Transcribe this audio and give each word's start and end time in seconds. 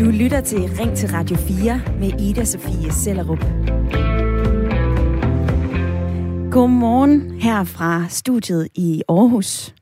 Du 0.00 0.10
lytter 0.10 0.40
til 0.40 0.58
Ring 0.58 0.96
til 0.96 1.08
Radio 1.08 1.36
4 1.36 1.80
med 2.00 2.20
Ida 2.20 2.44
Sofie 2.44 2.92
Sellerup. 2.92 3.38
Godmorgen 6.52 7.40
her 7.40 7.64
fra 7.64 8.06
studiet 8.08 8.68
i 8.74 9.02
Aarhus, 9.08 9.74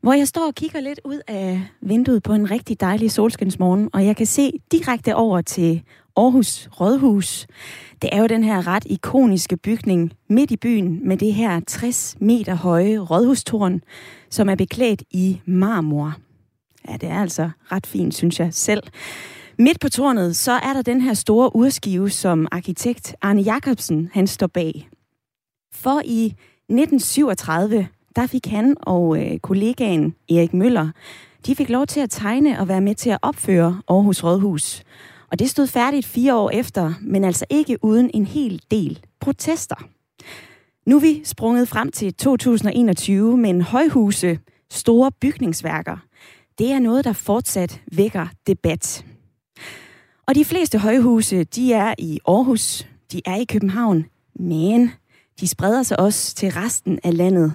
hvor 0.00 0.12
jeg 0.12 0.28
står 0.28 0.46
og 0.46 0.54
kigger 0.54 0.80
lidt 0.80 1.00
ud 1.04 1.20
af 1.28 1.62
vinduet 1.80 2.22
på 2.22 2.32
en 2.32 2.50
rigtig 2.50 2.80
dejlig 2.80 3.10
solskinsmorgen, 3.10 3.88
og 3.92 4.06
jeg 4.06 4.16
kan 4.16 4.26
se 4.26 4.52
direkte 4.72 5.14
over 5.14 5.40
til 5.40 5.82
Aarhus 6.16 6.68
Rådhus. 6.80 7.46
Det 8.02 8.10
er 8.12 8.20
jo 8.20 8.26
den 8.26 8.44
her 8.44 8.66
ret 8.66 8.84
ikoniske 8.86 9.56
bygning 9.56 10.12
midt 10.28 10.50
i 10.50 10.56
byen 10.56 11.08
med 11.08 11.16
det 11.16 11.34
her 11.34 11.60
60 11.66 12.16
meter 12.20 12.54
høje 12.54 12.98
rådhustårn, 12.98 13.80
som 14.30 14.48
er 14.48 14.54
beklædt 14.54 15.02
i 15.10 15.40
marmor. 15.46 16.16
Ja, 16.88 16.96
det 16.96 17.08
er 17.08 17.20
altså 17.20 17.50
ret 17.72 17.86
fint, 17.86 18.14
synes 18.14 18.40
jeg 18.40 18.48
selv. 18.54 18.82
Midt 19.58 19.80
på 19.80 19.88
tårnet, 19.88 20.36
så 20.36 20.52
er 20.52 20.72
der 20.72 20.82
den 20.82 21.00
her 21.00 21.14
store 21.14 21.56
urskive, 21.56 22.10
som 22.10 22.48
arkitekt 22.52 23.14
Arne 23.22 23.42
Jacobsen, 23.42 24.10
han 24.12 24.26
står 24.26 24.46
bag. 24.46 24.88
For 25.72 26.02
i 26.04 26.26
1937, 26.26 27.88
der 28.16 28.26
fik 28.26 28.46
han 28.46 28.76
og 28.80 29.22
øh, 29.22 29.38
kollegaen 29.38 30.14
Erik 30.30 30.54
Møller, 30.54 30.90
de 31.46 31.54
fik 31.54 31.68
lov 31.68 31.86
til 31.86 32.00
at 32.00 32.10
tegne 32.10 32.60
og 32.60 32.68
være 32.68 32.80
med 32.80 32.94
til 32.94 33.10
at 33.10 33.18
opføre 33.22 33.82
Aarhus 33.88 34.24
Rådhus. 34.24 34.82
Og 35.30 35.38
det 35.38 35.50
stod 35.50 35.66
færdigt 35.66 36.06
fire 36.06 36.36
år 36.36 36.50
efter, 36.50 36.92
men 37.00 37.24
altså 37.24 37.44
ikke 37.50 37.84
uden 37.84 38.10
en 38.14 38.26
hel 38.26 38.62
del 38.70 38.98
protester. 39.20 39.88
Nu 40.86 40.96
er 40.96 41.00
vi 41.00 41.20
sprunget 41.24 41.68
frem 41.68 41.90
til 41.90 42.14
2021 42.14 43.36
med 43.36 43.62
højhuse, 43.62 44.38
store 44.70 45.10
bygningsværker. 45.20 46.07
Det 46.58 46.72
er 46.72 46.78
noget, 46.78 47.04
der 47.04 47.12
fortsat 47.12 47.82
vækker 47.92 48.26
debat. 48.46 49.04
Og 50.26 50.34
de 50.34 50.44
fleste 50.44 50.78
højhuse, 50.78 51.44
de 51.44 51.72
er 51.72 51.94
i 51.98 52.18
Aarhus, 52.28 52.86
de 53.12 53.20
er 53.24 53.36
i 53.36 53.44
København, 53.44 54.04
men 54.34 54.90
de 55.40 55.48
spreder 55.48 55.82
sig 55.82 56.00
også 56.00 56.34
til 56.34 56.50
resten 56.50 56.98
af 57.04 57.16
landet. 57.16 57.52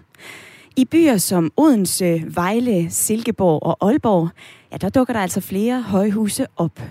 I 0.75 0.85
byer 0.85 1.17
som 1.17 1.51
Odense, 1.57 2.23
Vejle, 2.27 2.89
Silkeborg 2.89 3.63
og 3.63 3.77
Aalborg, 3.87 4.29
ja, 4.71 4.77
der 4.77 4.89
dukker 4.89 5.13
der 5.13 5.21
altså 5.21 5.41
flere 5.41 5.81
højhuse 5.81 6.45
op. 6.55 6.81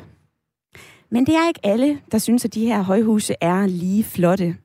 Men 1.10 1.26
det 1.26 1.34
er 1.34 1.48
ikke 1.48 1.60
alle, 1.62 2.00
der 2.12 2.18
synes, 2.18 2.44
at 2.44 2.54
de 2.54 2.66
her 2.66 2.82
højhuse 2.82 3.34
er 3.40 3.66
lige 3.66 4.04
flotte. 4.04 4.56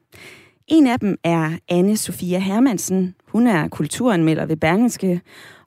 En 0.68 0.88
af 0.88 1.00
dem 1.00 1.18
er 1.24 1.52
anne 1.70 1.98
Sofia 1.98 2.40
Hermansen. 2.40 3.16
Hun 3.28 3.48
er 3.48 3.68
kulturanmelder 3.68 4.46
ved 4.46 4.58
Bergenske. 4.58 5.22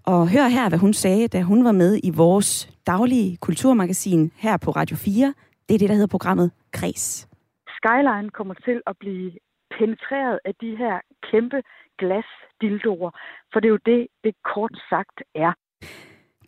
Og 0.07 0.31
hør 0.31 0.49
her, 0.49 0.69
hvad 0.69 0.79
hun 0.79 0.93
sagde, 0.93 1.29
da 1.29 1.43
hun 1.43 1.65
var 1.65 1.73
med 1.73 2.01
i 2.03 2.11
vores 2.11 2.71
daglige 2.87 3.37
kulturmagasin 3.37 4.33
her 4.37 4.57
på 4.57 4.71
Radio 4.71 4.97
4. 4.97 5.35
Det 5.69 5.75
er 5.75 5.79
det, 5.79 5.89
der 5.89 5.95
hedder 5.95 6.17
programmet 6.17 6.51
Kres. 6.73 7.29
Skyline 7.77 8.31
kommer 8.31 8.55
til 8.55 8.81
at 8.87 8.97
blive 9.01 9.31
penetreret 9.79 10.39
af 10.45 10.55
de 10.61 10.77
her 10.77 10.97
kæmpe 11.31 11.63
glasdildoer, 11.99 13.11
for 13.53 13.61
det 13.61 13.69
er 13.69 13.75
jo 13.77 13.83
det, 13.87 14.07
det 14.25 14.35
kort 14.55 14.75
sagt 14.91 15.17
er. 15.35 15.53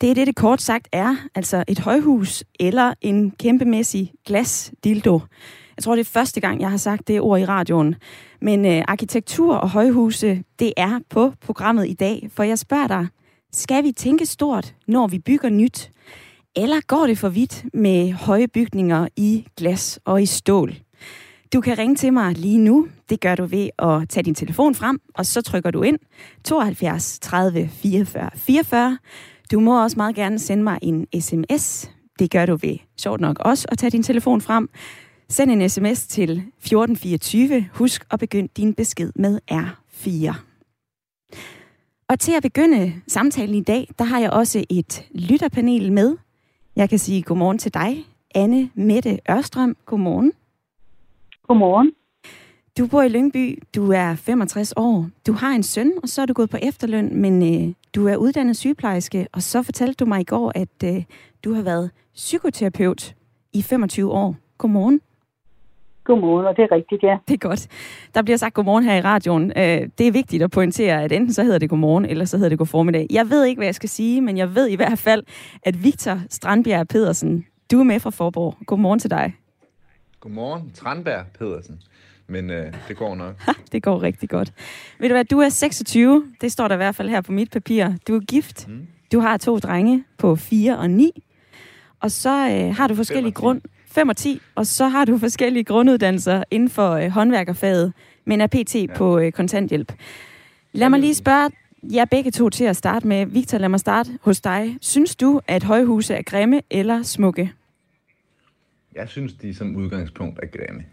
Det 0.01 0.11
er 0.11 0.15
det, 0.15 0.27
det 0.27 0.37
kort 0.37 0.61
sagt 0.61 0.89
er, 0.93 1.17
altså 1.35 1.65
et 1.69 1.81
højhus 1.81 2.45
eller 2.61 2.95
en 3.01 3.31
kæmpemæssig 3.31 4.13
glasdildo. 4.27 5.21
Jeg 5.77 5.83
tror, 5.83 5.95
det 5.95 6.01
er 6.01 6.19
første 6.21 6.41
gang, 6.41 6.61
jeg 6.61 6.71
har 6.71 6.77
sagt 6.77 7.09
det 7.09 7.21
ord 7.21 7.41
i 7.41 7.45
radioen. 7.45 7.95
Men 8.41 8.67
øh, 8.67 8.83
arkitektur 8.89 9.57
og 9.57 9.71
højhuse, 9.71 10.45
det 10.59 10.73
er 10.77 11.01
på 11.11 11.33
programmet 11.47 11.89
i 11.89 11.95
dag. 11.95 12.29
For 12.37 12.43
jeg 12.43 12.59
spørger 12.59 12.87
dig, 12.87 13.07
skal 13.55 13.85
vi 13.85 13.93
tænke 13.93 14.27
stort, 14.27 14.75
når 14.87 15.07
vi 15.07 15.19
bygger 15.19 15.51
nyt? 15.51 15.91
Eller 16.57 16.81
går 16.87 17.07
det 17.07 17.19
for 17.19 17.29
vidt 17.29 17.65
med 17.75 18.13
høje 18.13 18.49
bygninger 18.49 19.09
i 19.17 19.47
glas 19.57 20.01
og 20.05 20.23
i 20.23 20.27
stål? 20.27 20.75
Du 21.53 21.61
kan 21.61 21.79
ringe 21.79 21.97
til 21.97 22.13
mig 22.13 22.35
lige 22.35 22.59
nu. 22.59 22.89
Det 23.11 23.21
gør 23.21 23.35
du 23.35 23.47
ved 23.47 23.69
at 23.79 24.09
tage 24.09 24.25
din 24.25 24.35
telefon 24.35 24.75
frem, 24.75 25.01
og 25.15 25.27
så 25.27 25.43
trykker 25.43 25.71
du 25.71 25.83
ind 25.83 25.99
72 26.45 27.19
30 27.19 27.69
44 27.69 28.31
44. 28.35 28.99
Du 29.53 29.61
må 29.61 29.83
også 29.83 29.97
meget 29.97 30.15
gerne 30.15 30.39
sende 30.39 30.63
mig 30.65 30.79
en 30.83 31.07
sms. 31.21 31.91
Det 32.19 32.31
gør 32.31 32.47
du 32.47 32.57
ved, 32.57 32.77
sjovt 33.01 33.21
nok 33.21 33.39
også, 33.41 33.67
at 33.69 33.79
tage 33.79 33.91
din 33.91 34.03
telefon 34.03 34.41
frem. 34.41 34.69
Send 35.29 35.51
en 35.51 35.69
sms 35.69 36.07
til 36.07 36.31
1424. 36.31 37.69
Husk 37.73 38.05
at 38.11 38.19
begynde 38.19 38.49
din 38.57 38.75
besked 38.75 39.13
med 39.17 39.41
R4. 39.51 40.52
Og 42.13 42.21
til 42.21 42.33
at 42.33 42.43
begynde 42.43 42.93
samtalen 43.09 43.55
i 43.55 43.61
dag, 43.61 43.89
der 43.99 44.05
har 44.05 44.21
jeg 44.21 44.31
også 44.31 44.65
et 44.71 45.09
lytterpanel 45.15 45.93
med. 45.93 46.17
Jeg 46.77 46.89
kan 46.89 46.99
sige 46.99 47.23
godmorgen 47.23 47.59
til 47.59 47.75
dig, 47.75 48.07
Anne 48.35 48.71
Mette 48.75 49.19
Ørstrøm. 49.31 49.77
Godmorgen. 49.87 50.33
Godmorgen. 51.49 51.93
Du 52.79 52.87
bor 52.87 53.03
i 53.03 53.09
Lyngby, 53.09 53.63
du 53.75 53.93
er 53.93 54.15
65 54.15 54.73
år, 54.77 55.09
du 55.27 55.33
har 55.33 55.51
en 55.51 55.63
søn, 55.63 55.93
og 56.03 56.09
så 56.09 56.23
er 56.23 56.27
du 56.27 56.33
gået 56.33 56.51
på 56.51 56.57
efterløn, 56.63 57.17
men 57.17 57.43
øh, 57.43 57.75
du 57.95 58.07
er 58.07 58.17
uddannet 58.17 58.57
sygeplejerske, 58.57 59.27
og 59.33 59.43
så 59.43 59.63
fortalte 59.63 59.95
du 59.95 60.07
mig 60.07 60.21
i 60.21 60.25
går, 60.25 60.53
at 60.55 60.85
øh, 60.85 61.05
du 61.45 61.55
har 61.55 61.63
været 61.63 61.91
psykoterapeut 62.15 63.15
i 63.53 63.63
25 63.63 64.13
år. 64.13 64.37
Godmorgen. 64.59 65.01
Godmorgen, 66.05 66.47
og 66.47 66.57
det 66.57 66.63
er 66.63 66.75
rigtigt, 66.75 67.03
ja. 67.03 67.19
Det 67.29 67.35
er 67.35 67.49
godt. 67.49 67.69
Der 68.15 68.23
bliver 68.23 68.37
sagt 68.37 68.55
godmorgen 68.55 68.85
her 68.85 68.97
i 68.97 69.01
radioen. 69.01 69.53
Øh, 69.57 69.89
det 69.99 70.07
er 70.07 70.13
vigtigt 70.13 70.43
at 70.43 70.51
pointere, 70.51 71.03
at 71.03 71.13
enten 71.13 71.33
så 71.33 71.43
hedder 71.43 71.59
det 71.59 71.71
godmorgen, 71.71 72.05
eller 72.05 72.25
så 72.25 72.37
hedder 72.37 72.49
det 72.49 72.59
god 72.59 72.67
formiddag. 72.67 73.07
Jeg 73.11 73.31
ved 73.31 73.45
ikke, 73.45 73.59
hvad 73.59 73.67
jeg 73.67 73.75
skal 73.75 73.89
sige, 73.89 74.21
men 74.21 74.37
jeg 74.37 74.55
ved 74.55 74.69
i 74.69 74.75
hvert 74.77 74.99
fald, 74.99 75.23
at 75.63 75.85
Victor 75.85 76.21
Strandbjerg 76.31 76.89
Pedersen, 76.89 77.47
du 77.71 77.81
er 77.81 77.85
med 77.85 78.01
fra 78.01 78.11
Forborg. 78.11 78.57
Godmorgen 78.67 78.99
til 78.99 79.11
dig. 79.11 79.35
Godmorgen, 80.21 80.71
Strandberg 80.75 81.25
Pedersen. 81.39 81.81
Men 82.27 82.51
øh, 82.51 82.73
det 82.89 82.97
går 82.97 83.15
nok. 83.15 83.35
Det 83.73 83.83
går 83.83 84.03
rigtig 84.03 84.29
godt. 84.29 84.53
Ved 84.99 85.09
du 85.09 85.15
hvad, 85.15 85.25
du 85.25 85.39
er 85.39 85.49
26. 85.49 86.25
Det 86.41 86.53
står 86.53 86.69
der 86.69 86.75
i 86.75 86.77
hvert 86.77 86.95
fald 86.95 87.09
her 87.09 87.21
på 87.21 87.33
mit 87.33 87.51
papir. 87.51 87.89
Du 88.09 88.17
er 88.17 88.21
gift. 88.21 88.69
Mm. 88.69 88.87
Du 89.13 89.21
har 89.21 89.37
to 89.37 89.59
drenge 89.59 90.05
på 90.19 90.37
4 90.37 90.79
og 90.79 90.91
9. 90.91 91.23
Og 92.01 92.11
så 92.11 92.49
øh, 92.51 92.77
har 92.77 92.87
du 92.87 92.95
forskellige 92.95 93.33
grund... 93.33 93.61
5 93.93 94.09
og 94.09 94.17
10. 94.17 94.41
Og 94.55 94.67
så 94.67 94.89
har 94.89 95.05
du 95.05 95.19
forskellige 95.19 95.65
grunduddannelser 95.65 96.45
inden 96.51 96.69
for 96.69 96.91
øh, 96.91 97.11
håndværkerfaget, 97.11 97.93
men 98.25 98.41
er 98.41 98.47
PT 98.47 98.75
ja. 98.75 98.87
på 98.97 99.19
øh, 99.19 99.33
kontanthjælp. 99.33 99.93
Lad 100.73 100.89
mig 100.89 101.01
lige 101.01 101.15
spørge 101.15 101.51
jer 101.83 102.05
begge 102.05 102.31
to 102.31 102.49
til 102.49 102.65
at 102.65 102.77
starte 102.77 103.07
med. 103.07 103.27
Victor, 103.27 103.59
lad 103.59 103.69
mig 103.69 103.81
starte 103.81 104.19
hos 104.23 104.41
dig. 104.41 104.79
Synes 104.81 105.17
du, 105.17 105.41
at 105.49 105.63
højhuse 105.63 106.15
er 106.15 106.23
grimme 106.23 106.63
eller 106.71 107.03
smukke? 107.03 107.53
Jeg 108.95 109.09
synes, 109.09 109.33
de 109.33 109.55
som 109.55 109.77
udgangspunkt 109.77 110.39
er 110.43 110.47
grimme. 110.47 110.85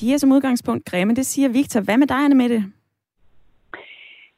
De 0.00 0.12
er 0.12 0.18
som 0.18 0.32
udgangspunkt 0.32 0.84
grimme, 0.84 1.14
det 1.14 1.26
siger 1.26 1.48
Victor. 1.48 1.80
Hvad 1.80 1.96
med 1.96 2.06
dig, 2.06 2.16
Anne 2.16 2.34
med 2.34 2.48
det? 2.48 2.64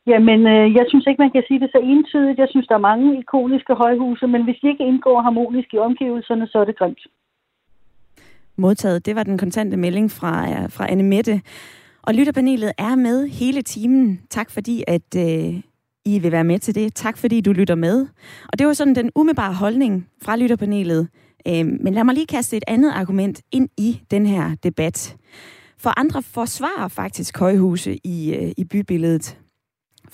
Jamen, 0.07 0.41
øh, 0.47 0.75
jeg 0.79 0.85
synes 0.89 1.07
ikke, 1.07 1.23
man 1.23 1.31
kan 1.31 1.45
sige 1.49 1.61
det 1.61 1.71
så 1.73 1.81
entydigt. 1.93 2.39
Jeg 2.39 2.49
synes, 2.51 2.67
der 2.67 2.75
er 2.75 2.89
mange 2.91 3.19
ikoniske 3.19 3.75
højhuse, 3.75 4.27
men 4.27 4.45
hvis 4.45 4.59
de 4.63 4.69
ikke 4.69 4.85
indgår 4.85 5.23
harmonisk 5.23 5.69
i 5.75 5.79
omgivelserne, 5.79 6.47
så 6.47 6.59
er 6.59 6.65
det 6.65 6.79
grimt. 6.79 7.07
Modtaget. 8.57 9.07
Det 9.07 9.17
var 9.17 9.23
den 9.23 9.39
kontante 9.39 9.77
melding 9.77 10.11
fra, 10.11 10.51
øh, 10.51 10.71
fra 10.71 10.91
Anne 10.91 11.03
Mette. 11.03 11.41
Og 12.03 12.15
lytterpanelet 12.15 12.73
er 12.79 12.95
med 12.95 13.29
hele 13.29 13.63
timen. 13.63 14.21
Tak 14.31 14.51
fordi, 14.51 14.85
at 14.87 15.17
øh, 15.17 15.55
I 16.05 16.19
vil 16.19 16.33
være 16.33 16.45
med 16.45 16.59
til 16.59 16.75
det. 16.75 16.95
Tak 16.95 17.19
fordi, 17.19 17.41
du 17.41 17.53
lytter 17.53 17.75
med. 17.75 18.07
Og 18.53 18.59
det 18.59 18.67
var 18.67 18.73
sådan 18.73 18.95
den 18.95 19.11
umiddelbare 19.15 19.55
holdning 19.55 20.09
fra 20.23 20.37
lytterpanelet. 20.37 21.09
Øh, 21.49 21.67
men 21.81 21.95
lad 21.95 22.05
mig 22.05 22.15
lige 22.15 22.27
kaste 22.27 22.57
et 22.57 22.65
andet 22.67 22.93
argument 22.93 23.43
ind 23.53 23.69
i 23.79 24.01
den 24.11 24.27
her 24.27 24.57
debat. 24.63 25.17
For 25.79 26.01
andre 26.01 26.23
forsvarer 26.23 26.89
faktisk 26.89 27.39
højhuse 27.39 27.99
i, 28.05 28.35
øh, 28.35 28.53
i 28.57 28.65
bybilledet. 28.65 29.39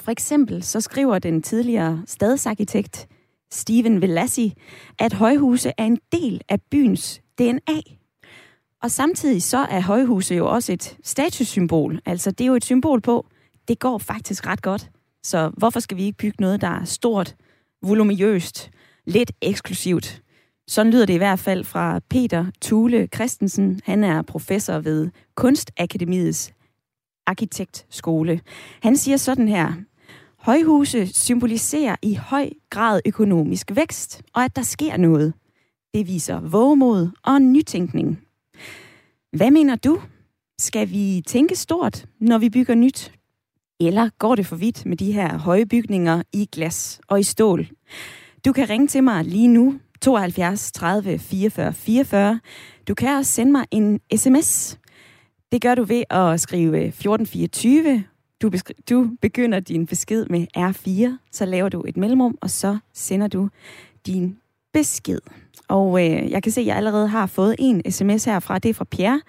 For 0.01 0.11
eksempel 0.11 0.63
så 0.63 0.81
skriver 0.81 1.19
den 1.19 1.43
tidligere 1.43 2.03
stadsarkitekt 2.07 3.09
Steven 3.53 4.03
Velassi, 4.03 4.55
at 4.99 5.13
højhuse 5.13 5.73
er 5.79 5.85
en 5.85 5.99
del 6.13 6.41
af 6.49 6.63
byens 6.71 7.21
DNA. 7.39 7.81
Og 8.83 8.91
samtidig 8.91 9.43
så 9.43 9.59
er 9.59 9.81
højhuse 9.81 10.35
jo 10.35 10.47
også 10.47 10.73
et 10.73 10.97
statussymbol. 11.05 12.01
Altså 12.07 12.31
det 12.31 12.45
er 12.45 12.49
jo 12.49 12.55
et 12.55 12.65
symbol 12.65 13.01
på, 13.01 13.27
det 13.69 13.79
går 13.79 13.99
faktisk 13.99 14.47
ret 14.47 14.63
godt. 14.63 14.91
Så 15.23 15.51
hvorfor 15.57 15.81
skal 15.81 15.97
vi 15.97 16.05
ikke 16.05 16.19
bygge 16.19 16.37
noget, 16.41 16.61
der 16.61 16.69
er 16.69 16.85
stort, 16.85 17.37
voluminøst, 17.83 18.71
lidt 19.07 19.33
eksklusivt? 19.43 20.23
Sådan 20.69 20.93
lyder 20.93 21.07
det 21.07 21.15
i 21.15 21.17
hvert 21.17 21.39
fald 21.39 21.65
fra 21.65 22.01
Peter 22.11 22.47
Thule 22.63 23.09
Christensen. 23.15 23.81
Han 23.85 24.05
er 24.05 24.23
professor 24.23 24.79
ved 24.79 25.11
Kunstakademiets 25.35 26.53
arkitektskole. 27.27 28.41
Han 28.83 28.97
siger 28.97 29.17
sådan 29.17 29.49
her. 29.49 29.73
Højhuse 30.41 31.07
symboliserer 31.07 31.97
i 32.03 32.15
høj 32.15 32.51
grad 32.71 33.01
økonomisk 33.07 33.71
vækst, 33.75 34.23
og 34.35 34.45
at 34.45 34.57
der 34.57 34.63
sker 34.63 34.97
noget. 34.97 35.35
Det 35.95 36.07
viser 36.07 36.41
vågemod 36.41 37.11
og 37.25 37.43
nytænkning. 37.43 38.21
Hvad 39.33 39.51
mener 39.51 39.77
du? 39.77 40.01
Skal 40.59 40.91
vi 40.91 41.23
tænke 41.27 41.57
stort, 41.57 42.07
når 42.21 42.39
vi 42.39 42.51
bygger 42.51 42.75
nyt? 42.75 43.13
Eller 43.81 44.11
går 44.19 44.35
det 44.35 44.47
for 44.47 44.57
vidt 44.57 44.87
med 44.87 44.97
de 44.97 45.13
her 45.13 45.39
høje 45.39 45.67
bygninger 45.67 46.23
i 46.33 46.49
glas 46.53 47.01
og 47.09 47.21
i 47.21 47.23
stål? 47.23 47.69
Du 48.45 48.53
kan 48.53 48.71
ringe 48.71 48.87
til 48.87 49.05
mig 49.05 49.25
lige 49.25 49.49
nu, 49.49 49.75
72 50.01 50.73
30 50.73 51.19
44 51.19 51.73
44. 51.73 52.41
Du 52.89 52.95
kan 52.95 53.17
også 53.17 53.33
sende 53.33 53.53
mig 53.53 53.67
en 53.71 54.01
sms. 54.17 54.79
Det 55.53 55.63
gør 55.63 55.75
du 55.75 55.85
ved 55.85 56.05
at 56.11 56.41
skrive 56.41 56.87
1424. 56.87 58.05
Du, 58.43 58.51
du 58.91 59.11
begynder 59.21 59.61
din 59.61 59.87
besked 59.87 60.27
med 60.27 60.47
R4, 60.57 61.19
så 61.33 61.45
laver 61.45 61.69
du 61.69 61.85
et 61.89 61.97
mellemrum, 61.97 62.39
og 62.41 62.51
så 62.51 62.79
sender 62.93 63.29
du 63.29 63.49
din 64.07 64.39
besked. 64.73 65.21
Og 65.69 66.07
øh, 66.07 66.31
jeg 66.31 66.43
kan 66.43 66.53
se, 66.53 66.61
at 66.61 66.67
jeg 66.67 66.77
allerede 66.77 67.09
har 67.09 67.27
fået 67.27 67.57
en 67.59 67.93
sms 67.93 68.25
herfra. 68.25 68.59
Det 68.59 68.69
er 68.69 68.75
fra 68.75 68.85
Pierre. 68.85 69.21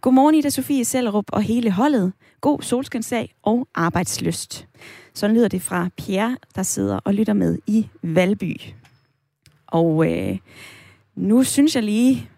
Godmorgen, 0.00 0.34
Ida 0.34 0.48
Sofie 0.48 0.84
Sellerup 0.84 1.24
og 1.28 1.42
hele 1.42 1.70
holdet. 1.70 2.12
God 2.40 2.62
solskinsdag 2.62 3.34
og 3.42 3.68
arbejdsløst. 3.74 4.66
Sådan 5.14 5.36
lyder 5.36 5.48
det 5.48 5.62
fra 5.62 5.88
Pierre, 5.96 6.36
der 6.56 6.62
sidder 6.62 6.96
og 7.04 7.14
lytter 7.14 7.32
med 7.32 7.58
i 7.66 7.88
Valby. 8.02 8.60
Og 9.66 10.12
øh, 10.12 10.38
nu 11.14 11.42
synes 11.42 11.74
jeg 11.74 11.82
lige, 11.82 12.30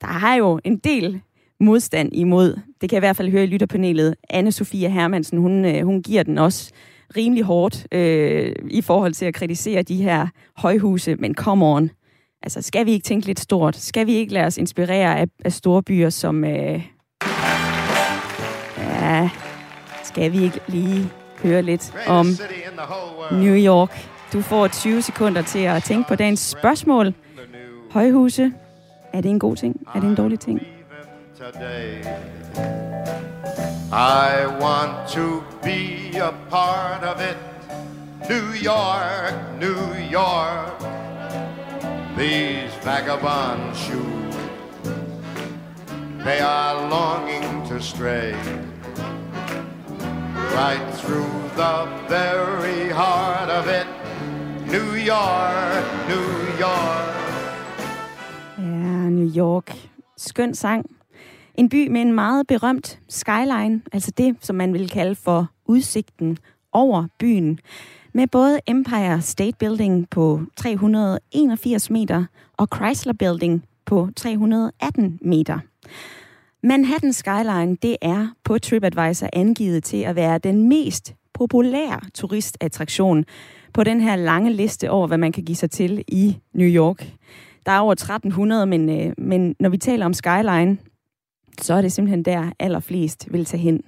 der 0.00 0.08
er 0.08 0.34
jo 0.34 0.60
en 0.64 0.76
del 0.76 1.20
modstand 1.64 2.10
imod, 2.12 2.60
det 2.80 2.90
kan 2.90 2.96
jeg 2.96 2.98
i 2.98 3.06
hvert 3.06 3.16
fald 3.16 3.30
høre 3.30 3.44
i 3.44 3.46
lytterpanelet, 3.46 4.14
anne 4.30 4.52
Sofia 4.52 4.88
Hermansen, 4.88 5.38
hun, 5.38 5.64
øh, 5.64 5.84
hun 5.84 6.02
giver 6.02 6.22
den 6.22 6.38
også 6.38 6.72
rimelig 7.16 7.44
hårdt 7.44 7.86
øh, 7.92 8.54
i 8.70 8.82
forhold 8.82 9.12
til 9.12 9.24
at 9.26 9.34
kritisere 9.34 9.82
de 9.82 10.02
her 10.02 10.26
højhuse, 10.56 11.16
men 11.16 11.34
come 11.34 11.66
on. 11.66 11.90
Altså, 12.42 12.62
skal 12.62 12.86
vi 12.86 12.92
ikke 12.92 13.04
tænke 13.04 13.26
lidt 13.26 13.40
stort? 13.40 13.76
Skal 13.76 14.06
vi 14.06 14.12
ikke 14.12 14.32
lade 14.32 14.46
os 14.46 14.58
inspirere 14.58 15.18
af, 15.18 15.26
af 15.44 15.52
store 15.52 15.82
byer 15.82 16.10
som... 16.10 16.44
Øh, 16.44 16.82
ja, 18.78 19.30
skal 20.04 20.32
vi 20.32 20.42
ikke 20.42 20.60
lige 20.68 21.10
høre 21.42 21.62
lidt 21.62 21.94
om 22.06 22.26
New 23.32 23.56
York? 23.56 24.08
Du 24.32 24.40
får 24.40 24.68
20 24.68 25.02
sekunder 25.02 25.42
til 25.42 25.58
at 25.58 25.82
tænke 25.82 26.08
på 26.08 26.14
dagens 26.14 26.40
spørgsmål. 26.40 27.14
Højhuse, 27.90 28.52
er 29.12 29.20
det 29.20 29.30
en 29.30 29.38
god 29.38 29.56
ting? 29.56 29.86
Er 29.94 30.00
det 30.00 30.08
en 30.08 30.14
dårlig 30.14 30.40
ting? 30.40 30.60
I 33.92 34.46
want 34.60 35.08
to 35.14 35.42
be 35.64 36.16
a 36.16 36.32
part 36.48 37.02
of 37.02 37.20
it. 37.20 37.36
New 38.28 38.52
York, 38.52 39.34
New 39.58 39.94
York. 40.08 40.78
These 42.16 42.70
vagabond 42.84 43.76
shoes, 43.76 44.36
they 46.24 46.38
are 46.38 46.88
longing 46.88 47.66
to 47.68 47.82
stray 47.82 48.34
right 50.54 50.86
through 50.94 51.50
the 51.56 51.88
very 52.08 52.90
heart 52.90 53.50
of 53.50 53.66
it. 53.66 53.88
New 54.70 54.94
York, 54.94 55.84
New 56.08 56.30
York. 56.58 57.14
Ja, 58.56 59.10
New 59.10 59.26
York. 59.34 59.72
Skøn 60.16 60.54
sang. 60.54 60.93
En 61.54 61.68
by 61.68 61.88
med 61.88 62.00
en 62.00 62.12
meget 62.12 62.46
berømt 62.46 63.00
skyline, 63.08 63.82
altså 63.92 64.10
det, 64.10 64.36
som 64.40 64.56
man 64.56 64.72
vil 64.72 64.90
kalde 64.90 65.14
for 65.14 65.50
udsigten 65.66 66.38
over 66.72 67.06
byen, 67.18 67.58
med 68.12 68.26
både 68.26 68.60
Empire 68.66 69.20
State 69.20 69.56
Building 69.58 70.10
på 70.10 70.40
381 70.56 71.90
meter 71.90 72.24
og 72.56 72.68
Chrysler 72.74 73.12
Building 73.12 73.64
på 73.86 74.08
318 74.16 75.18
meter. 75.22 75.58
Manhattan 76.62 77.12
Skyline, 77.12 77.76
det 77.82 77.96
er 78.02 78.28
på 78.44 78.58
TripAdvisor 78.58 79.28
angivet 79.32 79.84
til 79.84 79.96
at 79.96 80.16
være 80.16 80.38
den 80.38 80.68
mest 80.68 81.14
populære 81.34 82.00
turistattraktion 82.14 83.24
på 83.72 83.84
den 83.84 84.00
her 84.00 84.16
lange 84.16 84.52
liste 84.52 84.90
over, 84.90 85.06
hvad 85.06 85.18
man 85.18 85.32
kan 85.32 85.44
give 85.44 85.56
sig 85.56 85.70
til 85.70 86.04
i 86.08 86.36
New 86.52 86.68
York. 86.68 87.06
Der 87.66 87.72
er 87.72 87.78
over 87.78 87.92
1300, 87.92 88.66
men, 88.66 88.90
øh, 88.90 89.12
men 89.18 89.56
når 89.60 89.68
vi 89.68 89.78
taler 89.78 90.06
om 90.06 90.12
Skyline, 90.12 90.78
så 91.60 91.74
er 91.74 91.82
det 91.82 91.92
simpelthen 91.92 92.22
der 92.22 92.52
allerflest 92.58 93.26
vil 93.30 93.44
tage 93.44 93.60
hen. 93.60 93.82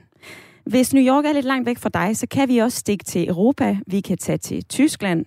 Hvis 0.67 0.95
New 0.95 1.05
York 1.05 1.25
er 1.25 1.33
lidt 1.33 1.45
langt 1.45 1.67
væk 1.67 1.79
fra 1.79 1.89
dig, 1.89 2.17
så 2.17 2.27
kan 2.27 2.49
vi 2.49 2.59
også 2.59 2.79
stikke 2.79 3.05
til 3.05 3.29
Europa. 3.29 3.79
Vi 3.87 4.01
kan 4.01 4.19
tage 4.19 4.39
til 4.39 4.65
Tyskland, 4.65 5.25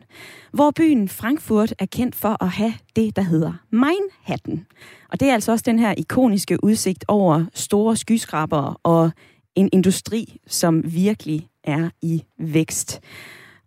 hvor 0.51 0.71
byen 0.71 1.09
Frankfurt 1.09 1.73
er 1.79 1.85
kendt 1.85 2.15
for 2.15 2.43
at 2.43 2.49
have 2.49 2.73
det, 2.95 3.15
der 3.15 3.21
hedder 3.21 3.53
Manhattan. 3.69 4.65
Og 5.11 5.19
det 5.19 5.29
er 5.29 5.33
altså 5.33 5.51
også 5.51 5.63
den 5.65 5.79
her 5.79 5.93
ikoniske 5.97 6.63
udsigt 6.63 7.05
over 7.07 7.45
store 7.53 7.95
skyskrabere 7.95 8.75
og 8.83 9.11
en 9.55 9.69
industri, 9.73 10.37
som 10.47 10.83
virkelig 10.93 11.47
er 11.63 11.89
i 12.01 12.23
vækst. 12.39 12.99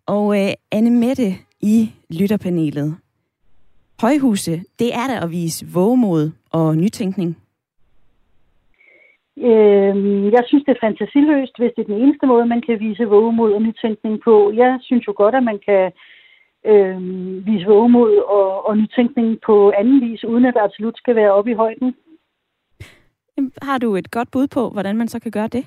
Og 0.05 0.41
øh, 0.41 0.53
Anne 0.71 0.89
Mette 0.89 1.35
i 1.61 1.91
lytterpanelet. 2.09 2.95
Højhuse, 4.01 4.63
det 4.79 4.95
er 4.95 5.07
der 5.07 5.19
at 5.19 5.31
vise 5.31 5.67
vågemod 5.67 6.31
og 6.51 6.77
nytænkning. 6.77 7.37
Øh, 9.37 10.31
jeg 10.35 10.43
synes, 10.47 10.63
det 10.63 10.75
er 10.75 10.85
fantasiløst, 10.87 11.57
hvis 11.57 11.71
det 11.75 11.81
er 11.81 11.91
den 11.91 12.01
eneste 12.01 12.25
måde, 12.25 12.45
man 12.45 12.61
kan 12.61 12.79
vise 12.79 13.05
vågemod 13.05 13.51
og 13.53 13.61
nytænkning 13.61 14.21
på. 14.23 14.51
Jeg 14.55 14.79
synes 14.81 15.07
jo 15.07 15.13
godt, 15.17 15.35
at 15.35 15.43
man 15.43 15.59
kan 15.67 15.91
øh, 16.65 16.97
vise 17.47 17.65
vågemod 17.65 18.17
og, 18.17 18.67
og 18.67 18.77
nytænkning 18.77 19.41
på 19.45 19.73
anden 19.77 20.01
vis, 20.01 20.23
uden 20.23 20.45
at 20.45 20.53
det 20.53 20.61
absolut 20.61 20.97
skal 20.97 21.15
være 21.15 21.31
oppe 21.31 21.51
i 21.51 21.53
højden. 21.53 21.95
Har 23.61 23.77
du 23.77 23.95
et 23.95 24.11
godt 24.11 24.31
bud 24.31 24.47
på, 24.47 24.69
hvordan 24.69 24.97
man 24.97 25.07
så 25.07 25.19
kan 25.19 25.31
gøre 25.31 25.47
det? 25.47 25.65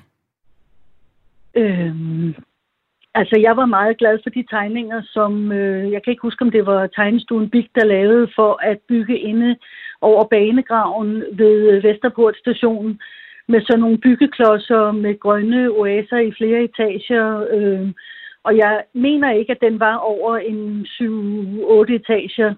Øh, 1.55 1.95
altså, 3.13 3.39
jeg 3.39 3.57
var 3.57 3.65
meget 3.65 3.97
glad 3.97 4.19
for 4.23 4.29
de 4.29 4.45
tegninger, 4.49 5.01
som, 5.05 5.51
øh, 5.51 5.91
jeg 5.91 6.03
kan 6.03 6.11
ikke 6.11 6.27
huske, 6.27 6.41
om 6.41 6.51
det 6.51 6.65
var 6.65 6.87
tegnestuen 6.87 7.49
Big, 7.49 7.69
der 7.75 7.85
lavede 7.85 8.27
for 8.35 8.59
at 8.63 8.77
bygge 8.87 9.19
inde 9.19 9.55
over 10.01 10.23
banegraven 10.23 11.23
ved 11.31 11.81
Vesterport 11.81 12.35
station 12.37 12.99
med 13.47 13.61
sådan 13.61 13.79
nogle 13.79 13.97
byggeklodser 13.97 14.91
med 14.91 15.19
grønne 15.19 15.69
oaser 15.69 16.17
i 16.17 16.31
flere 16.37 16.63
etager. 16.63 17.47
Øh, 17.51 17.89
og 18.43 18.57
jeg 18.57 18.83
mener 18.93 19.31
ikke, 19.31 19.51
at 19.51 19.61
den 19.61 19.79
var 19.79 19.95
over 19.95 20.37
en 20.37 20.85
7-8 20.85 21.93
etager. 21.99 22.53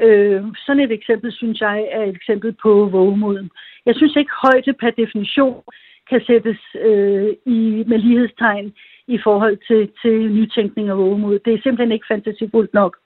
Øh, 0.00 0.42
sådan 0.66 0.82
et 0.82 0.92
eksempel, 0.92 1.32
synes 1.32 1.60
jeg, 1.60 1.88
er 1.92 2.02
et 2.04 2.16
eksempel 2.16 2.56
på 2.62 2.88
vågemoden. 2.92 3.50
Jeg 3.86 3.94
synes 3.96 4.16
ikke, 4.16 4.30
højde 4.42 4.72
per 4.72 4.90
definition 4.90 5.62
kan 6.10 6.20
sættes 6.26 6.60
øh, 6.86 7.30
i, 7.46 7.84
med 7.86 7.98
lighedstegn 7.98 8.72
i 9.08 9.18
forhold 9.24 9.56
til, 9.68 9.90
til 10.02 10.32
nytænkning 10.32 10.92
og 10.92 10.98
vågemod. 10.98 11.38
Det 11.44 11.54
er 11.54 11.62
simpelthen 11.62 11.92
ikke 11.92 12.06
fantasifuldt 12.10 12.74
nok. 12.74 12.96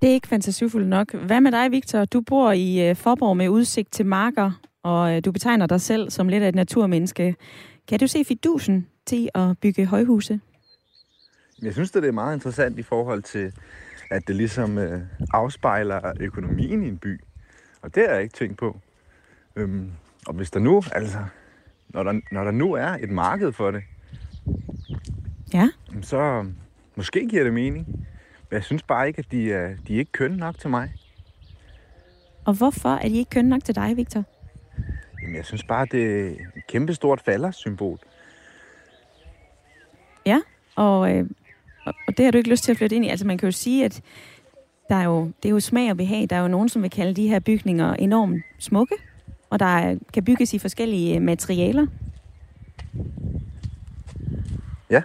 Det 0.00 0.08
er 0.08 0.14
ikke 0.14 0.28
fantasifuldt 0.28 0.88
nok. 0.88 1.14
Hvad 1.26 1.40
med 1.40 1.52
dig, 1.52 1.72
Victor? 1.72 2.04
Du 2.04 2.20
bor 2.20 2.52
i 2.52 2.88
øh, 2.88 2.96
Forborg 2.96 3.36
med 3.36 3.48
udsigt 3.48 3.92
til 3.92 4.06
marker 4.06 4.50
og 4.88 5.16
øh, 5.16 5.24
du 5.24 5.32
betegner 5.32 5.66
dig 5.66 5.80
selv 5.80 6.10
som 6.10 6.28
lidt 6.28 6.42
af 6.42 6.48
et 6.48 6.54
naturmenneske. 6.54 7.36
Kan 7.88 7.98
du 7.98 8.06
se 8.06 8.24
fidusen 8.24 8.86
til 9.06 9.28
at 9.34 9.58
bygge 9.58 9.86
højhuse? 9.86 10.40
Jeg 11.62 11.72
synes, 11.72 11.90
det 11.90 12.04
er 12.04 12.12
meget 12.12 12.34
interessant 12.34 12.78
i 12.78 12.82
forhold 12.82 13.22
til, 13.22 13.52
at 14.10 14.28
det 14.28 14.36
ligesom 14.36 14.78
øh, 14.78 15.00
afspejler 15.32 16.12
økonomien 16.20 16.82
i 16.82 16.88
en 16.88 16.98
by. 16.98 17.20
Og 17.82 17.94
det 17.94 18.04
har 18.06 18.14
jeg 18.14 18.22
ikke 18.22 18.34
tænkt 18.34 18.58
på. 18.58 18.80
Øhm, 19.56 19.90
og 20.26 20.34
hvis 20.34 20.50
der 20.50 20.60
nu, 20.60 20.82
altså, 20.92 21.18
når 21.88 22.02
der, 22.02 22.20
når 22.32 22.44
der 22.44 22.50
nu 22.50 22.72
er 22.72 22.88
et 22.88 23.10
marked 23.10 23.52
for 23.52 23.70
det, 23.70 23.82
ja. 25.54 25.68
så 26.02 26.46
måske 26.96 27.26
giver 27.28 27.44
det 27.44 27.52
mening. 27.52 27.86
Men 28.50 28.54
jeg 28.56 28.64
synes 28.64 28.82
bare 28.82 29.08
ikke, 29.08 29.18
at 29.18 29.32
de 29.32 29.52
er, 29.52 29.76
de 29.88 29.94
er 29.94 29.98
ikke 29.98 30.12
kønne 30.12 30.36
nok 30.36 30.58
til 30.58 30.70
mig. 30.70 30.92
Og 32.44 32.54
hvorfor 32.54 32.88
er 32.88 33.08
de 33.08 33.16
ikke 33.16 33.30
kønne 33.30 33.50
nok 33.50 33.64
til 33.64 33.74
dig, 33.74 33.96
Victor? 33.96 34.24
Jamen, 35.22 35.36
jeg 35.36 35.44
synes 35.44 35.64
bare, 35.64 35.86
det 35.90 36.20
er 36.20 36.30
et 36.56 36.66
kæmpestort 36.66 37.20
faldersymbol. 37.20 37.98
Ja, 40.26 40.40
og, 40.76 41.16
øh, 41.16 41.30
og 41.86 42.16
det 42.16 42.24
har 42.24 42.30
du 42.30 42.38
ikke 42.38 42.50
lyst 42.50 42.64
til 42.64 42.70
at 42.70 42.78
flytte 42.78 42.96
ind 42.96 43.04
i. 43.04 43.08
Altså, 43.08 43.26
man 43.26 43.38
kan 43.38 43.46
jo 43.46 43.52
sige, 43.52 43.84
at 43.84 44.02
der 44.88 44.94
er 44.94 45.04
jo, 45.04 45.24
det 45.42 45.48
er 45.48 45.52
jo 45.52 45.60
smag 45.60 45.90
og 45.90 45.96
behag. 45.96 46.26
Der 46.30 46.36
er 46.36 46.40
jo 46.40 46.48
nogen, 46.48 46.68
som 46.68 46.82
vil 46.82 46.90
kalde 46.90 47.14
de 47.14 47.28
her 47.28 47.38
bygninger 47.38 47.94
enormt 47.94 48.42
smukke, 48.58 48.94
og 49.50 49.58
der 49.58 49.98
kan 50.12 50.24
bygges 50.24 50.54
i 50.54 50.58
forskellige 50.58 51.20
materialer. 51.20 51.86
Ja, 54.90 55.02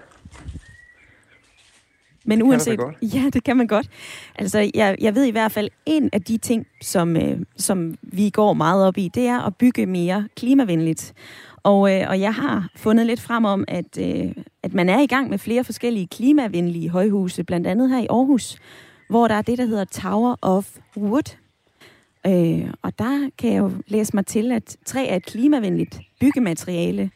men 2.25 2.39
det 2.39 2.45
uanset, 2.45 2.79
kan 2.79 2.93
ja, 3.01 3.29
det 3.33 3.43
kan 3.43 3.57
man 3.57 3.67
godt. 3.67 3.89
Altså, 4.35 4.71
jeg, 4.75 4.95
jeg 5.01 5.15
ved 5.15 5.25
i 5.25 5.31
hvert 5.31 5.51
fald, 5.51 5.69
en 5.85 6.09
af 6.13 6.21
de 6.21 6.37
ting, 6.37 6.67
som, 6.81 7.17
øh, 7.17 7.39
som 7.57 7.95
vi 8.01 8.29
går 8.29 8.53
meget 8.53 8.85
op 8.85 8.97
i, 8.97 9.07
det 9.07 9.27
er 9.27 9.39
at 9.39 9.55
bygge 9.55 9.85
mere 9.85 10.27
klimavenligt. 10.35 11.13
Og, 11.63 11.93
øh, 11.93 12.09
og 12.09 12.19
jeg 12.19 12.33
har 12.33 12.69
fundet 12.75 13.05
lidt 13.05 13.21
frem 13.21 13.45
om, 13.45 13.65
at, 13.67 13.97
øh, 13.99 14.31
at 14.63 14.73
man 14.73 14.89
er 14.89 14.99
i 14.99 15.07
gang 15.07 15.29
med 15.29 15.37
flere 15.37 15.63
forskellige 15.63 16.07
klimavenlige 16.07 16.89
højhuse, 16.89 17.43
blandt 17.43 17.67
andet 17.67 17.89
her 17.89 17.99
i 17.99 18.07
Aarhus, 18.09 18.57
hvor 19.09 19.27
der 19.27 19.35
er 19.35 19.41
det, 19.41 19.57
der 19.57 19.65
hedder 19.65 19.85
Tower 19.85 20.35
of 20.41 20.77
Wood. 20.97 21.35
Øh, 22.27 22.69
og 22.81 22.99
der 22.99 23.29
kan 23.37 23.53
jeg 23.53 23.59
jo 23.59 23.71
læse 23.87 24.15
mig 24.15 24.25
til, 24.25 24.51
at 24.51 24.77
træ 24.85 25.05
er 25.07 25.15
et 25.15 25.25
klimavenligt 25.25 25.99
byggemateriale. 26.19 27.11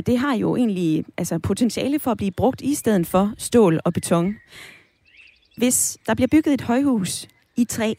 Og 0.00 0.06
det 0.06 0.18
har 0.18 0.34
jo 0.34 0.56
egentlig 0.56 1.04
altså, 1.18 1.38
potentiale 1.38 1.98
for 1.98 2.10
at 2.10 2.16
blive 2.16 2.30
brugt 2.30 2.60
i 2.60 2.74
stedet 2.74 3.06
for 3.06 3.34
stål 3.38 3.80
og 3.84 3.92
beton. 3.92 4.36
Hvis 5.56 5.98
der 6.06 6.14
bliver 6.14 6.28
bygget 6.28 6.54
et 6.54 6.60
højhus 6.60 7.28
i 7.56 7.64
træ, 7.64 7.94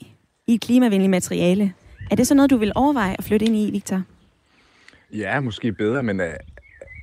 i 0.47 0.53
et 0.53 0.61
klimavenligt 0.61 1.09
materiale, 1.09 1.73
er 2.11 2.15
det 2.15 2.27
så 2.27 2.35
noget, 2.35 2.51
du 2.51 2.57
vil 2.57 2.71
overveje 2.75 3.15
at 3.17 3.23
flytte 3.23 3.45
ind 3.45 3.55
i, 3.55 3.71
Victor? 3.71 4.03
Ja, 5.13 5.39
måske 5.39 5.71
bedre, 5.71 6.03
men 6.03 6.19
er, 6.19 6.37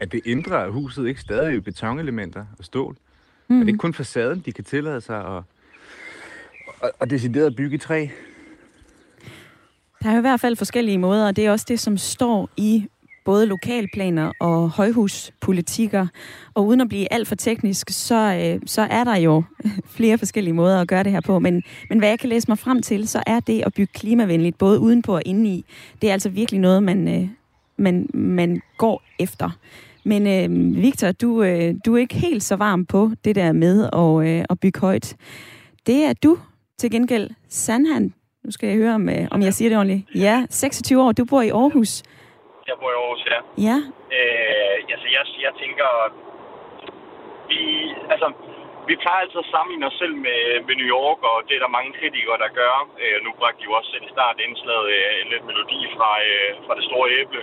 er 0.00 0.06
det 0.06 0.20
indre 0.24 0.64
af 0.64 0.72
huset 0.72 1.08
ikke 1.08 1.20
stadig 1.20 1.64
betonelementer 1.64 2.44
og 2.58 2.64
stål? 2.64 2.96
Mm. 3.48 3.56
Er 3.56 3.60
det 3.60 3.68
ikke 3.68 3.78
kun 3.78 3.94
facaden, 3.94 4.42
de 4.46 4.52
kan 4.52 4.64
tillade 4.64 5.00
sig 5.00 5.36
at, 5.36 5.42
at, 6.82 6.90
at 7.00 7.10
decideret 7.10 7.56
bygge 7.56 7.74
i 7.74 7.78
træ? 7.78 8.06
Der 10.02 10.08
er 10.08 10.12
jo 10.12 10.18
i 10.18 10.20
hvert 10.20 10.40
fald 10.40 10.56
forskellige 10.56 10.98
måder, 10.98 11.26
og 11.26 11.36
det 11.36 11.46
er 11.46 11.50
også 11.50 11.66
det, 11.68 11.80
som 11.80 11.96
står 11.96 12.50
i 12.56 12.88
både 13.28 13.46
lokalplaner 13.46 14.32
og 14.40 14.70
højhuspolitikker. 14.70 16.06
Og 16.54 16.66
uden 16.66 16.80
at 16.80 16.88
blive 16.88 17.12
alt 17.12 17.28
for 17.28 17.34
teknisk, 17.34 17.90
så, 17.90 18.14
øh, 18.14 18.60
så 18.66 18.82
er 18.82 19.04
der 19.04 19.16
jo 19.16 19.42
flere 19.96 20.18
forskellige 20.18 20.54
måder 20.54 20.80
at 20.80 20.88
gøre 20.88 21.02
det 21.02 21.12
her 21.12 21.20
på. 21.20 21.38
Men, 21.38 21.62
men 21.88 21.98
hvad 21.98 22.08
jeg 22.08 22.18
kan 22.18 22.28
læse 22.28 22.48
mig 22.48 22.58
frem 22.58 22.82
til, 22.82 23.08
så 23.08 23.22
er 23.26 23.40
det 23.40 23.62
at 23.66 23.74
bygge 23.74 23.92
klimavenligt, 23.94 24.58
både 24.58 24.78
udenpå 24.78 25.14
og 25.14 25.22
indeni, 25.26 25.64
det 26.02 26.08
er 26.08 26.12
altså 26.12 26.28
virkelig 26.28 26.60
noget, 26.60 26.82
man, 26.82 27.08
øh, 27.08 27.28
man, 27.76 28.10
man 28.14 28.60
går 28.78 29.02
efter. 29.18 29.50
Men 30.04 30.26
øh, 30.26 30.82
Victor, 30.82 31.12
du, 31.12 31.42
øh, 31.42 31.74
du 31.86 31.94
er 31.94 31.98
ikke 31.98 32.14
helt 32.14 32.42
så 32.42 32.56
varm 32.56 32.86
på 32.86 33.10
det 33.24 33.34
der 33.34 33.52
med 33.52 33.88
at, 33.92 34.28
øh, 34.28 34.44
at 34.50 34.60
bygge 34.60 34.80
højt. 34.80 35.16
Det 35.86 36.04
er 36.04 36.12
du 36.12 36.38
til 36.78 36.90
gengæld, 36.90 37.30
Sandhan. 37.48 38.14
Nu 38.44 38.50
skal 38.50 38.68
jeg 38.68 38.76
høre, 38.76 38.94
om, 38.94 39.08
øh, 39.08 39.28
om 39.30 39.42
jeg 39.42 39.54
siger 39.54 39.68
det 39.68 39.78
ordentligt. 39.78 40.04
Ja, 40.14 40.46
26 40.50 41.02
år. 41.02 41.12
Du 41.12 41.24
bor 41.24 41.42
i 41.42 41.48
Aarhus. 41.48 42.02
Jeg 42.68 42.76
bor 42.80 42.90
i 42.92 42.98
Aarhus, 43.00 43.22
ja. 43.32 43.38
Ja. 43.68 43.76
Øh, 44.16 44.76
altså, 44.94 45.08
jeg, 45.16 45.24
jeg 45.46 45.52
tænker, 45.62 45.88
vi, 47.50 47.60
altså, 48.14 48.28
vi 48.88 48.94
plejer 49.02 49.20
altid 49.22 49.40
at 49.44 49.52
sammenligne 49.54 49.86
os 49.90 49.98
selv 50.02 50.14
med, 50.26 50.40
med 50.66 50.74
New 50.80 50.90
York, 50.98 51.20
og 51.30 51.36
det 51.46 51.54
er 51.54 51.62
der 51.64 51.76
mange 51.78 51.92
kritikere, 51.98 52.38
der 52.44 52.56
gør. 52.60 52.74
Øh, 53.02 53.16
nu 53.24 53.30
bragte 53.38 53.60
de 53.60 53.68
jo 53.68 53.72
også 53.78 53.92
i 54.06 54.10
start 54.14 54.36
indslaget 54.46 54.88
øh, 54.96 55.12
en 55.20 55.28
lidt 55.32 55.44
melodi 55.50 55.80
fra, 55.96 56.10
øh, 56.28 56.50
fra 56.64 56.74
det 56.78 56.84
store 56.88 57.08
æble. 57.20 57.42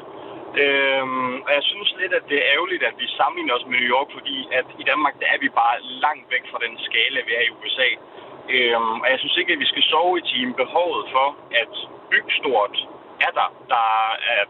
Øh, 0.64 1.06
og 1.46 1.52
jeg 1.58 1.64
synes 1.72 1.90
lidt, 2.02 2.14
at 2.20 2.26
det 2.30 2.38
er 2.40 2.50
ærgerligt, 2.56 2.84
at 2.90 2.96
vi 3.02 3.08
sammenligner 3.20 3.54
os 3.58 3.66
med 3.70 3.78
New 3.78 3.92
York, 3.96 4.10
fordi 4.18 4.38
at 4.60 4.68
i 4.82 4.84
Danmark, 4.92 5.16
der 5.22 5.28
er 5.34 5.40
vi 5.44 5.50
bare 5.62 5.78
langt 6.06 6.28
væk 6.34 6.46
fra 6.52 6.60
den 6.66 6.74
skala, 6.88 7.20
vi 7.28 7.34
er 7.40 7.44
i 7.46 7.54
USA. 7.60 7.90
Øh, 8.54 8.78
og 9.04 9.08
jeg 9.12 9.20
synes 9.20 9.38
ikke, 9.38 9.54
at 9.54 9.62
vi 9.64 9.72
skal 9.72 9.84
sove 9.92 10.14
i 10.20 10.28
timen. 10.32 10.54
Behovet 10.64 11.06
for 11.16 11.28
at 11.62 11.74
bygge 12.12 12.32
stort 12.42 12.76
er 13.28 13.32
der. 13.40 13.48
Der 13.74 13.88
er 14.34 14.44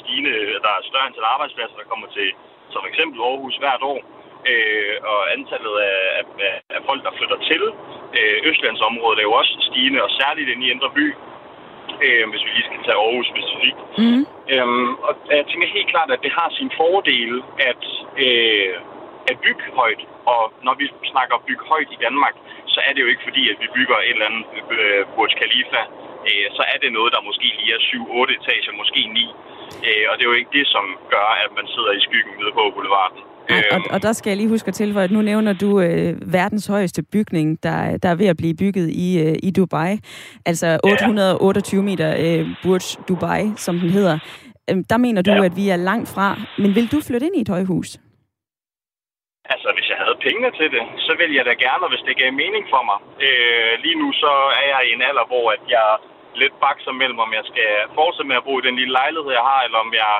stigende, 0.00 0.32
der 0.64 0.70
er 0.74 0.88
større 0.90 1.06
antal 1.08 1.26
arbejdspladser, 1.34 1.76
der 1.80 1.90
kommer 1.92 2.08
til 2.16 2.28
som 2.74 2.82
eksempel 2.90 3.18
Aarhus 3.20 3.56
hvert 3.62 3.82
år. 3.92 4.00
Øh, 4.50 4.96
og 5.12 5.20
antallet 5.36 5.74
af, 5.90 6.00
af, 6.18 6.54
af 6.76 6.80
folk, 6.88 7.00
der 7.06 7.12
flytter 7.18 7.38
til 7.50 7.62
øh, 8.18 8.38
Østlandsområdet, 8.48 9.18
er 9.18 9.28
jo 9.30 9.34
også 9.40 9.54
stigende, 9.68 10.02
og 10.06 10.10
særligt 10.20 10.48
ind 10.52 10.64
i 10.64 10.70
Indre 10.74 10.90
By, 10.98 11.06
øh, 12.04 12.24
hvis 12.30 12.44
vi 12.44 12.50
lige 12.56 12.68
skal 12.68 12.82
tage 12.86 13.00
Aarhus 13.02 13.28
specifikt. 13.34 13.80
Mm. 14.00 14.22
Øhm, 14.52 14.92
og 15.06 15.12
jeg 15.38 15.46
tænker 15.46 15.76
helt 15.76 15.90
klart, 15.94 16.10
at 16.10 16.22
det 16.24 16.32
har 16.38 16.48
sin 16.58 16.70
fordele 16.80 17.38
at, 17.70 17.82
øh, 18.24 18.74
at 19.30 19.36
bygge 19.44 19.64
højt. 19.80 20.02
Og 20.32 20.42
når 20.66 20.74
vi 20.80 20.84
snakker 21.12 21.44
bygge 21.48 21.64
højt 21.72 21.90
i 21.96 22.02
Danmark, 22.06 22.34
så 22.74 22.80
er 22.86 22.92
det 22.92 23.00
jo 23.04 23.08
ikke 23.12 23.26
fordi, 23.28 23.42
at 23.52 23.56
vi 23.62 23.68
bygger 23.76 23.96
et 23.96 24.10
eller 24.10 24.26
andet 24.30 24.44
øh, 24.76 25.00
Burj 25.14 25.32
Khalifa. 25.40 25.82
Øh, 26.28 26.46
så 26.56 26.62
er 26.72 26.78
det 26.82 26.90
noget, 26.92 27.10
der 27.14 27.28
måske 27.28 27.46
lige 27.58 27.74
er 27.76 27.82
7-8 27.90 28.36
etager, 28.38 28.72
måske 28.82 29.00
9. 29.06 29.26
Øh, 29.88 30.04
og 30.10 30.12
det 30.16 30.22
er 30.24 30.30
jo 30.32 30.38
ikke 30.40 30.54
det, 30.58 30.66
som 30.74 30.84
gør, 31.14 31.28
at 31.44 31.50
man 31.58 31.66
sidder 31.74 31.92
i 31.98 32.00
skyggen 32.06 32.32
ude 32.42 32.52
på 32.58 32.62
Boulevard. 32.74 33.14
Ej, 33.48 33.62
og, 33.74 33.80
og 33.94 34.02
der 34.02 34.12
skal 34.12 34.30
jeg 34.30 34.36
lige 34.36 34.48
huske 34.48 34.68
at 34.68 34.74
tilføje, 34.74 35.04
at 35.04 35.10
nu 35.10 35.22
nævner 35.22 35.52
du 35.52 35.80
øh, 35.80 36.32
verdens 36.32 36.66
højeste 36.66 37.02
bygning, 37.12 37.62
der, 37.62 37.96
der 38.02 38.08
er 38.08 38.14
ved 38.14 38.26
at 38.26 38.36
blive 38.36 38.54
bygget 38.62 38.88
i, 38.88 39.08
øh, 39.24 39.34
i 39.42 39.50
Dubai. 39.50 39.92
Altså 40.46 40.80
828 40.84 41.80
ja. 41.80 41.84
meter 41.84 42.10
øh, 42.24 42.46
Burj 42.62 43.04
Dubai, 43.08 43.42
som 43.56 43.78
den 43.78 43.90
hedder. 43.90 44.18
Øh, 44.70 44.76
der 44.90 44.96
mener 44.96 45.22
du, 45.22 45.30
ja. 45.30 45.44
at 45.44 45.56
vi 45.56 45.68
er 45.68 45.76
langt 45.76 46.08
fra. 46.14 46.26
Men 46.58 46.74
vil 46.74 46.92
du 46.92 46.98
flytte 47.08 47.26
ind 47.26 47.36
i 47.36 47.40
et 47.40 47.48
højhus? 47.48 47.88
Altså, 49.54 49.68
hvis 49.76 49.88
jeg 49.92 49.98
havde 50.02 50.18
penge 50.28 50.50
til 50.58 50.68
det, 50.74 50.84
så 51.06 51.12
ville 51.20 51.34
jeg 51.38 51.44
da 51.50 51.54
gerne, 51.66 51.86
hvis 51.92 52.04
det 52.06 52.14
gav 52.20 52.32
mening 52.44 52.64
for 52.72 52.82
mig. 52.88 52.98
Øh, 53.26 53.72
lige 53.84 53.98
nu 54.02 54.08
så 54.22 54.32
er 54.60 54.66
jeg 54.74 54.80
i 54.88 54.92
en 54.96 55.02
alder, 55.08 55.24
hvor 55.32 55.46
at 55.56 55.62
jeg 55.76 55.88
lidt 56.42 56.54
bakser 56.64 56.92
mellem, 56.92 57.18
om 57.24 57.30
jeg 57.38 57.44
skal 57.50 57.70
fortsætte 57.98 58.28
med 58.28 58.40
at 58.40 58.46
bo 58.46 58.52
i 58.58 58.66
den 58.68 58.76
lille 58.80 58.96
lejlighed, 59.00 59.32
jeg 59.38 59.44
har, 59.50 59.60
eller 59.66 59.78
om 59.86 59.90
jeg 60.02 60.14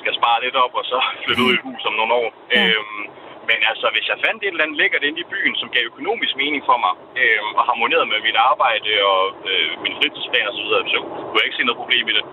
skal 0.00 0.14
spare 0.20 0.42
lidt 0.44 0.56
op 0.64 0.74
og 0.80 0.84
så 0.92 0.98
flytte 1.24 1.42
ud 1.46 1.52
i 1.54 1.64
hus 1.66 1.82
om 1.88 1.94
nogle 2.00 2.14
år. 2.22 2.28
Ja. 2.54 2.62
Øhm, 2.66 3.02
men 3.48 3.58
altså, 3.70 3.86
hvis 3.94 4.06
jeg 4.10 4.22
fandt 4.26 4.40
et 4.42 4.52
eller 4.52 4.64
andet 4.64 4.80
lækkert 4.80 5.06
inde 5.08 5.20
i 5.20 5.30
byen, 5.32 5.54
som 5.60 5.72
gav 5.74 5.82
økonomisk 5.92 6.34
mening 6.42 6.62
for 6.70 6.78
mig, 6.84 6.94
øhm, 7.22 7.52
og 7.58 7.62
harmonerede 7.68 8.10
med 8.12 8.20
mit 8.28 8.38
arbejde 8.50 8.90
og 9.12 9.22
øh, 9.50 9.70
min 9.84 9.94
fritidsplan 9.98 10.48
osv., 10.50 10.66
så, 10.72 10.78
så 10.92 10.98
kunne 11.26 11.40
jeg 11.40 11.48
ikke 11.48 11.60
se 11.60 11.68
noget 11.68 11.82
problem 11.82 12.04
i 12.08 12.14
det. 12.18 12.24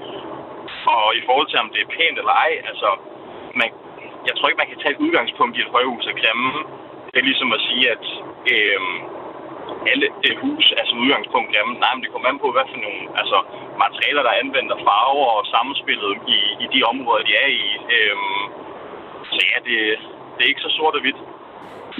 Og 0.95 1.09
i 1.19 1.21
forhold 1.27 1.47
til, 1.49 1.59
om 1.63 1.69
det 1.73 1.81
er 1.81 1.93
pænt 1.95 2.17
eller 2.21 2.35
ej, 2.45 2.51
altså, 2.71 2.89
man, 3.59 3.69
jeg 4.27 4.33
tror 4.35 4.47
ikke, 4.47 4.61
man 4.63 4.71
kan 4.71 4.79
tage 4.79 4.93
et 4.95 5.03
udgangspunkt 5.05 5.57
i 5.57 5.61
et 5.65 5.73
højhus 5.75 6.05
og 6.11 6.15
glemme. 6.21 6.49
Det 7.11 7.19
er 7.19 7.29
ligesom 7.29 7.51
at 7.57 7.61
sige, 7.67 7.85
at 7.95 8.05
øhm, 8.53 8.95
alle 9.91 10.07
det 10.25 10.33
hus 10.43 10.65
er 10.79 10.85
som 10.85 11.01
udgangspunkt 11.03 11.49
jamen, 11.57 11.75
Nej, 11.83 11.91
men 11.93 12.03
det 12.03 12.11
kommer 12.11 12.27
an 12.29 12.43
på, 12.43 12.49
hvad 12.55 12.65
for 12.71 12.79
nogle 12.85 13.01
altså, 13.21 13.37
materialer, 13.83 14.21
der 14.23 14.31
er 14.33 14.41
anvendt, 14.43 14.71
og 14.75 14.79
farver 14.87 15.29
og 15.37 15.43
sammenspillet 15.53 16.11
i, 16.37 16.39
i 16.63 16.65
de 16.73 16.79
områder, 16.91 17.23
de 17.29 17.33
er 17.43 17.49
i. 17.63 17.65
Øhm, 17.95 18.43
så 19.33 19.39
ja, 19.51 19.57
det, 19.67 19.77
det 20.35 20.41
er 20.43 20.51
ikke 20.51 20.65
så 20.67 20.71
sort 20.77 20.95
og 20.97 21.01
hvidt. 21.05 21.19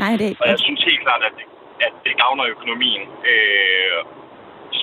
Nej, 0.02 0.12
det 0.18 0.26
er 0.26 0.32
ikke. 0.32 0.44
Og 0.44 0.50
jeg 0.54 0.60
synes 0.66 0.82
helt 0.90 1.02
klart, 1.06 1.22
at 1.30 1.34
det, 1.40 1.46
at 1.88 1.94
det 2.06 2.14
gavner 2.24 2.54
økonomien. 2.56 3.04
Øh, 3.32 4.00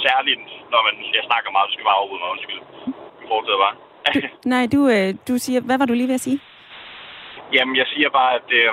særligt, 0.05 0.47
når 0.73 0.81
man... 0.87 0.95
Jeg 1.19 1.25
snakker 1.31 1.51
meget, 1.51 1.69
du 1.69 1.73
skal 1.73 1.89
bare 1.91 2.01
overhovedet 2.01 2.25
mig, 2.25 2.35
undskyld. 2.37 2.61
Vi 3.21 3.25
fortsætter 3.33 3.61
bare. 3.67 3.77
du, 4.15 4.21
nej, 4.55 4.65
du, 4.75 4.81
øh, 4.95 5.09
du 5.29 5.35
siger... 5.45 5.61
Hvad 5.69 5.79
var 5.79 5.87
du 5.87 5.95
lige 5.95 6.11
ved 6.13 6.21
at 6.21 6.27
sige? 6.29 6.41
Jamen, 7.55 7.77
jeg 7.77 7.87
siger 7.93 8.11
bare, 8.19 8.33
at... 8.41 8.49
Øh, 8.61 8.73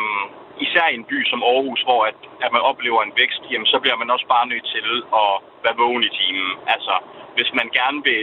især 0.66 0.86
i 0.90 0.96
en 1.00 1.10
by 1.12 1.18
som 1.32 1.44
Aarhus, 1.44 1.82
hvor 1.88 2.02
at, 2.12 2.20
at 2.46 2.52
man 2.56 2.64
oplever 2.72 3.00
en 3.04 3.18
vækst, 3.22 3.42
jamen, 3.52 3.68
så 3.74 3.78
bliver 3.84 3.98
man 4.02 4.10
også 4.16 4.28
bare 4.36 4.50
nødt 4.52 4.68
til 4.76 4.88
at 5.22 5.32
være 5.64 5.80
vågen 5.84 6.04
i 6.10 6.16
timen. 6.20 6.50
Altså, 6.76 6.94
hvis 7.36 7.50
man 7.60 7.68
gerne 7.80 8.00
vil 8.08 8.22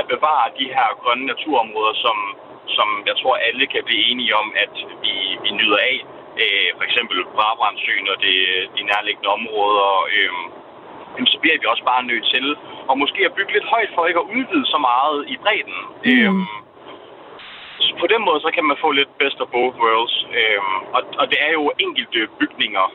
at 0.00 0.04
bevare 0.14 0.56
de 0.60 0.66
her 0.76 0.88
grønne 1.02 1.26
naturområder, 1.32 1.94
som, 2.04 2.16
som 2.76 2.88
jeg 3.08 3.16
tror 3.20 3.34
alle 3.48 3.66
kan 3.66 3.82
blive 3.88 4.04
enige 4.10 4.36
om, 4.42 4.48
at 4.64 4.74
vi, 5.04 5.14
vi 5.44 5.50
nyder 5.60 5.78
af, 5.90 5.96
øh, 6.42 6.68
for 6.76 6.84
eksempel 6.88 7.18
Brabrandsøen 7.36 8.08
og 8.12 8.16
det, 8.24 8.36
de 8.76 8.82
nærliggende 8.90 9.30
områder, 9.38 9.90
øh, 10.14 10.32
jamen, 11.14 11.30
så 11.32 11.38
bliver 11.42 11.58
vi 11.60 11.66
også 11.72 11.84
bare 11.92 12.08
nødt 12.10 12.26
til 12.34 12.46
og 12.90 12.98
måske 12.98 13.20
at 13.26 13.34
bygge 13.36 13.52
lidt 13.52 13.70
højt 13.74 13.90
for 13.94 14.06
ikke 14.06 14.20
at 14.24 14.30
udvide 14.36 14.66
så 14.74 14.78
meget 14.78 15.18
i 15.32 15.36
bredden. 15.44 15.78
Mm. 16.04 16.10
Øh, 16.10 16.63
på 18.02 18.06
den 18.12 18.22
måde, 18.28 18.40
så 18.46 18.50
kan 18.56 18.64
man 18.70 18.76
få 18.84 18.88
lidt 19.00 19.12
best 19.22 19.38
of 19.44 19.48
both 19.56 19.76
worlds. 19.84 20.14
Øhm, 20.38 20.76
og, 20.96 21.02
og 21.20 21.24
det 21.30 21.38
er 21.46 21.52
jo 21.58 21.64
enkelte 21.86 22.20
bygninger 22.40 22.86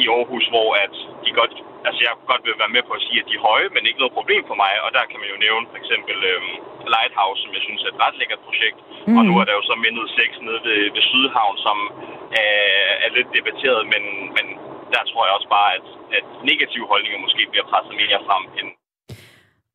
i 0.00 0.02
Aarhus, 0.14 0.46
hvor 0.54 0.68
at 0.84 0.94
de 1.24 1.30
godt, 1.40 1.54
altså 1.86 2.00
jeg 2.06 2.12
godt 2.30 2.42
vil 2.46 2.62
være 2.62 2.74
med 2.76 2.82
på 2.88 2.92
at 2.98 3.04
sige, 3.06 3.18
at 3.20 3.28
de 3.28 3.34
er 3.38 3.46
høje, 3.50 3.68
men 3.74 3.86
ikke 3.88 4.02
noget 4.02 4.18
problem 4.18 4.42
for 4.50 4.56
mig. 4.64 4.72
Og 4.84 4.90
der 4.96 5.04
kan 5.10 5.18
man 5.20 5.30
jo 5.32 5.36
nævne 5.46 5.66
for 5.70 5.78
eksempel 5.82 6.16
øhm, 6.30 6.54
Lighthouse, 6.94 7.38
som 7.42 7.50
jeg 7.56 7.62
synes 7.66 7.82
er 7.82 7.90
et 7.92 8.02
ret 8.04 8.18
lækkert 8.20 8.42
projekt. 8.48 8.78
Mm. 9.06 9.16
Og 9.18 9.22
nu 9.28 9.34
er 9.40 9.44
der 9.46 9.54
jo 9.58 9.64
så 9.70 9.74
mindet 9.84 10.06
6 10.10 10.40
nede 10.46 10.60
ved, 10.66 10.80
ved 10.94 11.02
Sydhavn, 11.10 11.56
som 11.66 11.78
er, 12.44 12.56
er 13.04 13.10
lidt 13.16 13.28
debatteret, 13.36 13.82
men, 13.92 14.02
men 14.36 14.46
der 14.94 15.02
tror 15.10 15.22
jeg 15.26 15.34
også 15.38 15.50
bare, 15.58 15.70
at, 15.78 15.86
at 16.18 16.26
negative 16.50 16.86
holdninger 16.92 17.24
måske 17.24 17.42
bliver 17.52 17.66
presset 17.70 17.94
mere 18.02 18.20
frem 18.28 18.44
end 18.58 18.68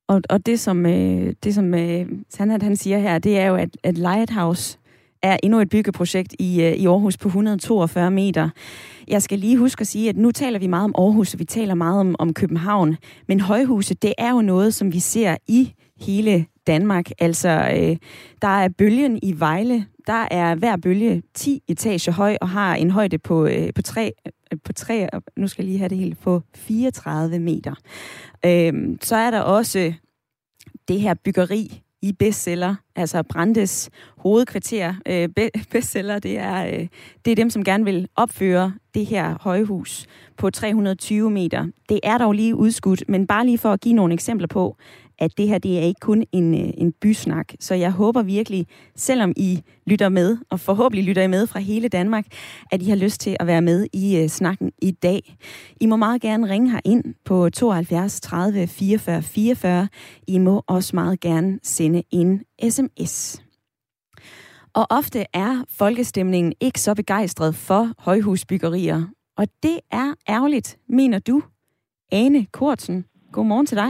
og, 0.08 0.22
og 0.30 0.46
det, 0.46 0.60
som, 0.60 0.86
øh, 0.86 1.34
det, 1.44 1.56
som 1.56 1.74
øh, 1.74 2.06
Sandhat, 2.30 2.64
han 2.64 2.76
siger 2.76 3.00
her, 3.00 3.20
det 3.20 3.40
er 3.40 3.46
jo, 3.46 3.56
at, 3.56 3.70
at 3.84 3.98
Lighthouse 3.98 4.78
er 5.22 5.38
endnu 5.44 5.60
et 5.60 5.70
byggeprojekt 5.70 6.36
i, 6.40 6.64
øh, 6.64 6.74
i 6.74 6.86
Aarhus 6.86 7.18
på 7.18 7.28
142 7.28 8.12
meter. 8.12 8.50
Jeg 9.08 9.22
skal 9.22 9.40
lige 9.40 9.58
huske 9.58 9.82
at 9.82 9.88
sige, 9.88 10.10
at 10.10 10.18
nu 10.18 10.32
taler 10.32 10.60
vi 10.60 10.68
meget 10.68 10.84
om 10.84 10.96
Aarhus, 10.98 11.34
og 11.34 11.40
vi 11.40 11.46
taler 11.46 11.74
meget 11.74 12.00
om, 12.00 12.16
om 12.20 12.34
København. 12.34 12.98
Men 13.28 13.40
højhuse, 13.40 13.94
det 13.94 14.14
er 14.18 14.32
jo 14.32 14.42
noget, 14.42 14.74
som 14.74 14.94
vi 14.94 15.00
ser 15.00 15.36
i 15.48 15.74
hele 16.00 16.46
Danmark. 16.68 17.10
Altså, 17.20 17.50
øh, 17.50 17.98
der 18.42 18.48
er 18.48 18.70
bølgen 18.78 19.20
i 19.24 19.40
Vejle. 19.40 19.86
Der 20.08 20.28
er 20.32 20.56
hver 20.56 20.78
bølge 20.78 21.24
10 21.34 21.62
etager 21.68 22.12
høj 22.12 22.38
og 22.42 22.50
har 22.50 22.76
en 22.76 22.92
højde 22.92 23.18
på, 23.18 23.46
øh, 23.46 23.74
på, 23.76 23.82
3, 23.82 24.12
øh, 24.58 24.62
på 24.64 24.74
3, 24.74 25.10
nu 25.38 25.48
skal 25.48 25.64
jeg 25.64 25.70
lige 25.70 25.80
have 25.80 25.90
det 25.90 25.98
helt, 25.98 26.20
på 26.20 26.42
34 26.56 27.40
meter. 27.40 27.74
Øhm, 28.46 28.98
så 29.02 29.16
er 29.16 29.32
der 29.32 29.40
også 29.40 29.94
det 30.88 31.02
her 31.02 31.14
byggeri 31.14 31.82
i 32.02 32.12
bestseller, 32.14 32.76
altså 32.96 33.24
Brandes 33.24 33.90
hovedkvarter. 34.18 34.94
Øh, 35.06 35.30
bestseller, 35.72 36.20
det 36.20 36.38
er, 36.38 36.66
øh, 36.66 36.88
det 37.26 37.32
er 37.32 37.36
dem, 37.36 37.50
som 37.50 37.64
gerne 37.64 37.86
vil 37.86 38.08
opføre 38.16 38.74
det 38.94 39.06
her 39.06 39.38
højhus 39.42 40.06
på 40.38 40.50
320 40.50 41.32
meter. 41.32 41.68
Det 41.90 42.00
er 42.04 42.18
dog 42.18 42.34
lige 42.34 42.56
udskudt, 42.56 43.04
men 43.08 43.28
bare 43.28 43.46
lige 43.46 43.58
for 43.58 43.74
at 43.74 43.82
give 43.82 43.96
nogle 43.96 44.14
eksempler 44.14 44.48
på, 44.48 44.78
at 45.20 45.38
det 45.38 45.48
her 45.48 45.58
det 45.58 45.78
er 45.78 45.82
ikke 45.82 46.00
kun 46.00 46.26
en, 46.32 46.54
øh, 46.54 46.70
en 46.78 46.92
bysnak. 46.92 47.54
Så 47.60 47.76
jeg 47.76 47.92
håber 47.92 48.22
virkelig, 48.22 48.68
selvom 48.96 49.34
I 49.38 49.62
lytter 49.86 50.10
med, 50.10 50.38
og 50.50 50.60
forhåbentlig 50.60 51.06
lytter 51.06 51.22
I 51.22 51.28
med 51.28 51.48
fra 51.48 51.60
hele 51.60 51.88
Danmark, 51.88 52.26
at 52.72 52.82
I 52.82 52.90
har 52.90 52.96
lyst 52.96 53.22
til 53.22 53.38
at 53.40 53.48
være 53.48 53.62
med 53.62 53.88
i 53.94 54.24
uh, 54.24 54.28
snakken 54.28 54.72
i 54.82 54.92
dag. 54.92 55.36
I 55.82 55.86
må 55.86 55.96
meget 55.96 56.22
gerne 56.22 56.50
ringe 56.50 56.72
her 56.72 56.80
ind 56.86 57.04
på 57.26 57.50
72 57.50 58.22
30 58.22 58.68
44 58.68 59.22
44. 59.22 59.88
I 60.28 60.38
må 60.38 60.64
også 60.68 60.96
meget 60.96 61.20
gerne 61.20 61.60
sende 61.64 62.04
en 62.12 62.42
sms. 62.70 63.42
Og 64.74 64.88
ofte 64.90 65.26
er 65.34 65.64
folkestemningen 65.70 66.54
ikke 66.60 66.82
så 66.82 66.96
begejstret 66.96 67.56
for 67.56 67.92
højhusbyggerier. 67.98 69.04
Og 69.38 69.48
det 69.64 69.80
er 69.92 70.14
ærgerligt, 70.30 70.78
mener 70.90 71.20
du. 71.20 71.42
Ane 72.12 72.46
Kortsen, 72.46 73.06
godmorgen 73.32 73.66
til 73.66 73.78
dig. 73.78 73.90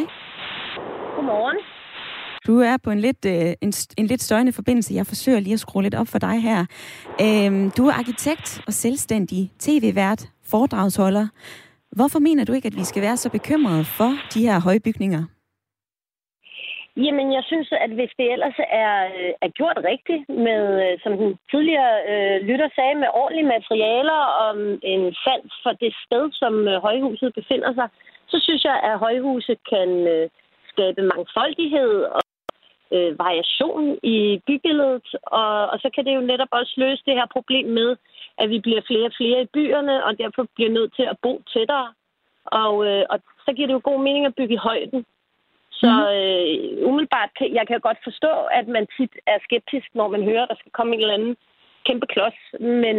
Godmorgen. 1.27 1.60
Du 2.48 2.53
er 2.60 2.77
på 2.84 2.89
en 2.96 3.00
lidt, 3.00 3.22
øh, 3.34 3.51
en, 3.65 3.72
en 4.01 4.07
lidt 4.12 4.22
støjende 4.22 4.53
forbindelse. 4.60 4.96
Jeg 5.00 5.05
forsøger 5.05 5.39
lige 5.39 5.57
at 5.57 5.60
skrue 5.60 5.84
lidt 5.84 6.00
op 6.01 6.10
for 6.13 6.19
dig 6.27 6.38
her. 6.50 6.60
Øhm, 7.25 7.72
du 7.77 7.84
er 7.89 7.96
arkitekt 8.01 8.50
og 8.67 8.74
selvstændig 8.74 9.41
tv-vært, 9.65 10.22
foredragsholder. 10.51 11.27
Hvorfor 11.98 12.19
mener 12.19 12.43
du 12.46 12.53
ikke, 12.53 12.69
at 12.72 12.77
vi 12.81 12.86
skal 12.91 13.01
være 13.01 13.17
så 13.17 13.29
bekymrede 13.38 13.86
for 13.98 14.12
de 14.34 14.39
her 14.48 14.57
høje 14.67 14.81
bygninger? 14.88 15.24
Jamen, 17.05 17.27
jeg 17.38 17.43
synes, 17.50 17.69
at 17.86 17.91
hvis 17.98 18.12
det 18.19 18.27
ellers 18.34 18.57
er, 18.84 18.93
øh, 19.17 19.31
er 19.46 19.50
gjort 19.60 19.79
rigtigt, 19.91 20.24
med, 20.48 20.63
øh, 20.84 20.93
som 21.03 21.13
den 21.22 21.31
tidligere 21.51 21.96
øh, 22.12 22.38
lytter 22.50 22.69
sagde, 22.75 22.96
med 23.03 23.10
ordentlige 23.22 23.51
materialer 23.55 24.22
og 24.41 24.50
en 24.93 25.03
sans 25.24 25.51
for 25.63 25.74
det 25.84 25.93
sted, 26.05 26.24
som 26.41 26.53
øh, 26.72 26.81
højhuset 26.88 27.29
befinder 27.39 27.72
sig, 27.74 27.88
så 28.31 28.38
synes 28.46 28.63
jeg, 28.69 28.77
at 28.89 29.00
højhuset 29.05 29.57
kan 29.72 29.89
øh, 30.15 30.29
skabe 30.77 31.01
mangfoldighed 31.01 31.93
og 32.17 32.22
øh, 32.96 33.19
variation 33.19 34.00
i 34.03 34.17
bybilledet. 34.48 35.07
Og, 35.24 35.69
og 35.72 35.77
så 35.79 35.89
kan 35.96 36.05
det 36.05 36.15
jo 36.15 36.22
netop 36.31 36.51
også 36.51 36.74
løse 36.77 37.03
det 37.05 37.15
her 37.19 37.27
problem 37.36 37.67
med, 37.79 37.89
at 38.41 38.50
vi 38.50 38.60
bliver 38.60 38.81
flere 38.88 39.05
og 39.05 39.17
flere 39.19 39.41
i 39.41 39.51
byerne, 39.55 40.05
og 40.05 40.12
derfor 40.17 40.48
bliver 40.55 40.72
nødt 40.77 40.91
til 40.96 41.05
at 41.12 41.17
bo 41.24 41.34
tættere. 41.53 41.88
Og, 42.46 42.74
øh, 42.88 43.03
og 43.10 43.17
så 43.46 43.53
giver 43.53 43.67
det 43.67 43.77
jo 43.77 43.89
god 43.89 44.00
mening 44.03 44.25
at 44.25 44.36
bygge 44.36 44.53
i 44.53 44.65
højden. 44.69 45.05
Så 45.81 45.91
mhm. 45.93 46.07
øh, 46.13 46.88
umiddelbart, 46.89 47.29
kan, 47.38 47.48
jeg 47.53 47.65
kan 47.67 47.79
godt 47.79 48.00
forstå, 48.03 48.34
at 48.60 48.67
man 48.67 48.88
tit 48.98 49.13
er 49.27 49.38
skeptisk, 49.48 49.88
når 49.93 50.07
man 50.07 50.24
hører, 50.24 50.43
at 50.43 50.50
der 50.50 50.60
skal 50.60 50.72
komme 50.72 50.93
en 50.93 51.01
eller 51.01 51.13
anden 51.13 51.36
kæmpe 51.88 52.07
klods. 52.13 52.39
Men 52.60 52.98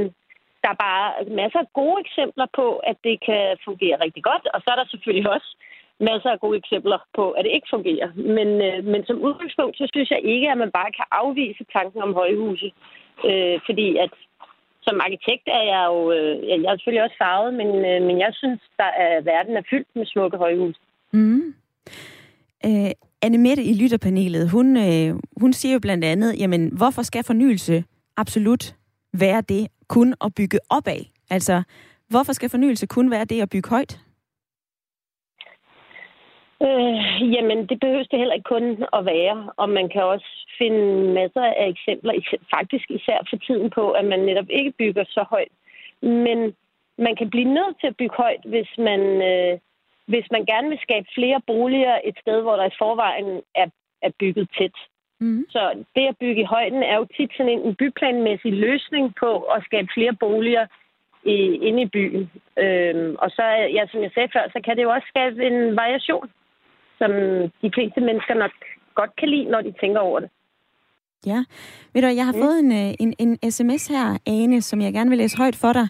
der 0.63 0.71
er 0.75 0.85
bare 0.89 1.09
masser 1.41 1.59
af 1.59 1.73
gode 1.81 2.01
eksempler 2.05 2.47
på, 2.59 2.67
at 2.91 2.97
det 3.05 3.17
kan 3.29 3.45
fungere 3.65 4.01
rigtig 4.05 4.23
godt. 4.31 4.45
Og 4.55 4.59
så 4.61 4.69
er 4.71 4.77
der 4.79 4.87
selvfølgelig 4.93 5.31
også 5.37 5.51
masser 6.01 6.31
af 6.31 6.41
gode 6.41 6.59
eksempler 6.63 6.99
på, 7.17 7.25
at 7.31 7.45
det 7.45 7.53
ikke 7.55 7.73
fungerer. 7.75 8.09
Men, 8.37 8.49
øh, 8.69 8.85
men 8.93 9.01
som 9.07 9.23
udgangspunkt, 9.27 9.77
så 9.77 9.87
synes 9.93 10.11
jeg 10.11 10.21
ikke, 10.35 10.51
at 10.51 10.59
man 10.59 10.71
bare 10.79 10.91
kan 10.99 11.07
afvise 11.11 11.65
tanken 11.77 12.01
om 12.03 12.15
højhuse. 12.15 12.69
Øh, 13.29 13.59
fordi 13.67 13.97
at 14.05 14.13
som 14.87 15.01
arkitekt 15.07 15.47
er 15.59 15.65
jeg 15.73 15.85
jo, 15.93 15.99
øh, 16.17 16.63
jeg 16.63 16.71
er 16.73 16.77
selvfølgelig 16.77 17.05
også 17.07 17.19
farvet, 17.25 17.55
men, 17.61 17.69
øh, 17.91 18.01
men 18.07 18.17
jeg 18.25 18.31
synes, 18.41 18.61
der 18.77 18.91
er, 19.05 19.21
verden 19.21 19.57
er 19.57 19.63
fyldt 19.71 19.89
med 19.97 20.07
smukke 20.07 20.37
højhuse. 20.37 20.81
Mm. 21.13 21.55
Øh, 22.67 22.91
Anne 23.23 23.39
Mette 23.39 23.63
i 23.63 23.75
lytterpanelet, 23.83 24.51
hun, 24.51 24.77
øh, 24.77 25.17
hun 25.41 25.53
siger 25.53 25.73
jo 25.73 25.81
blandt 25.81 26.05
andet, 26.05 26.41
jamen, 26.41 26.69
hvorfor 26.77 27.03
skal 27.03 27.25
fornyelse 27.25 27.85
absolut 28.17 28.75
være 29.13 29.41
det 29.41 29.69
kun 29.89 30.15
at 30.25 30.35
bygge 30.35 30.59
opad? 30.71 31.01
Altså, 31.31 31.63
hvorfor 32.09 32.33
skal 32.33 32.51
fornyelse 32.51 32.87
kun 32.87 33.11
være 33.11 33.25
det 33.25 33.43
at 33.43 33.51
bygge 33.51 33.71
højt? 33.71 33.99
Øh, 36.67 37.33
jamen, 37.35 37.67
det 37.67 37.81
behøves 37.81 38.09
det 38.09 38.19
heller 38.19 38.35
ikke 38.35 38.53
kun 38.55 38.85
at 38.93 39.05
være, 39.05 39.53
og 39.57 39.69
man 39.69 39.89
kan 39.89 40.03
også 40.03 40.31
finde 40.59 41.13
masser 41.13 41.43
af 41.43 41.67
eksempler, 41.69 42.13
faktisk 42.55 42.91
især 42.91 43.19
for 43.31 43.37
tiden 43.37 43.71
på, 43.71 43.91
at 43.91 44.05
man 44.05 44.21
netop 44.21 44.51
ikke 44.51 44.73
bygger 44.79 45.05
så 45.09 45.25
højt. 45.31 45.55
Men 46.03 46.55
man 46.99 47.17
kan 47.17 47.31
blive 47.31 47.55
nødt 47.55 47.81
til 47.81 47.87
at 47.87 47.97
bygge 47.97 48.17
højt, 48.17 48.45
hvis 48.45 48.71
man, 48.79 49.01
øh, 49.31 49.59
hvis 50.07 50.27
man 50.31 50.45
gerne 50.45 50.69
vil 50.69 50.79
skabe 50.83 51.07
flere 51.15 51.41
boliger 51.47 51.99
et 52.05 52.17
sted, 52.21 52.43
hvor 52.43 52.57
der 52.57 52.65
i 52.65 52.79
forvejen 52.79 53.43
er, 53.55 53.67
er 54.03 54.11
bygget 54.21 54.49
tæt. 54.59 54.77
Mm. 55.21 55.47
Så 55.51 55.85
det 55.95 56.07
at 56.07 56.19
bygge 56.21 56.43
i 56.43 56.51
højden 56.55 56.83
er 56.83 56.97
jo 56.97 57.07
tit 57.17 57.31
sådan 57.37 57.53
en, 57.53 57.75
byplanmæssig 57.75 58.53
løsning 58.53 59.15
på 59.21 59.31
at 59.41 59.65
skabe 59.65 59.89
flere 59.95 60.15
boliger 60.21 60.67
i, 61.25 61.37
inde 61.69 61.83
i 61.83 61.87
byen. 61.87 62.31
Øhm, 62.59 63.17
og 63.19 63.31
så, 63.31 63.43
ja, 63.77 63.87
som 63.91 64.03
jeg 64.03 64.11
sagde 64.15 64.29
før, 64.33 64.45
så 64.53 64.61
kan 64.65 64.77
det 64.77 64.83
jo 64.83 64.91
også 64.91 65.09
skabe 65.09 65.47
en 65.47 65.77
variation 65.77 66.31
som 66.99 67.11
de 67.63 67.71
fleste 67.75 68.01
mennesker 68.01 68.35
nok 68.35 68.55
godt 68.95 69.17
kan 69.19 69.29
lide, 69.29 69.45
når 69.45 69.61
de 69.61 69.73
tænker 69.81 70.01
over 70.01 70.21
det. 70.21 70.31
Ja, 71.27 71.45
ved 71.93 72.03
du, 72.03 72.09
jeg 72.09 72.27
har 72.27 72.33
mm. 72.33 72.43
fået 72.43 72.59
en, 72.59 72.73
øh, 72.73 72.95
en, 73.01 73.15
en 73.19 73.51
sms 73.51 73.87
her, 73.89 74.19
Ane, 74.27 74.63
som 74.63 74.81
jeg 74.81 74.93
gerne 74.93 75.11
vil 75.11 75.19
læse 75.19 75.39
højt 75.39 75.57
for 75.57 75.73
dig. 75.73 75.89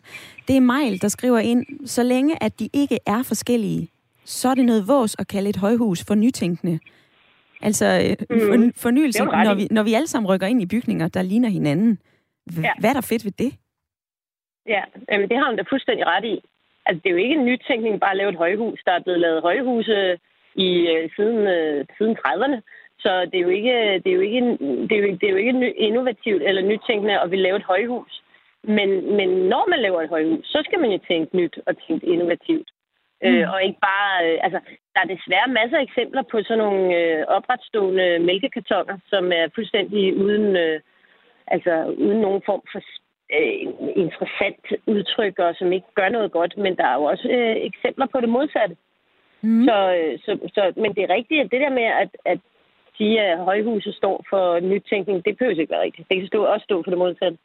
Det 0.48 0.56
er 0.56 0.60
Majl, 0.60 0.98
der 1.02 1.08
skriver 1.08 1.38
ind, 1.38 1.86
så 1.86 2.02
længe 2.02 2.42
at 2.42 2.60
de 2.60 2.68
ikke 2.74 2.98
er 3.06 3.22
forskellige, 3.22 3.88
så 4.24 4.48
er 4.48 4.54
det 4.54 4.64
noget 4.64 4.88
vås 4.88 5.16
at 5.18 5.28
kalde 5.28 5.50
et 5.50 5.56
højhus 5.56 6.04
for 6.08 6.14
nytænkende. 6.14 6.78
Altså 7.62 8.16
mm. 8.30 8.40
for, 8.40 8.80
fornyelse, 8.82 9.24
når 9.24 9.54
vi, 9.54 9.68
når 9.70 9.82
vi 9.82 9.94
alle 9.94 10.06
sammen 10.06 10.30
rykker 10.30 10.46
ind 10.46 10.62
i 10.62 10.66
bygninger, 10.66 11.08
der 11.08 11.22
ligner 11.22 11.48
hinanden. 11.48 11.98
Ja. 12.62 12.72
Hvad 12.80 12.90
er 12.90 12.94
der 12.94 13.00
fedt 13.00 13.24
ved 13.24 13.32
det? 13.32 13.52
Ja, 14.66 14.82
jamen, 15.12 15.28
det 15.28 15.36
har 15.38 15.44
han 15.44 15.56
da 15.56 15.64
fuldstændig 15.70 16.06
ret 16.06 16.24
i. 16.24 16.36
Altså, 16.86 17.00
det 17.02 17.08
er 17.08 17.14
jo 17.16 17.24
ikke 17.24 17.34
en 17.34 17.44
nytænkning 17.44 18.00
bare 18.00 18.10
at 18.10 18.16
lave 18.16 18.30
et 18.30 18.36
højhus. 18.36 18.80
Der 18.86 18.92
er 18.92 19.02
blevet 19.02 19.20
lavet 19.20 19.42
højhuse 19.42 20.18
i 20.66 20.70
øh, 20.92 21.10
siden, 21.16 21.38
øh, 21.56 21.84
siden 21.98 22.16
30'erne. 22.26 22.58
Så 23.04 23.10
det 23.30 23.36
er 23.38 23.46
jo 23.48 23.48
ikke, 23.48 23.76
det 24.02 24.10
er 24.10 24.16
jo 24.20 24.20
ikke, 24.20 24.40
det 24.88 24.92
er 24.92 25.02
jo, 25.02 25.06
det 25.20 25.26
er 25.26 25.34
jo 25.34 25.36
ikke 25.36 25.72
innovativt 25.86 26.42
eller 26.42 26.62
nytænkende 26.62 27.20
at 27.20 27.30
vil 27.30 27.38
lave 27.38 27.56
et 27.56 27.70
højhus. 27.72 28.22
Men, 28.64 29.16
men 29.16 29.28
når 29.28 29.70
man 29.70 29.78
laver 29.78 30.00
et 30.02 30.08
højhus, 30.08 30.46
så 30.46 30.62
skal 30.64 30.80
man 30.80 30.90
jo 30.90 30.98
tænke 31.08 31.36
nyt 31.36 31.58
og 31.66 31.74
tænke 31.86 32.06
innovativt. 32.06 32.68
Mm. 33.22 33.28
Øh, 33.28 33.52
og 33.52 33.62
ikke 33.62 33.80
bare... 33.90 34.12
Øh, 34.26 34.38
altså, 34.42 34.60
der 34.94 35.00
er 35.02 35.14
desværre 35.14 35.48
masser 35.58 35.78
af 35.78 35.82
eksempler 35.82 36.22
på 36.30 36.42
sådan 36.42 36.58
nogle 36.64 36.96
øh, 37.00 37.24
opretstående 37.26 38.18
mælkekartoner, 38.18 38.98
som 39.06 39.32
er 39.32 39.48
fuldstændig 39.54 40.16
uden, 40.16 40.56
øh, 40.56 40.80
altså, 41.46 41.94
uden 42.04 42.20
nogen 42.20 42.42
form 42.46 42.62
for 42.72 42.80
øh, 43.36 43.60
interessant 44.04 44.64
udtryk, 44.86 45.38
og 45.38 45.54
som 45.54 45.72
ikke 45.72 45.86
gør 45.94 46.08
noget 46.08 46.32
godt. 46.32 46.56
Men 46.56 46.76
der 46.76 46.86
er 46.86 46.94
jo 46.94 47.04
også 47.04 47.28
øh, 47.28 47.56
eksempler 47.70 48.06
på 48.06 48.20
det 48.20 48.28
modsatte. 48.28 48.76
Mm. 49.42 49.64
Så, 49.64 49.76
øh, 49.98 50.18
så, 50.24 50.32
så, 50.54 50.62
men 50.76 50.94
det 50.94 51.02
er 51.02 51.14
rigtigt, 51.16 51.40
at 51.40 51.50
det 51.50 51.60
der 51.60 51.70
med, 51.70 51.88
at, 52.02 52.10
at 52.24 52.38
sige, 52.96 53.20
at 53.20 53.38
højhuset 53.38 53.94
står 53.94 54.24
for 54.30 54.60
nytænkning, 54.60 55.24
det 55.24 55.38
behøver 55.38 55.60
ikke 55.60 55.70
være 55.70 55.86
rigtigt. 55.88 56.08
Det 56.08 56.16
kan 56.18 56.26
stå, 56.26 56.44
også 56.44 56.64
stå 56.64 56.82
for 56.82 56.90
det 56.90 56.98
modsatte. 56.98 57.38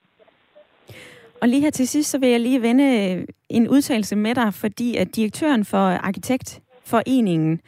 Og 1.42 1.50
lige 1.50 1.62
her 1.62 1.70
til 1.70 1.88
sidst, 1.88 2.10
så 2.10 2.20
vil 2.20 2.30
jeg 2.30 2.40
lige 2.40 2.62
vende 2.62 2.84
øh, 2.84 3.28
en 3.50 3.70
udtalelse 3.70 4.16
med 4.16 4.36
dig, 4.36 4.54
fordi 4.54 4.98
at 4.98 5.16
direktøren 5.16 5.66
for 5.66 5.78
Arkitektforeningen, 5.78 7.62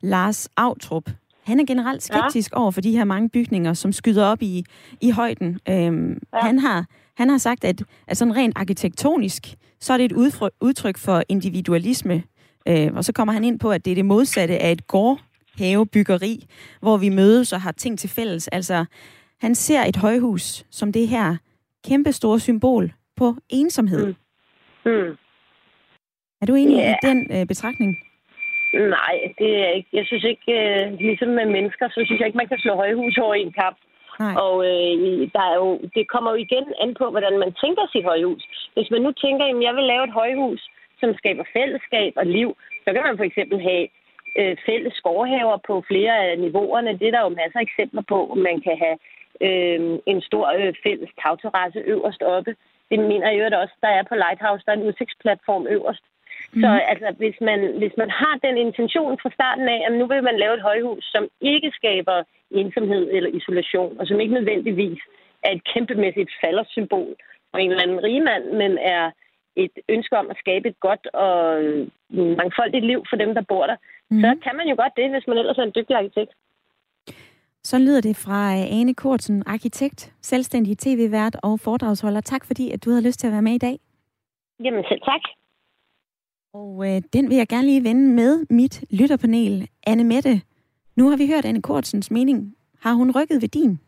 Lars 0.00 0.48
Autrup, 0.56 1.04
han 1.44 1.60
er 1.60 1.64
generelt 1.66 2.02
skeptisk 2.02 2.52
ja. 2.52 2.60
over 2.60 2.70
for 2.70 2.80
de 2.80 2.96
her 2.96 3.04
mange 3.04 3.28
bygninger, 3.28 3.72
som 3.72 3.92
skyder 3.92 4.24
op 4.24 4.42
i, 4.42 4.64
i 5.00 5.10
højden. 5.10 5.60
Øhm, 5.68 6.18
ja. 6.34 6.38
han, 6.38 6.58
har, 6.58 6.86
han 7.14 7.28
har 7.28 7.38
sagt, 7.38 7.64
at, 7.64 7.82
at 8.06 8.16
sådan 8.16 8.36
rent 8.36 8.58
arkitektonisk, 8.58 9.54
så 9.80 9.92
er 9.92 9.96
det 9.96 10.04
et 10.04 10.12
udtryk 10.60 10.98
for 10.98 11.22
individualisme, 11.28 12.22
Øh, 12.68 12.88
og 12.96 13.04
så 13.04 13.12
kommer 13.12 13.32
han 13.32 13.44
ind 13.44 13.60
på, 13.60 13.70
at 13.70 13.84
det 13.84 13.90
er 13.90 13.94
det 13.94 14.04
modsatte 14.04 14.58
af 14.58 14.72
et 14.72 14.86
gårdhavebyggeri, 14.86 16.46
hvor 16.80 16.96
vi 16.96 17.08
mødes 17.08 17.52
og 17.52 17.60
har 17.60 17.72
ting 17.72 17.98
til 17.98 18.10
fælles. 18.10 18.48
Altså, 18.48 18.84
han 19.40 19.54
ser 19.54 19.82
et 19.84 19.96
højhus 19.96 20.64
som 20.70 20.92
det 20.92 21.08
her 21.08 21.36
kæmpe 21.88 22.12
store 22.12 22.40
symbol 22.40 22.92
på 23.16 23.34
ensomhed. 23.50 24.06
Mm. 24.06 24.14
Mm. 24.92 25.16
Er 26.40 26.46
du 26.46 26.54
enig 26.54 26.78
yeah. 26.78 26.90
i 26.90 27.06
den 27.08 27.18
øh, 27.34 27.46
betragtning? 27.46 27.90
Nej, 28.96 29.14
det 29.38 29.50
er 29.64 29.70
ikke. 29.78 29.90
Jeg 29.92 30.04
synes 30.06 30.24
ikke, 30.24 30.48
øh, 30.58 30.98
ligesom 31.08 31.28
med 31.28 31.46
mennesker, 31.56 31.88
så 31.88 32.00
synes 32.04 32.18
jeg 32.18 32.26
ikke, 32.26 32.42
man 32.42 32.48
kan 32.52 32.58
slå 32.58 32.74
højhus 32.74 33.18
over 33.18 33.34
en. 33.34 33.54
Nej. 34.20 34.34
Og 34.44 34.54
øh, 34.70 34.94
der 35.34 35.44
er 35.50 35.56
jo, 35.62 35.68
det 35.96 36.04
kommer 36.14 36.30
jo 36.30 36.38
igen 36.46 36.66
an 36.82 36.90
på, 37.00 37.04
hvordan 37.10 37.34
man 37.44 37.52
tænker 37.62 37.84
sit 37.92 38.04
højhus. 38.10 38.42
Hvis 38.76 38.90
man 38.94 39.02
nu 39.06 39.10
tænker, 39.24 39.44
at 39.44 39.62
jeg 39.66 39.74
vil 39.78 39.86
lave 39.92 40.04
et 40.08 40.16
højhus, 40.20 40.60
som 41.02 41.14
skaber 41.20 41.44
fællesskab 41.56 42.12
og 42.16 42.26
liv. 42.26 42.48
Så 42.84 42.88
kan 42.92 43.02
man 43.06 43.16
for 43.16 43.26
eksempel 43.30 43.58
have 43.70 43.84
øh, 44.38 44.56
fælles 44.66 44.94
skovhaver 45.00 45.56
på 45.68 45.74
flere 45.90 46.14
af 46.26 46.38
niveauerne. 46.38 46.98
Det 46.98 47.06
er 47.08 47.14
der 47.16 47.26
jo 47.26 47.38
masser 47.40 47.58
af 47.58 47.66
eksempler 47.68 48.02
på. 48.12 48.18
Man 48.48 48.56
kan 48.66 48.76
have 48.84 48.96
øh, 49.46 49.80
en 50.12 50.20
stor 50.28 50.46
øh, 50.58 50.74
fælles 50.84 51.10
tagterrasse 51.22 51.80
øverst 51.94 52.22
oppe. 52.22 52.52
Det 52.90 52.98
mener 52.98 53.26
jeg 53.30 53.38
jo 53.40 53.60
også, 53.62 53.76
der 53.84 53.92
er 53.98 54.02
på 54.10 54.14
Lighthouse. 54.14 54.64
Der 54.64 54.72
er 54.72 54.76
en 54.76 54.88
udsigtsplatform 54.88 55.66
øverst. 55.76 56.04
Mm. 56.52 56.60
Så 56.62 56.68
altså, 56.92 57.08
hvis 57.22 57.36
man, 57.48 57.60
hvis 57.78 57.94
man 58.02 58.10
har 58.10 58.34
den 58.46 58.56
intention 58.56 59.18
fra 59.22 59.30
starten 59.38 59.68
af, 59.68 59.80
at 59.86 59.92
nu 59.92 60.06
vil 60.06 60.22
man 60.22 60.38
lave 60.38 60.54
et 60.54 60.66
højhus, 60.68 61.04
som 61.14 61.28
ikke 61.40 61.70
skaber 61.74 62.22
ensomhed 62.50 63.04
eller 63.12 63.30
isolation, 63.38 64.00
og 64.00 64.06
som 64.06 64.20
ikke 64.20 64.34
nødvendigvis 64.34 65.00
er 65.42 65.50
et 65.50 65.64
kæmpemæssigt 65.72 66.32
faldersymbol 66.40 67.14
for 67.50 67.58
en 67.58 67.70
eller 67.70 67.82
anden 67.82 68.02
rigmand, 68.02 68.44
men 68.44 68.78
er 68.78 69.10
et 69.56 69.74
ønske 69.88 70.16
om 70.18 70.30
at 70.30 70.36
skabe 70.38 70.68
et 70.68 70.80
godt 70.80 71.06
og 71.06 71.62
øh, 71.62 71.88
mangfoldigt 72.10 72.86
liv 72.86 73.04
for 73.10 73.16
dem, 73.16 73.34
der 73.34 73.42
bor 73.48 73.66
der, 73.66 73.76
mm. 74.10 74.20
så 74.20 74.28
kan 74.44 74.56
man 74.56 74.68
jo 74.68 74.74
godt 74.82 74.92
det, 74.96 75.10
hvis 75.10 75.26
man 75.28 75.38
ellers 75.38 75.58
er 75.58 75.62
en 75.62 75.76
dygtig 75.76 75.96
arkitekt. 75.96 76.32
Så 77.64 77.78
lyder 77.78 78.00
det 78.00 78.16
fra 78.16 78.40
øh, 78.54 78.80
Ane 78.80 78.94
Kortsen, 78.94 79.42
arkitekt, 79.46 80.12
selvstændig 80.20 80.78
tv-vært 80.78 81.36
og 81.42 81.60
foredragsholder. 81.60 82.20
Tak 82.20 82.44
fordi, 82.46 82.70
at 82.70 82.84
du 82.84 82.90
havde 82.90 83.06
lyst 83.06 83.20
til 83.20 83.26
at 83.26 83.32
være 83.32 83.42
med 83.42 83.54
i 83.54 83.58
dag. 83.58 83.76
Jamen 84.64 84.84
selv 84.88 85.00
tak. 85.00 85.20
Og 86.54 86.72
øh, 86.88 87.02
den 87.12 87.28
vil 87.28 87.36
jeg 87.36 87.48
gerne 87.48 87.66
lige 87.66 87.84
vende 87.84 88.14
med 88.14 88.46
mit 88.50 88.84
lytterpanel. 89.00 89.68
Anne 89.86 90.04
Mette, 90.04 90.34
nu 90.96 91.08
har 91.08 91.16
vi 91.16 91.26
hørt 91.26 91.44
Anne 91.44 91.62
Kortsens 91.62 92.10
mening. 92.10 92.54
Har 92.80 92.94
hun 92.94 93.10
rykket 93.16 93.42
ved 93.42 93.48
din? 93.48 93.80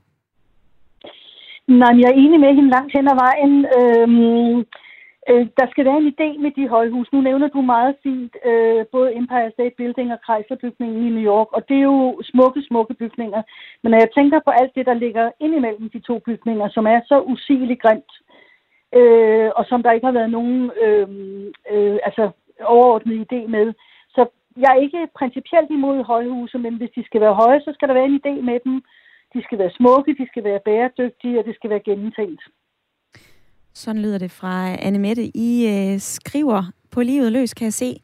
Nej, 1.68 1.92
men 1.92 2.00
jeg 2.00 2.10
er 2.10 2.20
enig 2.22 2.40
med 2.40 2.54
hende 2.54 2.70
langt 2.70 2.92
hen 2.96 3.08
ad 3.12 3.16
vejen. 3.24 3.54
Øhm, 3.78 4.66
øh, 5.30 5.46
der 5.58 5.66
skal 5.70 5.84
være 5.84 5.98
en 5.98 6.12
idé 6.14 6.28
med 6.44 6.50
de 6.58 6.68
højhus. 6.68 7.12
Nu 7.12 7.20
nævner 7.20 7.48
du 7.48 7.60
meget 7.60 7.94
fint 8.02 8.36
øh, 8.44 8.84
både 8.92 9.14
Empire 9.16 9.50
State 9.50 9.74
Building 9.76 10.12
og 10.12 10.18
Chrysler-bygningen 10.24 11.06
i 11.06 11.10
New 11.10 11.26
York, 11.32 11.48
og 11.52 11.68
det 11.68 11.76
er 11.76 11.86
jo 11.92 12.20
smukke, 12.22 12.62
smukke 12.68 12.94
bygninger. 12.94 13.42
Men 13.82 13.90
når 13.90 13.98
jeg 13.98 14.10
tænker 14.14 14.38
på 14.44 14.50
alt 14.50 14.74
det, 14.74 14.86
der 14.86 14.94
ligger 14.94 15.30
indimellem 15.40 15.90
de 15.90 16.00
to 16.00 16.18
bygninger, 16.18 16.68
som 16.68 16.86
er 16.86 17.00
så 17.06 17.20
usigeligt 17.20 17.82
grimt, 17.82 18.12
øh, 18.98 19.50
og 19.56 19.64
som 19.66 19.82
der 19.82 19.92
ikke 19.92 20.06
har 20.06 20.18
været 20.18 20.30
nogen 20.30 20.70
øh, 20.82 21.08
øh, 21.72 21.98
altså, 22.08 22.30
overordnet 22.60 23.26
idé 23.26 23.40
med, 23.56 23.72
så 24.14 24.26
jeg 24.56 24.70
er 24.72 24.80
ikke 24.86 25.08
principielt 25.18 25.70
imod 25.70 26.04
højhuse, 26.04 26.58
men 26.58 26.74
hvis 26.76 26.90
de 26.96 27.04
skal 27.04 27.20
være 27.20 27.34
høje, 27.34 27.60
så 27.60 27.70
skal 27.74 27.88
der 27.88 27.94
være 27.94 28.04
en 28.04 28.20
idé 28.24 28.42
med 28.42 28.58
dem. 28.64 28.82
De 29.34 29.42
skal 29.42 29.58
være 29.58 29.76
smukke, 29.78 30.16
de 30.20 30.26
skal 30.26 30.44
være 30.44 30.60
bæredygtige, 30.64 31.38
og 31.38 31.44
det 31.44 31.54
skal 31.54 31.70
være 31.70 31.86
gennemtænkt. 31.88 32.42
Sådan 33.74 34.02
lyder 34.02 34.18
det 34.18 34.30
fra 34.30 34.76
Anne 34.78 34.98
Mette. 34.98 35.36
I 35.36 35.66
øh, 35.66 36.00
skriver 36.00 36.64
på 36.90 37.02
livet 37.02 37.32
løs, 37.32 37.54
kan 37.54 37.64
jeg 37.64 37.72
se. 37.72 38.00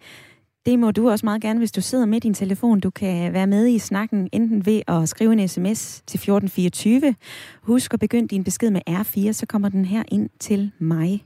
Det 0.67 0.79
må 0.79 0.91
du 0.91 1.11
også 1.11 1.27
meget 1.27 1.43
gerne, 1.43 1.59
hvis 1.59 1.73
du 1.73 1.81
sidder 1.81 2.07
med 2.07 2.21
din 2.21 2.35
telefon. 2.35 2.81
Du 2.81 2.91
kan 2.91 3.33
være 3.33 3.47
med 3.47 3.67
i 3.67 3.79
snakken, 3.79 4.29
enten 4.33 4.67
ved 4.67 4.83
at 4.89 5.09
skrive 5.09 5.33
en 5.33 5.49
sms 5.49 6.03
til 6.07 6.19
1424. 6.19 7.15
Husk 7.63 7.95
at 7.95 8.01
begynde 8.01 8.29
din 8.29 8.45
besked 8.45 8.71
med 8.71 8.81
R4, 8.89 9.33
så 9.33 9.47
kommer 9.47 9.69
den 9.69 9.85
her 9.85 10.03
ind 10.09 10.31
til 10.41 10.73
mig. 10.79 11.25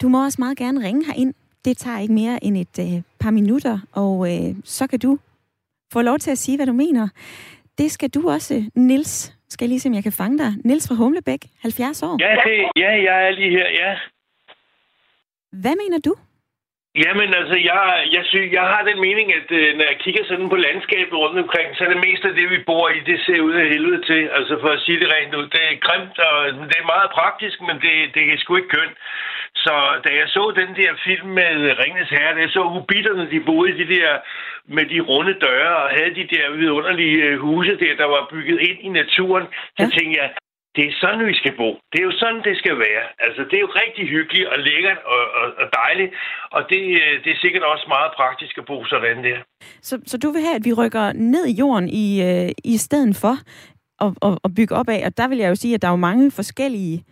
Du 0.00 0.08
må 0.08 0.24
også 0.24 0.36
meget 0.38 0.58
gerne 0.58 0.86
ringe 0.86 1.04
ind. 1.16 1.34
Det 1.64 1.76
tager 1.76 1.98
ikke 1.98 2.14
mere 2.14 2.44
end 2.44 2.56
et 2.56 2.78
øh, 2.80 3.02
par 3.18 3.30
minutter, 3.30 3.78
og 3.92 4.34
øh, 4.34 4.54
så 4.64 4.86
kan 4.86 4.98
du 4.98 5.18
få 5.92 6.02
lov 6.02 6.18
til 6.18 6.30
at 6.30 6.38
sige, 6.38 6.56
hvad 6.56 6.66
du 6.66 6.72
mener. 6.72 7.08
Det 7.78 7.92
skal 7.92 8.10
du 8.10 8.30
også, 8.30 8.64
Nils 8.74 9.34
skal 9.50 9.64
jeg 9.64 9.68
lige 9.68 9.80
se, 9.80 9.88
om 9.88 9.94
jeg 9.94 10.02
kan 10.02 10.12
fange 10.12 10.38
dig. 10.38 10.52
Nils 10.64 10.88
fra 10.88 10.94
Humlebæk, 10.94 11.46
70 11.60 12.02
år. 12.02 12.16
Ja, 12.20 12.32
det, 12.44 12.70
ja, 12.76 12.90
jeg 13.08 13.26
er 13.26 13.30
lige 13.30 13.50
her, 13.50 13.68
ja. 13.70 13.98
Hvad 15.52 15.74
mener 15.82 15.98
du? 15.98 16.14
Jamen 16.94 17.34
altså, 17.40 17.56
jeg, 17.70 18.08
jeg, 18.16 18.24
synes, 18.24 18.52
jeg 18.52 18.66
har 18.72 18.82
den 18.82 19.00
mening, 19.00 19.34
at 19.34 19.48
øh, 19.60 19.76
når 19.76 19.84
jeg 19.90 19.98
kigger 20.04 20.24
sådan 20.24 20.48
på 20.48 20.56
landskabet 20.56 21.18
rundt 21.22 21.38
omkring, 21.38 21.68
så 21.76 21.84
er 21.84 21.88
det 21.88 22.06
mest 22.08 22.24
af 22.24 22.34
det, 22.34 22.50
vi 22.50 22.58
bor 22.66 22.88
i, 22.88 23.00
det 23.10 23.20
ser 23.26 23.40
ud 23.40 23.54
af 23.62 23.68
helvede 23.68 24.02
til. 24.10 24.22
Altså 24.38 24.58
for 24.60 24.68
at 24.68 24.80
sige 24.80 25.00
det 25.00 25.12
rent 25.14 25.34
ud, 25.34 25.46
det 25.54 25.62
er 25.70 25.82
grimt, 25.86 26.18
og 26.18 26.34
det 26.70 26.78
er 26.80 26.92
meget 26.94 27.10
praktisk, 27.18 27.60
men 27.60 27.76
det, 27.84 27.94
det 28.14 28.22
er 28.22 28.38
sgu 28.38 28.56
ikke 28.56 28.76
kønt. 28.78 28.96
Så 29.64 29.74
da 30.04 30.10
jeg 30.20 30.28
så 30.28 30.52
den 30.60 30.70
der 30.80 30.92
film 31.04 31.28
med 31.28 31.78
Ringnes 31.80 32.10
Herre, 32.10 32.34
da 32.34 32.40
jeg 32.40 32.50
så 32.50 32.62
hobitterne, 32.62 33.30
de 33.30 33.40
boede 33.40 33.70
i 33.70 33.78
de 33.82 33.94
der 33.94 34.18
med 34.76 34.84
de 34.92 35.00
runde 35.00 35.34
døre 35.46 35.76
og 35.76 35.90
havde 35.90 36.14
de 36.14 36.28
der 36.36 36.50
vidunderlige 36.50 37.22
øh, 37.24 37.38
huse 37.38 37.78
der, 37.82 37.96
der 37.96 38.08
var 38.14 38.28
bygget 38.30 38.60
ind 38.68 38.78
i 38.80 38.88
naturen, 38.88 39.46
så 39.78 39.84
ja. 39.84 39.88
tænkte 39.96 40.20
jeg, 40.20 40.30
det 40.76 40.84
er 40.88 40.94
sådan, 41.02 41.26
vi 41.26 41.36
skal 41.42 41.54
bo. 41.60 41.68
Det 41.90 41.98
er 42.00 42.06
jo 42.10 42.16
sådan, 42.22 42.42
det 42.48 42.56
skal 42.62 42.76
være. 42.86 43.04
Altså, 43.26 43.40
det 43.48 43.56
er 43.56 43.64
jo 43.66 43.72
rigtig 43.84 44.04
hyggeligt 44.08 44.46
og 44.52 44.58
lækkert 44.58 44.98
og, 45.14 45.22
og, 45.40 45.46
og 45.60 45.66
dejligt, 45.82 46.10
og 46.56 46.60
det, 46.70 46.82
øh, 47.02 47.14
det 47.24 47.30
er 47.32 47.40
sikkert 47.44 47.62
også 47.62 47.86
meget 47.88 48.10
praktisk 48.20 48.58
at 48.58 48.64
bo 48.70 48.84
sådan 48.84 49.24
der. 49.24 49.38
Så, 49.88 49.94
så 50.06 50.18
du 50.18 50.28
vil 50.30 50.42
have, 50.46 50.56
at 50.60 50.64
vi 50.64 50.72
rykker 50.72 51.12
ned 51.12 51.44
i 51.46 51.56
jorden 51.62 51.88
i, 51.88 52.06
øh, 52.28 52.50
i 52.64 52.76
stedet 52.76 53.16
for 53.22 53.34
at, 54.04 54.12
at, 54.26 54.38
at 54.44 54.50
bygge 54.56 54.74
op 54.74 54.88
af, 54.88 55.00
og 55.06 55.16
der 55.16 55.28
vil 55.28 55.38
jeg 55.38 55.48
jo 55.48 55.54
sige, 55.54 55.74
at 55.74 55.82
der 55.82 55.88
er 55.88 55.92
jo 55.92 56.06
mange 56.10 56.30
forskellige 56.30 57.04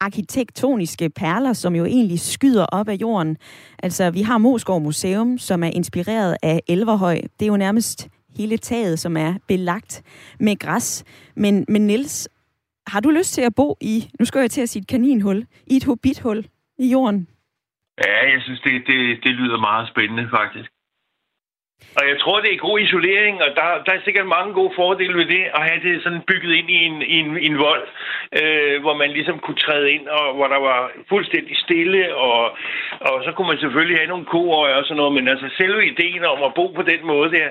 arkitektoniske 0.00 1.10
perler, 1.10 1.52
som 1.52 1.74
jo 1.76 1.84
egentlig 1.84 2.20
skyder 2.20 2.66
op 2.66 2.88
af 2.88 2.94
jorden. 2.94 3.36
Altså, 3.82 4.10
vi 4.10 4.22
har 4.22 4.38
Moskov 4.38 4.80
Museum, 4.80 5.38
som 5.38 5.62
er 5.62 5.70
inspireret 5.74 6.36
af 6.42 6.60
Elverhøj. 6.68 7.14
Det 7.14 7.46
er 7.46 7.50
jo 7.50 7.56
nærmest 7.56 8.08
hele 8.36 8.58
taget, 8.58 8.98
som 8.98 9.16
er 9.16 9.34
belagt 9.48 10.02
med 10.40 10.58
græs. 10.58 11.04
Men, 11.36 11.64
men 11.68 11.86
Niels, 11.86 12.28
har 12.86 13.00
du 13.00 13.10
lyst 13.10 13.34
til 13.34 13.42
at 13.42 13.54
bo 13.54 13.76
i, 13.80 14.10
nu 14.18 14.24
skal 14.24 14.40
jeg 14.40 14.50
til 14.50 14.60
at 14.60 14.68
sige 14.68 14.80
et 14.80 14.88
kaninhul, 14.88 15.46
i 15.66 15.76
et 15.76 15.84
hobbithul 15.84 16.46
i 16.78 16.86
jorden? 16.92 17.28
Ja, 18.04 18.18
jeg 18.32 18.40
synes, 18.42 18.60
det, 18.60 18.72
det, 18.86 19.18
det 19.24 19.32
lyder 19.40 19.58
meget 19.58 19.88
spændende, 19.88 20.28
faktisk. 20.30 20.70
Og 21.98 22.04
jeg 22.10 22.16
tror, 22.20 22.40
det 22.40 22.52
er 22.52 22.66
god 22.68 22.78
isolering, 22.80 23.36
og 23.44 23.50
der, 23.58 23.68
der 23.86 23.92
er 23.94 24.04
sikkert 24.04 24.26
mange 24.26 24.52
gode 24.52 24.72
fordele 24.76 25.18
ved 25.20 25.26
det, 25.36 25.44
at 25.56 25.62
have 25.68 25.80
det 25.86 26.02
sådan 26.02 26.26
bygget 26.30 26.52
ind 26.60 26.70
i 26.70 26.78
en, 26.88 27.02
i 27.02 27.16
en, 27.22 27.36
i 27.44 27.46
en 27.46 27.58
vold, 27.58 27.86
øh, 28.40 28.80
hvor 28.80 28.94
man 29.02 29.10
ligesom 29.10 29.38
kunne 29.38 29.60
træde 29.66 29.90
ind, 29.92 30.06
og 30.08 30.34
hvor 30.34 30.48
der 30.54 30.60
var 30.70 30.90
fuldstændig 31.08 31.56
stille, 31.56 32.16
og, 32.16 32.40
og 33.00 33.16
så 33.24 33.30
kunne 33.32 33.48
man 33.48 33.58
selvfølgelig 33.58 33.98
have 33.98 34.12
nogle 34.12 34.24
koer 34.24 34.68
og 34.78 34.84
sådan 34.84 34.96
noget, 34.96 35.12
men 35.14 35.28
altså 35.28 35.48
selve 35.56 35.86
ideen 35.86 36.24
om 36.24 36.42
at 36.42 36.54
bo 36.54 36.66
på 36.78 36.82
den 36.82 37.00
måde 37.12 37.30
der, 37.38 37.48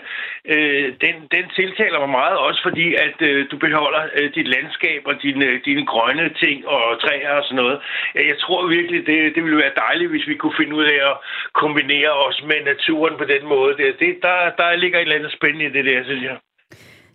øh, 0.53 0.87
den, 1.05 1.15
den 1.35 1.45
tiltaler 1.59 1.99
mig 1.99 2.09
meget, 2.09 2.37
også 2.37 2.61
fordi 2.67 2.87
at 2.95 3.17
øh, 3.29 3.45
du 3.51 3.57
beholder 3.57 4.03
øh, 4.17 4.27
dit 4.35 4.47
landskab 4.47 5.01
og 5.05 5.15
dine, 5.23 5.47
dine 5.65 5.85
grønne 5.85 6.29
ting 6.43 6.67
og 6.67 7.01
træer 7.01 7.33
og 7.39 7.43
sådan 7.43 7.61
noget. 7.63 7.77
Jeg 8.15 8.37
tror 8.39 8.67
virkelig, 8.67 9.07
det, 9.07 9.35
det 9.35 9.43
ville 9.43 9.63
være 9.63 9.79
dejligt, 9.87 10.11
hvis 10.11 10.27
vi 10.27 10.35
kunne 10.35 10.59
finde 10.59 10.75
ud 10.75 10.85
af 10.85 10.99
at 11.11 11.17
kombinere 11.53 12.11
os 12.27 12.43
med 12.49 12.59
naturen 12.71 13.17
på 13.17 13.25
den 13.33 13.43
måde. 13.53 13.77
Det, 13.77 13.99
det, 13.99 14.14
der, 14.21 14.51
der 14.57 14.75
ligger 14.75 14.97
et 14.99 15.01
eller 15.01 15.15
andet 15.15 15.31
spændende 15.31 15.65
i 15.65 15.69
det 15.69 15.85
der, 15.85 16.03
synes 16.03 16.23
jeg. 16.23 16.37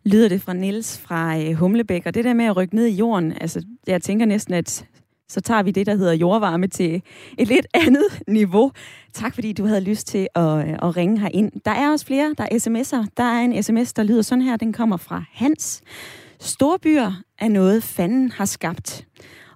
Lyder 0.04 0.28
det 0.28 0.42
fra 0.42 0.52
Niels 0.52 1.06
fra 1.06 1.38
øh, 1.38 1.52
Humlebæk, 1.52 2.06
og 2.06 2.14
det 2.14 2.24
der 2.24 2.34
med 2.34 2.44
at 2.44 2.56
rykke 2.56 2.74
ned 2.74 2.86
i 2.86 2.96
jorden, 2.96 3.32
altså 3.40 3.64
jeg 3.86 4.02
tænker 4.02 4.26
næsten, 4.26 4.54
at 4.54 4.86
så 5.28 5.40
tager 5.40 5.62
vi 5.62 5.70
det, 5.70 5.86
der 5.86 5.94
hedder 5.94 6.12
jordvarme 6.12 6.66
til 6.66 7.02
et 7.38 7.48
lidt 7.48 7.66
andet 7.86 8.22
niveau. 8.28 8.72
Tak 9.12 9.34
fordi 9.34 9.52
du 9.52 9.64
havde 9.64 9.84
lyst 9.84 10.06
til 10.06 10.28
at, 10.34 10.68
øh, 10.68 10.72
at 10.82 10.96
ringe 10.96 11.30
ind. 11.32 11.52
Der 11.64 11.70
er 11.70 11.90
også 11.90 12.06
flere, 12.06 12.34
der 12.38 12.44
er 12.44 12.48
sms'er. 12.48 13.06
Der 13.16 13.24
er 13.24 13.40
en 13.40 13.62
sms, 13.62 13.92
der 13.92 14.02
lyder 14.02 14.22
sådan 14.22 14.42
her, 14.42 14.56
den 14.56 14.72
kommer 14.72 14.96
fra 14.96 15.24
Hans. 15.32 15.82
Storbyer 16.40 17.22
er 17.38 17.48
noget, 17.48 17.82
fanden 17.82 18.30
har 18.30 18.44
skabt. 18.44 19.06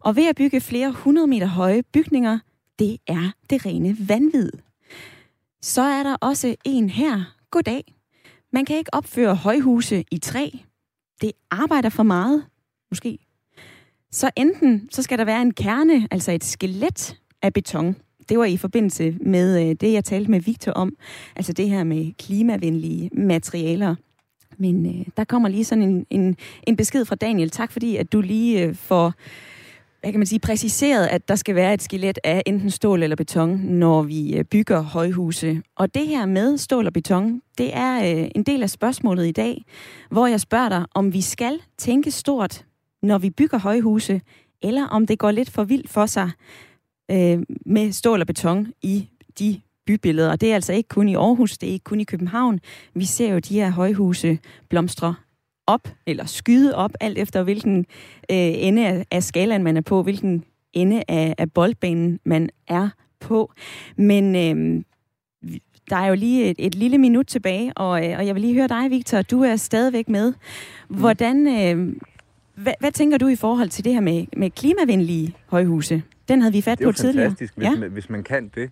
Og 0.00 0.16
ved 0.16 0.28
at 0.28 0.36
bygge 0.36 0.60
flere 0.60 0.92
hundrede 0.92 1.26
meter 1.26 1.46
høje 1.46 1.82
bygninger, 1.92 2.38
det 2.78 2.96
er 3.06 3.32
det 3.50 3.66
rene 3.66 3.96
vanvid. 4.08 4.50
Så 5.62 5.82
er 5.82 6.02
der 6.02 6.16
også 6.20 6.56
en 6.64 6.90
her. 6.90 7.33
Goddag. 7.54 7.94
Man 8.52 8.64
kan 8.64 8.76
ikke 8.76 8.94
opføre 8.94 9.34
højhuse 9.34 10.04
i 10.10 10.18
træ. 10.18 10.48
Det 11.20 11.32
arbejder 11.50 11.88
for 11.88 12.02
meget. 12.02 12.44
Måske. 12.90 13.18
Så 14.10 14.30
enten 14.36 14.88
så 14.90 15.02
skal 15.02 15.18
der 15.18 15.24
være 15.24 15.42
en 15.42 15.54
kerne, 15.54 16.08
altså 16.10 16.32
et 16.32 16.44
skelet 16.44 17.20
af 17.42 17.52
beton. 17.52 17.96
Det 18.28 18.38
var 18.38 18.44
i 18.44 18.56
forbindelse 18.56 19.16
med 19.20 19.68
øh, 19.68 19.76
det, 19.80 19.92
jeg 19.92 20.04
talte 20.04 20.30
med 20.30 20.40
Victor 20.40 20.72
om. 20.72 20.96
Altså 21.36 21.52
det 21.52 21.68
her 21.68 21.84
med 21.84 22.12
klimavenlige 22.18 23.10
materialer. 23.12 23.94
Men 24.56 24.86
øh, 24.86 25.06
der 25.16 25.24
kommer 25.24 25.48
lige 25.48 25.64
sådan 25.64 25.84
en, 25.84 26.06
en, 26.10 26.36
en 26.66 26.76
besked 26.76 27.04
fra 27.04 27.14
Daniel. 27.14 27.50
Tak 27.50 27.72
fordi, 27.72 27.96
at 27.96 28.12
du 28.12 28.20
lige 28.20 28.62
øh, 28.62 28.74
får 28.74 29.12
hvad 30.04 30.12
kan 30.12 30.20
man 30.20 30.26
sige, 30.26 30.38
præciseret, 30.38 31.06
at 31.06 31.28
der 31.28 31.34
skal 31.34 31.54
være 31.54 31.74
et 31.74 31.82
skelet 31.82 32.18
af 32.24 32.42
enten 32.46 32.70
stål 32.70 33.02
eller 33.02 33.16
beton, 33.16 33.50
når 33.50 34.02
vi 34.02 34.36
øh, 34.36 34.44
bygger 34.44 34.80
højhuse. 34.80 35.62
Og 35.76 35.94
det 35.94 36.06
her 36.06 36.26
med 36.26 36.58
stål 36.58 36.86
og 36.86 36.92
beton, 36.92 37.42
det 37.58 37.76
er 37.76 37.96
øh, 37.96 38.30
en 38.34 38.42
del 38.42 38.62
af 38.62 38.70
spørgsmålet 38.70 39.26
i 39.26 39.32
dag, 39.32 39.64
hvor 40.10 40.26
jeg 40.26 40.40
spørger 40.40 40.68
dig, 40.68 40.86
om 40.94 41.12
vi 41.12 41.20
skal 41.20 41.58
tænke 41.78 42.10
stort, 42.10 42.64
når 43.02 43.18
vi 43.18 43.30
bygger 43.30 43.58
højhuse, 43.58 44.20
eller 44.62 44.86
om 44.86 45.06
det 45.06 45.18
går 45.18 45.30
lidt 45.30 45.50
for 45.50 45.64
vildt 45.64 45.90
for 45.90 46.06
sig 46.06 46.30
øh, 47.10 47.42
med 47.66 47.92
stål 47.92 48.20
og 48.20 48.26
beton 48.26 48.72
i 48.82 49.08
de 49.38 49.60
bybilleder. 49.86 50.30
Og 50.30 50.40
det 50.40 50.50
er 50.50 50.54
altså 50.54 50.72
ikke 50.72 50.88
kun 50.88 51.08
i 51.08 51.14
Aarhus, 51.14 51.58
det 51.58 51.68
er 51.68 51.72
ikke 51.72 51.84
kun 51.84 52.00
i 52.00 52.04
København. 52.04 52.60
Vi 52.94 53.04
ser 53.04 53.32
jo 53.32 53.38
de 53.38 53.54
her 53.54 53.70
højhuse 53.70 54.38
blomstre 54.68 55.14
op, 55.66 55.88
eller 56.06 56.24
skyde 56.24 56.74
op, 56.74 56.90
alt 57.00 57.18
efter 57.18 57.42
hvilken 57.42 57.78
øh, 58.30 58.36
ende 58.36 58.86
af, 58.86 59.06
af 59.10 59.22
skalaen 59.22 59.62
man 59.62 59.76
er 59.76 59.80
på, 59.80 60.02
hvilken 60.02 60.44
ende 60.72 61.02
af, 61.08 61.34
af 61.38 61.52
boldbanen 61.52 62.20
man 62.24 62.50
er 62.68 62.88
på. 63.20 63.52
Men 63.96 64.36
øh, 64.36 64.84
der 65.90 65.96
er 65.96 66.06
jo 66.06 66.14
lige 66.14 66.50
et, 66.50 66.56
et 66.58 66.74
lille 66.74 66.98
minut 66.98 67.26
tilbage, 67.26 67.72
og, 67.76 68.10
øh, 68.10 68.18
og 68.18 68.26
jeg 68.26 68.34
vil 68.34 68.40
lige 68.40 68.54
høre 68.54 68.68
dig, 68.68 68.90
Victor. 68.90 69.22
Du 69.22 69.42
er 69.42 69.56
stadigvæk 69.56 70.08
med. 70.08 70.32
Hvordan, 70.88 71.46
øh, 71.46 71.96
hvad, 72.54 72.72
hvad 72.80 72.92
tænker 72.92 73.18
du 73.18 73.28
i 73.28 73.36
forhold 73.36 73.68
til 73.68 73.84
det 73.84 73.92
her 73.92 74.00
med, 74.00 74.26
med 74.36 74.50
klimavenlige 74.50 75.36
højhuse? 75.46 76.02
Den 76.28 76.40
havde 76.40 76.52
vi 76.52 76.60
fat 76.60 76.78
på 76.84 76.92
tidligere. 76.92 77.14
Det 77.14 77.20
er 77.20 77.24
jo 77.24 77.28
fantastisk, 77.28 77.56
hvis, 77.56 77.64
ja? 77.64 77.76
man, 77.76 77.90
hvis 77.90 78.10
man 78.10 78.22
kan 78.22 78.50
det. 78.54 78.70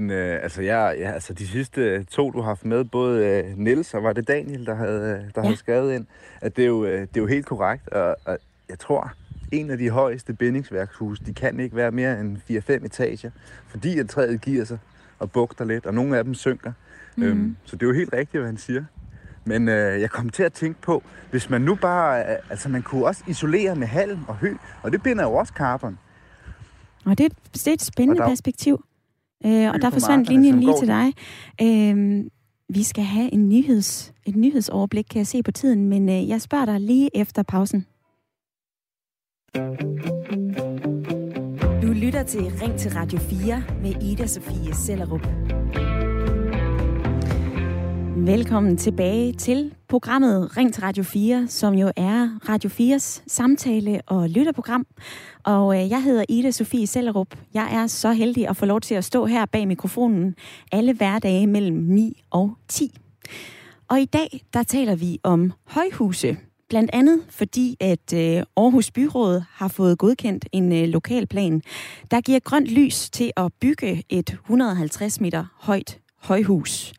Men 0.00 0.10
øh, 0.10 0.42
altså, 0.42 0.62
jeg, 0.62 0.96
ja, 0.98 1.10
altså, 1.10 1.32
de 1.32 1.46
sidste 1.46 2.04
to, 2.04 2.30
du 2.30 2.40
har 2.40 2.48
haft 2.48 2.64
med, 2.64 2.84
både 2.84 3.26
øh, 3.26 3.58
Niels 3.58 3.94
og 3.94 4.02
var 4.02 4.12
det 4.12 4.28
Daniel, 4.28 4.66
der 4.66 4.74
havde, 4.74 5.00
øh, 5.00 5.08
der 5.08 5.30
ja. 5.36 5.42
havde 5.42 5.56
skrevet 5.56 5.94
ind, 5.94 6.06
at 6.40 6.56
det 6.56 6.62
er 6.62 6.66
jo, 6.66 6.84
øh, 6.84 7.00
det 7.00 7.16
er 7.16 7.20
jo 7.20 7.26
helt 7.26 7.46
korrekt, 7.46 7.88
og, 7.88 8.16
og 8.24 8.38
jeg 8.68 8.78
tror, 8.78 9.12
en 9.52 9.70
af 9.70 9.78
de 9.78 9.90
højeste 9.90 10.32
bindingsværkshuse, 10.32 11.24
de 11.24 11.34
kan 11.34 11.60
ikke 11.60 11.76
være 11.76 11.90
mere 11.90 12.20
end 12.20 12.36
4-5 12.50 12.84
etager, 12.84 13.30
fordi 13.68 13.98
at 13.98 14.08
træet 14.08 14.40
giver 14.40 14.64
sig 14.64 14.78
og 15.18 15.32
bugter 15.32 15.64
lidt, 15.64 15.86
og 15.86 15.94
nogle 15.94 16.18
af 16.18 16.24
dem 16.24 16.34
synker. 16.34 16.72
Mm. 17.16 17.22
Øhm, 17.22 17.56
så 17.64 17.76
det 17.76 17.82
er 17.82 17.86
jo 17.86 17.94
helt 17.94 18.12
rigtigt, 18.12 18.40
hvad 18.40 18.48
han 18.48 18.58
siger. 18.58 18.84
Men 19.44 19.68
øh, 19.68 20.00
jeg 20.00 20.10
kom 20.10 20.28
til 20.28 20.42
at 20.42 20.52
tænke 20.52 20.80
på, 20.80 21.02
hvis 21.30 21.50
man 21.50 21.60
nu 21.60 21.74
bare, 21.74 22.20
øh, 22.20 22.36
altså 22.50 22.68
man 22.68 22.82
kunne 22.82 23.06
også 23.06 23.24
isolere 23.26 23.76
med 23.76 23.86
halm 23.86 24.24
og 24.28 24.36
hø, 24.36 24.54
og 24.82 24.92
det 24.92 25.02
binder 25.02 25.24
jo 25.24 25.32
også 25.32 25.52
carbon. 25.52 25.98
Og 27.04 27.18
det, 27.18 27.32
det 27.54 27.68
er 27.68 27.72
et 27.72 27.82
spændende 27.82 28.22
der, 28.22 28.28
perspektiv. 28.28 28.84
Øh, 29.46 29.70
og 29.74 29.82
der 29.82 29.90
forsvandt 29.90 30.28
linjen 30.28 30.60
lige 30.60 30.78
til 30.78 30.88
dig. 30.88 31.12
Øh, 31.62 32.24
vi 32.68 32.82
skal 32.82 33.04
have 33.04 33.32
en 33.32 33.48
nyheds, 33.48 34.12
et 34.26 34.36
nyhedsoverblik, 34.36 35.04
kan 35.10 35.18
jeg 35.18 35.26
se 35.26 35.42
på 35.42 35.52
tiden, 35.52 35.88
men 35.88 36.08
øh, 36.08 36.28
jeg 36.28 36.40
spørger 36.40 36.64
dig 36.64 36.80
lige 36.80 37.10
efter 37.14 37.42
pausen. 37.42 37.86
Du 41.82 41.92
lytter 41.92 42.22
til 42.22 42.40
Ring 42.40 42.78
til 42.78 42.90
Radio 42.90 43.18
4 43.18 43.62
med 43.82 44.02
Ida 44.02 44.26
Sofie 44.26 44.74
Sellerup. 44.74 45.26
Velkommen 48.26 48.76
tilbage 48.76 49.32
til 49.32 49.74
programmet 49.88 50.56
Ring 50.56 50.74
til 50.74 50.82
Radio 50.82 51.02
4, 51.02 51.46
som 51.48 51.74
jo 51.74 51.92
er 51.96 52.38
Radio 52.48 52.70
4's 52.70 53.22
samtale- 53.26 54.00
og 54.06 54.28
lytterprogram. 54.28 54.86
Og 55.44 55.82
øh, 55.82 55.90
jeg 55.90 56.02
hedder 56.02 56.24
Ida 56.28 56.50
Sofie 56.50 56.86
Sellerup. 56.86 57.34
Jeg 57.54 57.68
er 57.72 57.86
så 57.86 58.12
heldig 58.12 58.48
at 58.48 58.56
få 58.56 58.66
lov 58.66 58.80
til 58.80 58.94
at 58.94 59.04
stå 59.04 59.26
her 59.26 59.46
bag 59.46 59.68
mikrofonen 59.68 60.34
alle 60.72 60.92
hverdage 60.92 61.46
mellem 61.46 61.76
9 61.76 62.22
og 62.30 62.54
10. 62.68 62.98
Og 63.88 64.00
i 64.00 64.04
dag, 64.04 64.40
der 64.52 64.62
taler 64.62 64.96
vi 64.96 65.18
om 65.22 65.52
højhuse. 65.66 66.36
Blandt 66.68 66.90
andet 66.92 67.20
fordi, 67.30 67.76
at 67.80 68.12
øh, 68.14 68.42
Aarhus 68.56 68.90
Byråd 68.90 69.42
har 69.50 69.68
fået 69.68 69.98
godkendt 69.98 70.48
en 70.52 70.72
øh, 70.72 70.88
lokalplan, 70.88 71.62
der 72.10 72.20
giver 72.20 72.40
grønt 72.40 72.66
lys 72.68 73.10
til 73.10 73.32
at 73.36 73.52
bygge 73.60 74.02
et 74.08 74.30
150 74.30 75.20
meter 75.20 75.44
højt 75.56 75.98
højhus. 76.22 76.92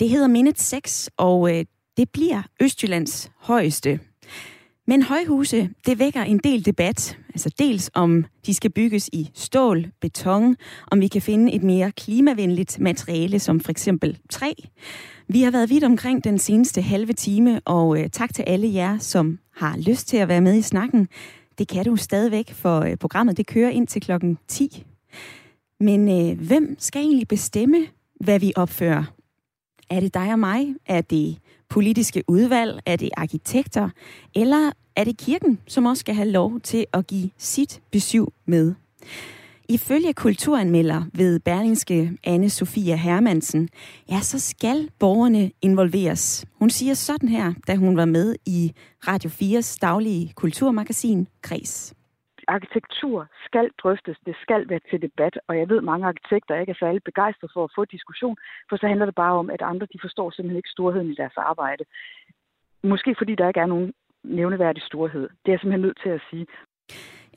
Det 0.00 0.08
hedder 0.08 0.28
Minute 0.28 0.62
6, 0.62 1.10
og 1.16 1.56
øh, 1.56 1.64
det 1.96 2.10
bliver 2.10 2.42
Østjyllands 2.60 3.30
højeste. 3.36 4.00
Men 4.86 5.02
højhuse, 5.02 5.70
det 5.86 5.98
vækker 5.98 6.22
en 6.22 6.38
del 6.38 6.66
debat. 6.66 7.18
Altså 7.28 7.50
dels 7.58 7.90
om 7.94 8.24
de 8.46 8.54
skal 8.54 8.70
bygges 8.70 9.10
i 9.12 9.30
stål, 9.34 9.86
beton, 10.00 10.56
om 10.90 11.00
vi 11.00 11.08
kan 11.08 11.22
finde 11.22 11.52
et 11.52 11.62
mere 11.62 11.92
klimavenligt 11.92 12.80
materiale, 12.80 13.38
som 13.38 13.60
for 13.60 13.70
eksempel 13.70 14.18
træ. 14.30 14.52
Vi 15.28 15.42
har 15.42 15.50
været 15.50 15.70
vidt 15.70 15.84
omkring 15.84 16.24
den 16.24 16.38
seneste 16.38 16.82
halve 16.82 17.12
time, 17.12 17.60
og 17.64 18.00
øh, 18.00 18.10
tak 18.10 18.34
til 18.34 18.42
alle 18.42 18.74
jer, 18.74 18.98
som 18.98 19.38
har 19.56 19.76
lyst 19.76 20.08
til 20.08 20.16
at 20.16 20.28
være 20.28 20.40
med 20.40 20.54
i 20.54 20.62
snakken. 20.62 21.08
Det 21.58 21.68
kan 21.68 21.84
du 21.84 21.96
stadigvæk, 21.96 22.52
for 22.52 22.80
øh, 22.80 22.96
programmet 22.96 23.36
det 23.36 23.46
kører 23.46 23.70
ind 23.70 23.86
til 23.86 24.02
klokken 24.02 24.38
10. 24.48 24.84
Men 25.80 26.30
øh, 26.30 26.40
hvem 26.40 26.76
skal 26.78 27.02
egentlig 27.02 27.28
bestemme, 27.28 27.86
hvad 28.20 28.40
vi 28.40 28.52
opfører? 28.56 29.17
Er 29.90 30.00
det 30.00 30.14
dig 30.14 30.32
og 30.32 30.38
mig? 30.38 30.74
Er 30.86 31.00
det 31.00 31.38
politiske 31.68 32.22
udvalg? 32.28 32.80
Er 32.86 32.96
det 32.96 33.10
arkitekter? 33.16 33.90
Eller 34.34 34.70
er 34.96 35.04
det 35.04 35.16
kirken, 35.16 35.58
som 35.66 35.86
også 35.86 36.00
skal 36.00 36.14
have 36.14 36.28
lov 36.28 36.60
til 36.60 36.86
at 36.92 37.06
give 37.06 37.30
sit 37.38 37.80
besøg 37.90 38.24
med? 38.46 38.74
Ifølge 39.68 40.12
kulturanmelder 40.12 41.02
ved 41.14 41.40
Berlingske 41.40 42.12
anne 42.24 42.50
Sofia 42.50 42.96
Hermansen, 42.96 43.68
ja, 44.10 44.20
så 44.20 44.38
skal 44.38 44.88
borgerne 44.98 45.50
involveres. 45.62 46.44
Hun 46.54 46.70
siger 46.70 46.94
sådan 46.94 47.28
her, 47.28 47.52
da 47.66 47.76
hun 47.76 47.96
var 47.96 48.04
med 48.04 48.34
i 48.46 48.72
Radio 49.08 49.30
4's 49.30 49.78
daglige 49.82 50.32
kulturmagasin 50.34 51.28
Kres 51.42 51.94
arkitektur 52.56 53.26
skal 53.46 53.66
drøftes, 53.82 54.16
det 54.26 54.36
skal 54.44 54.68
være 54.68 54.80
til 54.90 55.02
debat, 55.02 55.34
og 55.48 55.58
jeg 55.58 55.68
ved, 55.68 55.78
at 55.78 55.90
mange 55.92 56.06
arkitekter 56.06 56.60
ikke 56.60 56.70
er 56.70 56.82
særlig 56.84 57.02
begejstrede 57.04 57.52
for 57.54 57.64
at 57.64 57.74
få 57.76 57.84
diskussion, 57.84 58.36
for 58.68 58.76
så 58.76 58.86
handler 58.86 59.06
det 59.06 59.14
bare 59.14 59.34
om, 59.42 59.50
at 59.50 59.62
andre 59.62 59.86
de 59.92 59.98
forstår 60.06 60.30
simpelthen 60.30 60.56
ikke 60.56 60.76
storheden 60.76 61.10
i 61.10 61.14
deres 61.14 61.36
arbejde. 61.36 61.84
Måske 62.82 63.14
fordi 63.18 63.34
der 63.34 63.48
ikke 63.48 63.60
er 63.60 63.72
nogen 63.74 63.92
nævneværdig 64.24 64.82
storhed. 64.82 65.22
Det 65.22 65.48
er 65.48 65.52
jeg 65.52 65.60
simpelthen 65.60 65.86
nødt 65.86 66.00
til 66.02 66.08
at 66.08 66.20
sige. 66.30 66.46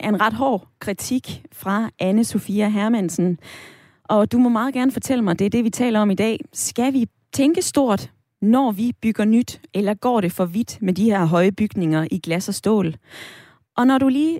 En 0.09 0.21
ret 0.21 0.33
hård 0.33 0.67
kritik 0.79 1.25
fra 1.53 1.89
anne 1.99 2.23
Sofia 2.23 2.67
Hermansen. 2.69 3.39
Og 4.03 4.31
du 4.31 4.37
må 4.37 4.49
meget 4.49 4.73
gerne 4.73 4.91
fortælle 4.91 5.23
mig, 5.23 5.39
det 5.39 5.45
er 5.45 5.49
det, 5.49 5.63
vi 5.63 5.69
taler 5.69 5.99
om 5.99 6.11
i 6.11 6.15
dag. 6.15 6.39
Skal 6.53 6.93
vi 6.93 7.05
tænke 7.33 7.61
stort, 7.61 8.11
når 8.41 8.71
vi 8.71 8.91
bygger 9.01 9.25
nyt, 9.25 9.61
eller 9.73 9.93
går 9.93 10.21
det 10.21 10.31
for 10.31 10.45
vidt 10.45 10.81
med 10.81 10.93
de 10.93 11.03
her 11.03 11.25
høje 11.25 11.51
bygninger 11.51 12.07
i 12.11 12.19
glas 12.19 12.47
og 12.47 12.53
stål? 12.53 12.93
Og 13.77 13.87
når 13.87 13.97
du 13.97 14.07
lige 14.07 14.39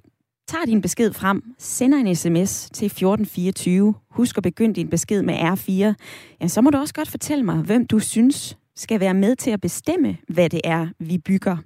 tager 0.52 0.66
din 0.66 0.82
besked 0.82 1.14
frem, 1.14 1.44
sender 1.58 1.98
en 1.98 2.16
sms 2.16 2.70
til 2.74 2.86
1424, 2.86 3.94
husk 4.10 4.38
at 4.38 4.44
begynde 4.44 4.76
din 4.76 4.90
besked 4.90 5.22
med 5.22 5.34
R4, 5.34 5.94
ja, 6.42 6.48
så 6.48 6.62
må 6.62 6.70
du 6.70 6.78
også 6.78 6.94
godt 6.94 7.10
fortælle 7.10 7.44
mig, 7.46 7.56
hvem 7.56 7.88
du 7.88 8.00
synes 8.00 8.58
skal 8.76 9.00
være 9.00 9.14
med 9.14 9.36
til 9.36 9.52
at 9.52 9.62
bestemme, 9.62 10.18
hvad 10.28 10.50
det 10.50 10.62
er, 10.64 10.88
vi 11.00 11.18
bygger. 11.18 11.58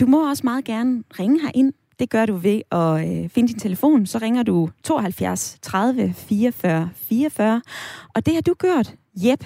Du 0.00 0.06
må 0.06 0.30
også 0.30 0.40
meget 0.44 0.64
gerne 0.64 1.02
ringe 1.20 1.38
ind. 1.54 1.72
Det 1.98 2.10
gør 2.10 2.26
du 2.26 2.34
ved 2.34 2.60
at 2.72 3.08
øh, 3.08 3.28
finde 3.28 3.48
din 3.48 3.58
telefon. 3.58 4.06
Så 4.06 4.18
ringer 4.18 4.42
du 4.42 4.68
72 4.84 5.58
30 5.62 6.14
44 6.16 6.90
44. 6.94 7.62
Og 8.14 8.26
det 8.26 8.34
har 8.34 8.40
du 8.40 8.54
gjort, 8.54 8.94
Jep 9.16 9.44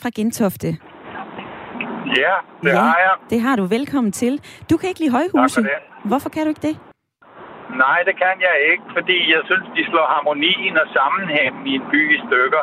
fra 0.00 0.10
Gentofte. 0.14 0.66
Ja, 0.66 2.34
det 2.62 2.68
ja, 2.68 2.80
har 2.80 2.98
jeg. 2.98 3.30
det 3.30 3.40
har 3.40 3.56
du. 3.56 3.64
Velkommen 3.64 4.12
til. 4.12 4.40
Du 4.70 4.76
kan 4.76 4.88
ikke 4.88 5.00
lide 5.00 5.10
højhuse. 5.10 5.60
Hvorfor 6.04 6.28
kan 6.28 6.42
du 6.42 6.48
ikke 6.48 6.68
det? 6.68 6.91
Nej, 7.84 7.98
det 8.08 8.14
kan 8.24 8.36
jeg 8.48 8.56
ikke, 8.72 8.86
fordi 8.96 9.18
jeg 9.34 9.42
synes, 9.48 9.66
de 9.76 9.84
slår 9.90 10.06
harmonien 10.14 10.76
og 10.82 10.86
sammenhængen 10.98 11.66
i 11.66 11.74
en 11.80 11.86
by 11.90 12.02
i 12.16 12.18
stykker. 12.26 12.62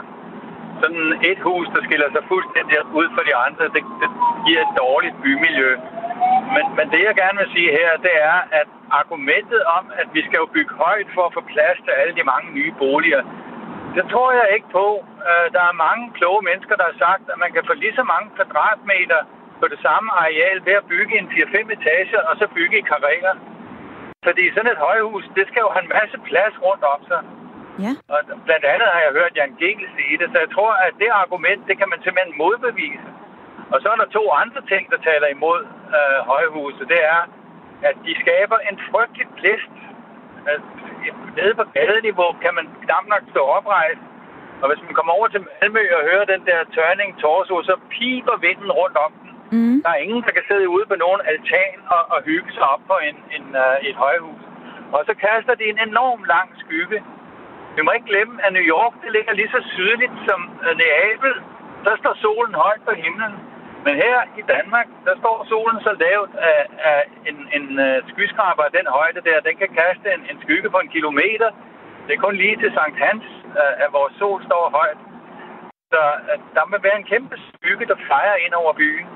Sådan 0.82 1.08
et 1.32 1.40
hus, 1.48 1.68
der 1.76 1.82
skiller 1.88 2.10
sig 2.12 2.24
fuldstændig 2.32 2.76
ud 3.00 3.08
fra 3.16 3.24
de 3.30 3.36
andre, 3.46 3.64
det, 3.76 3.84
det 4.02 4.10
giver 4.46 4.62
et 4.68 4.74
dårligt 4.84 5.16
bymiljø. 5.24 5.72
Men, 6.56 6.66
men 6.78 6.86
det, 6.92 7.02
jeg 7.08 7.16
gerne 7.22 7.38
vil 7.42 7.54
sige 7.56 7.72
her, 7.80 7.92
det 8.08 8.16
er, 8.32 8.40
at 8.60 8.70
argumentet 9.02 9.62
om, 9.78 9.84
at 10.02 10.08
vi 10.16 10.22
skal 10.28 10.38
jo 10.44 10.48
bygge 10.56 10.74
højt 10.86 11.10
for 11.16 11.24
at 11.26 11.36
få 11.38 11.42
plads 11.54 11.78
til 11.86 11.94
alle 12.00 12.14
de 12.20 12.30
mange 12.34 12.50
nye 12.58 12.74
boliger, 12.84 13.22
det 13.96 14.04
tror 14.12 14.30
jeg 14.40 14.48
ikke 14.56 14.70
på. 14.80 14.88
Øh, 15.30 15.48
der 15.56 15.64
er 15.70 15.82
mange 15.88 16.06
kloge 16.18 16.42
mennesker, 16.50 16.76
der 16.80 16.86
har 16.92 16.98
sagt, 17.06 17.24
at 17.34 17.38
man 17.44 17.52
kan 17.56 17.64
få 17.68 17.74
lige 17.74 17.98
så 18.00 18.04
mange 18.14 18.28
kvadratmeter 18.36 19.22
på 19.62 19.66
det 19.72 19.80
samme 19.88 20.08
areal 20.24 20.58
ved 20.68 20.76
at 20.82 20.88
bygge 20.94 21.14
en 21.20 21.28
4-5 21.28 21.76
etager, 21.78 22.22
og 22.30 22.34
så 22.40 22.46
bygge 22.58 22.76
i 22.78 22.88
karrierer. 22.92 23.36
Fordi 24.28 24.44
sådan 24.54 24.72
et 24.72 24.86
højhus, 24.88 25.26
det 25.38 25.46
skal 25.48 25.62
jo 25.66 25.70
have 25.76 25.84
en 25.86 25.96
masse 26.00 26.18
plads 26.30 26.56
rundt 26.66 26.84
om 26.94 27.02
sig. 27.12 27.22
Ja. 27.86 27.94
Og 28.14 28.20
blandt 28.48 28.66
andet 28.74 28.88
har 28.94 29.02
jeg 29.06 29.18
hørt 29.20 29.38
Jan 29.40 29.56
Gengel 29.62 29.90
sige 29.98 30.18
det, 30.22 30.28
så 30.34 30.38
jeg 30.46 30.52
tror, 30.56 30.72
at 30.88 30.94
det 31.02 31.10
argument, 31.24 31.62
det 31.70 31.76
kan 31.80 31.90
man 31.92 32.00
simpelthen 32.02 32.38
modbevise. 32.44 33.10
Og 33.72 33.78
så 33.82 33.88
er 33.94 33.98
der 34.02 34.16
to 34.18 34.24
andre 34.44 34.62
ting, 34.72 34.84
der 34.94 35.00
taler 35.10 35.28
imod 35.28 35.62
øh, 35.98 36.20
højhuse. 36.32 36.84
Det 36.94 37.02
er, 37.16 37.22
at 37.90 37.96
de 38.06 38.14
skaber 38.24 38.58
en 38.70 38.78
frygtelig 38.90 39.28
blæst. 39.38 39.76
Altså, 40.52 40.68
nede 41.38 41.54
på 41.60 41.64
gadeniveau 41.76 42.30
kan 42.44 42.54
man 42.58 42.66
knap 42.84 43.06
nok 43.14 43.24
stå 43.34 43.42
oprejst. 43.58 44.04
Og 44.62 44.66
hvis 44.70 44.82
man 44.88 44.94
kommer 44.98 45.14
over 45.18 45.28
til 45.28 45.42
Malmø 45.48 45.84
og 45.98 46.04
hører 46.10 46.26
den 46.34 46.42
der 46.50 46.60
tørning 46.76 47.10
torso, 47.22 47.56
så 47.70 47.76
piber 47.94 48.38
vinden 48.48 48.72
rundt 48.80 48.98
om 49.06 49.12
den. 49.22 49.29
Mm. 49.52 49.82
Der 49.84 49.90
er 49.90 50.02
ingen, 50.06 50.24
der 50.28 50.34
kan 50.38 50.46
sidde 50.50 50.70
ude 50.76 50.86
på 50.92 50.96
nogen 51.04 51.22
altan 51.32 51.78
og, 51.96 52.02
og 52.14 52.20
hygge 52.30 52.52
sig 52.56 52.66
op 52.74 52.84
på 52.92 52.96
en, 53.10 53.18
en, 53.36 53.46
uh, 53.64 53.78
et 53.90 53.96
højhus. 53.96 54.42
Og 54.96 55.00
så 55.08 55.14
kaster 55.26 55.54
det 55.60 55.68
en 55.70 55.80
enorm 55.90 56.22
lang 56.34 56.50
skygge. 56.64 57.00
Vi 57.76 57.82
må 57.86 57.92
ikke 57.92 58.12
glemme, 58.14 58.36
at 58.46 58.54
New 58.54 58.68
York 58.76 58.94
det 59.04 59.12
ligger 59.18 59.34
lige 59.34 59.52
så 59.56 59.62
sydligt 59.76 60.16
som 60.28 60.40
øh, 60.66 60.74
Neapel. 60.80 61.34
Der 61.88 61.96
står 62.02 62.14
solen 62.26 62.56
højt 62.66 62.84
på 62.90 62.94
himlen. 63.04 63.34
Men 63.86 63.94
her 64.06 64.18
i 64.42 64.44
Danmark, 64.56 64.88
der 65.08 65.16
står 65.22 65.38
solen 65.52 65.80
så 65.88 65.94
lavt, 66.06 66.32
at, 66.52 66.66
at 66.92 67.04
en, 67.30 67.38
en 67.58 67.66
uh, 67.86 67.98
skyskraber 68.12 68.64
af 68.64 68.72
den 68.78 68.88
højde 68.98 69.22
der, 69.28 69.48
den 69.48 69.56
kan 69.62 69.72
kaste 69.82 70.08
en, 70.16 70.22
en 70.32 70.38
skygge 70.44 70.70
på 70.70 70.80
en 70.84 70.92
kilometer. 70.98 71.50
Det 72.06 72.14
er 72.14 72.26
kun 72.26 72.36
lige 72.36 72.58
til 72.64 72.72
Sankt 72.78 72.98
Hans, 73.06 73.26
uh, 73.60 73.74
at 73.84 73.90
vores 73.98 74.14
sol 74.20 74.40
står 74.50 74.64
højt. 74.80 75.00
Så 75.94 76.02
uh, 76.32 76.40
der 76.56 76.64
må 76.72 76.76
være 76.88 76.98
en 77.02 77.10
kæmpe 77.14 77.36
skygge, 77.48 77.86
der 77.92 77.98
fejrer 78.12 78.38
ind 78.46 78.54
over 78.54 78.74
byen. 78.74 79.08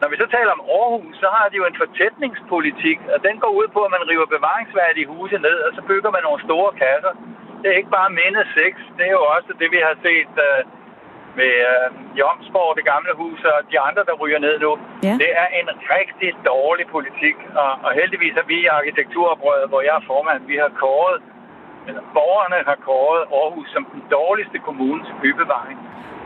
Når 0.00 0.08
vi 0.12 0.16
så 0.22 0.26
taler 0.36 0.52
om 0.58 0.62
Aarhus, 0.78 1.16
så 1.22 1.28
har 1.36 1.46
de 1.50 1.56
jo 1.60 1.66
en 1.70 1.80
fortætningspolitik, 1.82 2.98
og 3.14 3.18
den 3.26 3.36
går 3.42 3.52
ud 3.60 3.68
på, 3.74 3.80
at 3.86 3.92
man 3.96 4.08
river 4.10 4.26
bevaringsværdige 4.36 5.10
huse 5.12 5.38
ned, 5.46 5.56
og 5.66 5.70
så 5.76 5.82
bygger 5.90 6.10
man 6.16 6.22
nogle 6.28 6.40
store 6.48 6.70
kasser. 6.82 7.12
Det 7.60 7.66
er 7.70 7.76
ikke 7.80 7.96
bare 7.98 8.10
minde 8.20 8.42
6, 8.54 8.78
det 8.96 9.04
er 9.08 9.14
jo 9.18 9.22
også 9.34 9.50
det, 9.60 9.68
vi 9.76 9.80
har 9.88 9.94
set 10.06 10.34
uh, 10.48 10.60
med 11.40 11.52
uh, 11.70 11.86
Jomsborg, 12.18 12.72
det 12.78 12.84
gamle 12.92 13.12
hus, 13.22 13.40
og 13.52 13.58
de 13.70 13.76
andre, 13.88 14.02
der 14.08 14.14
ryger 14.22 14.40
ned 14.46 14.56
nu. 14.66 14.72
Ja. 15.08 15.14
Det 15.22 15.30
er 15.42 15.48
en 15.60 15.68
rigtig 15.96 16.30
dårlig 16.52 16.86
politik, 16.96 17.36
og, 17.62 17.72
og 17.86 17.90
heldigvis 18.00 18.34
er 18.42 18.46
vi 18.52 18.56
i 18.64 18.72
arkitekturoprøret, 18.78 19.68
hvor 19.70 19.80
jeg 19.86 19.94
er 20.00 20.04
formand, 20.12 20.40
vi 20.52 20.56
har 20.64 20.70
kåret, 20.84 21.18
eller 21.88 22.02
borgerne 22.18 22.58
har 22.70 22.78
kåret 22.88 23.22
Aarhus 23.38 23.68
som 23.74 23.82
den 23.92 24.02
dårligste 24.16 24.58
kommune 24.66 25.00
til 25.06 25.14
bybevaring. 25.22 25.78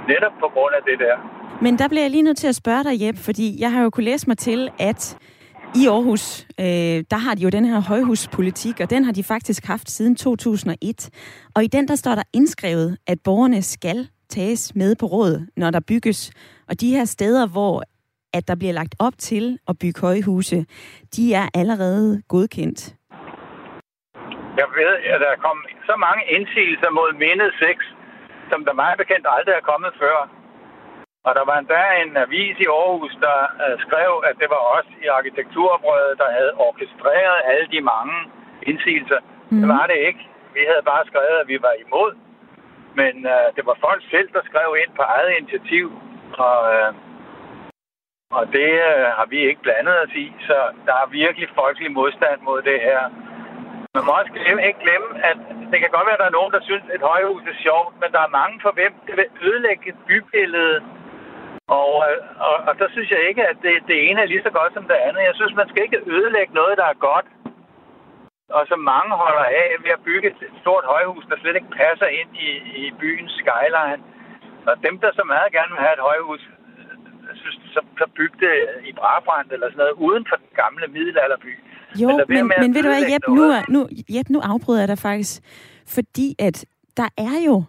Netop 0.09 0.35
på 0.41 0.49
grund 0.55 0.75
af 0.79 0.83
det 0.89 0.99
der. 0.99 1.17
Men 1.63 1.79
der 1.79 1.89
bliver 1.89 2.03
jeg 2.03 2.11
lige 2.11 2.23
nødt 2.23 2.37
til 2.37 2.49
at 2.49 2.55
spørge 2.55 2.85
dig, 2.85 3.03
Jeb, 3.03 3.17
fordi 3.17 3.61
jeg 3.63 3.73
har 3.73 3.83
jo 3.83 3.91
kunne 3.91 4.05
læse 4.05 4.27
mig 4.27 4.39
til, 4.39 4.69
at 4.79 5.19
I 5.81 5.87
Aarhus, 5.87 6.47
øh, 6.61 6.99
der 7.13 7.17
har 7.17 7.35
de 7.35 7.43
jo 7.43 7.49
den 7.49 7.65
her 7.65 7.81
højhuspolitik, 7.81 8.81
og 8.81 8.91
den 8.91 9.05
har 9.05 9.13
de 9.13 9.25
faktisk 9.25 9.67
haft 9.67 9.91
siden 9.91 10.17
2001. 10.17 11.11
Og 11.57 11.65
i 11.65 11.67
den 11.67 11.89
der 11.89 11.95
står 11.95 12.15
der 12.15 12.23
indskrevet, 12.33 12.99
at 13.07 13.19
borgerne 13.25 13.63
skal 13.63 14.09
tages 14.29 14.73
med 14.75 14.97
på 15.01 15.07
råd, 15.07 15.47
når 15.57 15.71
der 15.71 15.81
bygges. 15.89 16.33
Og 16.69 16.81
de 16.81 16.91
her 16.91 17.05
steder, 17.05 17.47
hvor 17.47 17.83
at 18.37 18.49
der 18.49 18.57
bliver 18.61 18.75
lagt 18.81 18.95
op 19.07 19.17
til 19.19 19.59
at 19.69 19.75
bygge 19.83 20.01
højhuse, 20.01 20.59
de 21.17 21.25
er 21.41 21.47
allerede 21.61 22.23
godkendt. 22.29 22.81
Jeg 24.61 24.69
ved, 24.79 24.93
at 25.13 25.19
der 25.25 25.31
er 25.37 25.41
kommet 25.47 25.65
så 25.91 25.95
mange 26.07 26.23
indsigelser 26.37 26.91
mod 26.99 27.11
mindet 27.25 27.51
6, 27.59 27.85
som 28.51 28.65
der 28.65 28.81
meget 28.83 28.99
bekendt 28.99 29.27
aldrig 29.37 29.55
er 29.55 29.69
kommet 29.71 29.93
før. 30.03 30.19
Og 31.27 31.33
der 31.39 31.45
var 31.51 31.57
endda 31.59 31.83
en 32.03 32.17
avis 32.25 32.57
i 32.65 32.67
Aarhus, 32.79 33.15
der 33.27 33.39
uh, 33.65 33.77
skrev, 33.87 34.13
at 34.29 34.37
det 34.41 34.49
var 34.55 34.63
os 34.77 34.89
i 35.05 35.07
arkitekturoprøret, 35.19 36.19
der 36.23 36.31
havde 36.39 36.53
orkestreret 36.67 37.39
alle 37.51 37.67
de 37.75 37.81
mange 37.93 38.17
indsigelser. 38.71 39.21
Mm. 39.51 39.61
Det 39.61 39.69
var 39.69 39.87
det 39.87 39.99
ikke. 40.09 40.23
Vi 40.57 40.63
havde 40.71 40.85
bare 40.93 41.05
skrevet, 41.11 41.37
at 41.43 41.49
vi 41.53 41.59
var 41.67 41.75
imod. 41.85 42.13
Men 43.01 43.15
uh, 43.35 43.49
det 43.57 43.63
var 43.69 43.77
folk 43.87 44.03
selv, 44.15 44.29
der 44.37 44.43
skrev 44.51 44.69
ind 44.83 44.93
på 44.97 45.03
eget 45.15 45.33
initiativ. 45.41 45.87
Og, 46.47 46.59
uh, 46.75 46.89
og 48.39 48.45
det 48.57 48.71
uh, 48.91 49.07
har 49.19 49.27
vi 49.33 49.39
ikke 49.49 49.65
blandet 49.67 49.97
os 50.05 50.15
i. 50.25 50.27
Så 50.49 50.57
der 50.87 50.95
er 51.03 51.15
virkelig 51.23 51.49
folkelig 51.61 51.93
modstand 51.93 52.39
mod 52.49 52.63
det 52.63 52.79
her. 52.89 53.01
Man 53.97 54.05
må 54.07 54.13
også 54.21 54.33
glemme, 54.39 54.61
ikke 54.69 54.85
glemme, 54.87 55.09
at 55.31 55.39
det 55.71 55.79
kan 55.81 55.91
godt 55.95 56.07
være, 56.07 56.19
at 56.19 56.23
der 56.25 56.31
er 56.31 56.39
nogen, 56.39 56.53
der 56.57 56.63
synes, 56.69 56.85
at 56.89 56.95
et 56.95 57.09
højhus 57.11 57.43
er 57.53 57.63
sjovt, 57.67 57.93
men 58.01 58.09
der 58.15 58.23
er 58.25 58.37
mange 58.41 58.57
for 58.65 58.73
hvem 58.79 58.93
det 59.07 59.15
vil 59.19 59.29
ødelægge 59.47 59.89
bybilledet 60.09 60.83
og, 61.81 61.93
øh, 62.09 62.19
og, 62.49 62.57
og 62.69 62.73
der 62.81 62.89
synes 62.91 63.11
jeg 63.11 63.23
ikke, 63.29 63.43
at 63.53 63.57
det, 63.63 63.75
det 63.91 63.97
ene 64.09 64.21
er 64.21 64.31
lige 64.33 64.47
så 64.47 64.53
godt 64.59 64.73
som 64.75 64.87
det 64.91 65.05
andet. 65.07 65.29
Jeg 65.31 65.37
synes, 65.37 65.55
man 65.55 65.69
skal 65.69 65.83
ikke 65.83 66.05
ødelægge 66.17 66.55
noget, 66.55 66.79
der 66.79 66.87
er 66.89 67.05
godt, 67.09 67.27
og 68.57 68.63
som 68.71 68.81
mange 68.95 69.13
holder 69.23 69.45
af 69.63 69.69
ved 69.85 69.93
at 69.97 70.05
bygge 70.09 70.29
et 70.29 70.37
stort 70.63 70.85
højhus, 70.95 71.25
der 71.31 71.37
slet 71.37 71.57
ikke 71.57 71.77
passer 71.83 72.07
ind 72.21 72.31
i, 72.47 72.51
i 72.83 72.93
byens 73.01 73.33
skyline. 73.41 74.03
Og 74.69 74.75
dem, 74.87 74.95
der 75.03 75.11
så 75.13 75.25
meget 75.35 75.53
gerne 75.57 75.73
vil 75.75 75.85
have 75.87 75.97
et 75.99 76.07
højhus, 76.11 76.43
øh, 76.79 77.37
synes, 77.43 77.59
så, 77.75 77.81
så 77.99 78.07
bygge 78.19 78.39
det 78.47 78.55
i 78.91 78.93
Brabrand 78.93 79.49
eller 79.53 79.67
sådan 79.67 79.83
noget, 79.83 80.01
uden 80.07 80.25
for 80.29 80.37
den 80.37 80.51
gamle 80.63 80.87
middelalderby. 80.95 81.55
Jo, 81.99 82.09
men, 82.29 82.39
men, 82.39 82.53
men 82.61 82.75
ved 82.75 82.83
du 82.83 82.89
hvad, 82.89 83.03
Jeb, 83.13 83.23
nu, 83.29 83.53
nu, 83.69 83.89
Jeb, 84.11 84.31
nu 84.31 84.41
afbryder 84.41 84.81
jeg 84.81 84.89
dig 84.89 84.99
faktisk, 84.99 85.43
fordi 85.87 86.35
at 86.39 86.65
der 86.97 87.09
er 87.17 87.45
jo 87.47 87.63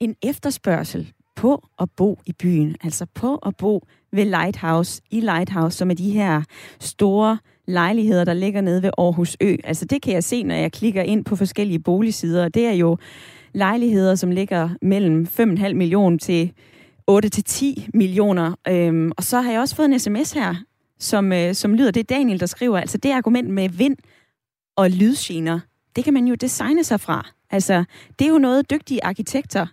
en 0.00 0.14
efterspørgsel 0.22 1.12
på 1.36 1.68
at 1.80 1.88
bo 1.96 2.18
i 2.26 2.32
byen, 2.32 2.76
altså 2.84 3.06
på 3.14 3.36
at 3.36 3.56
bo 3.56 3.86
ved 4.12 4.24
Lighthouse, 4.24 5.02
i 5.10 5.20
Lighthouse, 5.20 5.78
som 5.78 5.90
er 5.90 5.94
de 5.94 6.10
her 6.10 6.42
store 6.80 7.38
lejligheder, 7.66 8.24
der 8.24 8.34
ligger 8.34 8.60
nede 8.60 8.82
ved 8.82 8.90
Aarhus 8.98 9.36
Ø. 9.40 9.56
Altså 9.64 9.84
det 9.84 10.02
kan 10.02 10.12
jeg 10.12 10.24
se, 10.24 10.42
når 10.42 10.54
jeg 10.54 10.72
klikker 10.72 11.02
ind 11.02 11.24
på 11.24 11.36
forskellige 11.36 11.78
boligsider. 11.78 12.48
Det 12.48 12.66
er 12.66 12.72
jo 12.72 12.96
lejligheder, 13.52 14.14
som 14.14 14.30
ligger 14.30 14.68
mellem 14.82 15.26
5,5 15.40 15.72
millioner 15.72 16.18
til 16.18 16.52
8-10 17.10 17.88
millioner. 17.94 18.54
Øhm, 18.68 19.12
og 19.16 19.22
så 19.22 19.40
har 19.40 19.50
jeg 19.52 19.60
også 19.60 19.76
fået 19.76 19.86
en 19.86 19.98
sms 19.98 20.32
her, 20.32 20.54
som, 20.98 21.32
øh, 21.32 21.54
som 21.54 21.74
lyder, 21.74 21.90
det 21.90 22.00
er 22.00 22.14
Daniel, 22.16 22.40
der 22.40 22.46
skriver, 22.46 22.78
altså 22.78 22.98
det 22.98 23.12
argument 23.12 23.50
med 23.50 23.68
vind 23.68 23.96
og 24.76 24.90
lydgener, 24.90 25.60
det 25.96 26.04
kan 26.04 26.14
man 26.14 26.26
jo 26.26 26.34
designe 26.34 26.84
sig 26.84 27.00
fra. 27.00 27.26
Altså, 27.50 27.84
det 28.18 28.26
er 28.26 28.30
jo 28.30 28.38
noget, 28.38 28.70
dygtige 28.70 29.04
arkitekter 29.04 29.66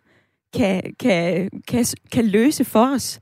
kan, 0.58 0.96
kan, 1.00 1.50
kan, 1.68 1.86
kan 2.14 2.26
løse 2.26 2.66
for 2.66 2.86
os. 2.96 3.20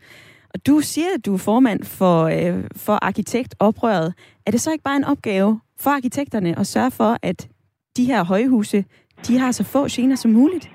Og 0.53 0.67
du 0.67 0.79
siger, 0.79 1.07
at 1.17 1.25
du 1.25 1.33
er 1.33 1.37
formand 1.37 1.83
for, 1.83 2.17
øh, 2.37 2.63
for 2.85 2.97
arkitektoprøret. 3.01 4.13
Er 4.45 4.51
det 4.51 4.61
så 4.61 4.71
ikke 4.71 4.83
bare 4.83 4.95
en 4.95 5.09
opgave 5.13 5.59
for 5.83 5.91
arkitekterne 5.91 6.59
at 6.59 6.67
sørge 6.67 6.91
for, 6.91 7.17
at 7.21 7.39
de 7.97 8.05
her 8.05 8.23
højhuse, 8.23 8.85
de 9.27 9.33
har 9.37 9.51
så 9.51 9.63
få 9.73 9.81
gener 9.95 10.15
som 10.15 10.31
muligt? 10.31 10.65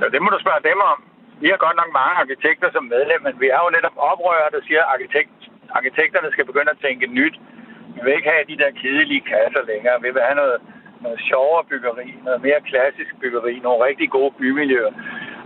Ja, 0.00 0.06
det 0.14 0.20
må 0.22 0.28
du 0.34 0.38
spørge 0.44 0.62
dem 0.70 0.78
om. 0.92 0.98
Vi 1.42 1.48
har 1.52 1.58
godt 1.66 1.76
nok 1.80 1.90
mange 2.00 2.14
arkitekter 2.22 2.68
som 2.72 2.84
medlem, 2.94 3.20
men 3.26 3.34
vi 3.42 3.46
er 3.56 3.60
jo 3.64 3.70
netop 3.76 3.96
oprøret, 4.10 4.52
der 4.54 4.60
siger, 4.66 4.80
at 4.84 4.90
arkitekt, 4.94 5.39
arkitekterne 5.78 6.32
skal 6.32 6.46
begynde 6.50 6.70
at 6.74 6.82
tænke 6.86 7.06
nyt. 7.06 7.36
Vi 7.94 8.00
vil 8.04 8.16
ikke 8.18 8.32
have 8.34 8.50
de 8.52 8.60
der 8.62 8.70
kedelige 8.82 9.24
kasser 9.34 9.62
længere. 9.72 10.02
Vi 10.04 10.10
vil 10.14 10.22
have 10.28 10.40
noget, 10.42 10.58
noget 11.04 11.20
sjovere 11.28 11.64
byggeri, 11.70 12.08
noget 12.26 12.40
mere 12.46 12.60
klassisk 12.70 13.12
byggeri, 13.20 13.54
nogle 13.66 13.84
rigtig 13.88 14.08
gode 14.16 14.32
bymiljøer. 14.40 14.92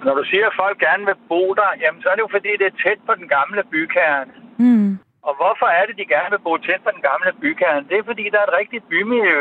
Når 0.06 0.14
du 0.18 0.24
siger, 0.30 0.46
at 0.46 0.58
folk 0.62 0.78
gerne 0.86 1.04
vil 1.10 1.18
bo 1.32 1.42
der, 1.60 1.70
jamen 1.82 2.02
så 2.02 2.08
er 2.08 2.14
det 2.16 2.26
jo 2.26 2.36
fordi, 2.36 2.50
det 2.60 2.66
er 2.68 2.80
tæt 2.84 3.00
på 3.08 3.12
den 3.20 3.28
gamle 3.36 3.62
bykerne. 3.74 4.32
Mm. 4.64 4.90
Og 5.28 5.32
hvorfor 5.40 5.68
er 5.78 5.84
det, 5.86 5.94
de 6.00 6.12
gerne 6.14 6.30
vil 6.34 6.46
bo 6.48 6.52
tæt 6.56 6.82
på 6.86 6.90
den 6.96 7.02
gamle 7.10 7.30
bykerne? 7.44 7.86
Det 7.90 7.96
er 7.98 8.08
fordi, 8.10 8.24
der 8.32 8.38
er 8.40 8.48
et 8.48 8.58
rigtigt 8.60 8.88
bymiljø 8.92 9.40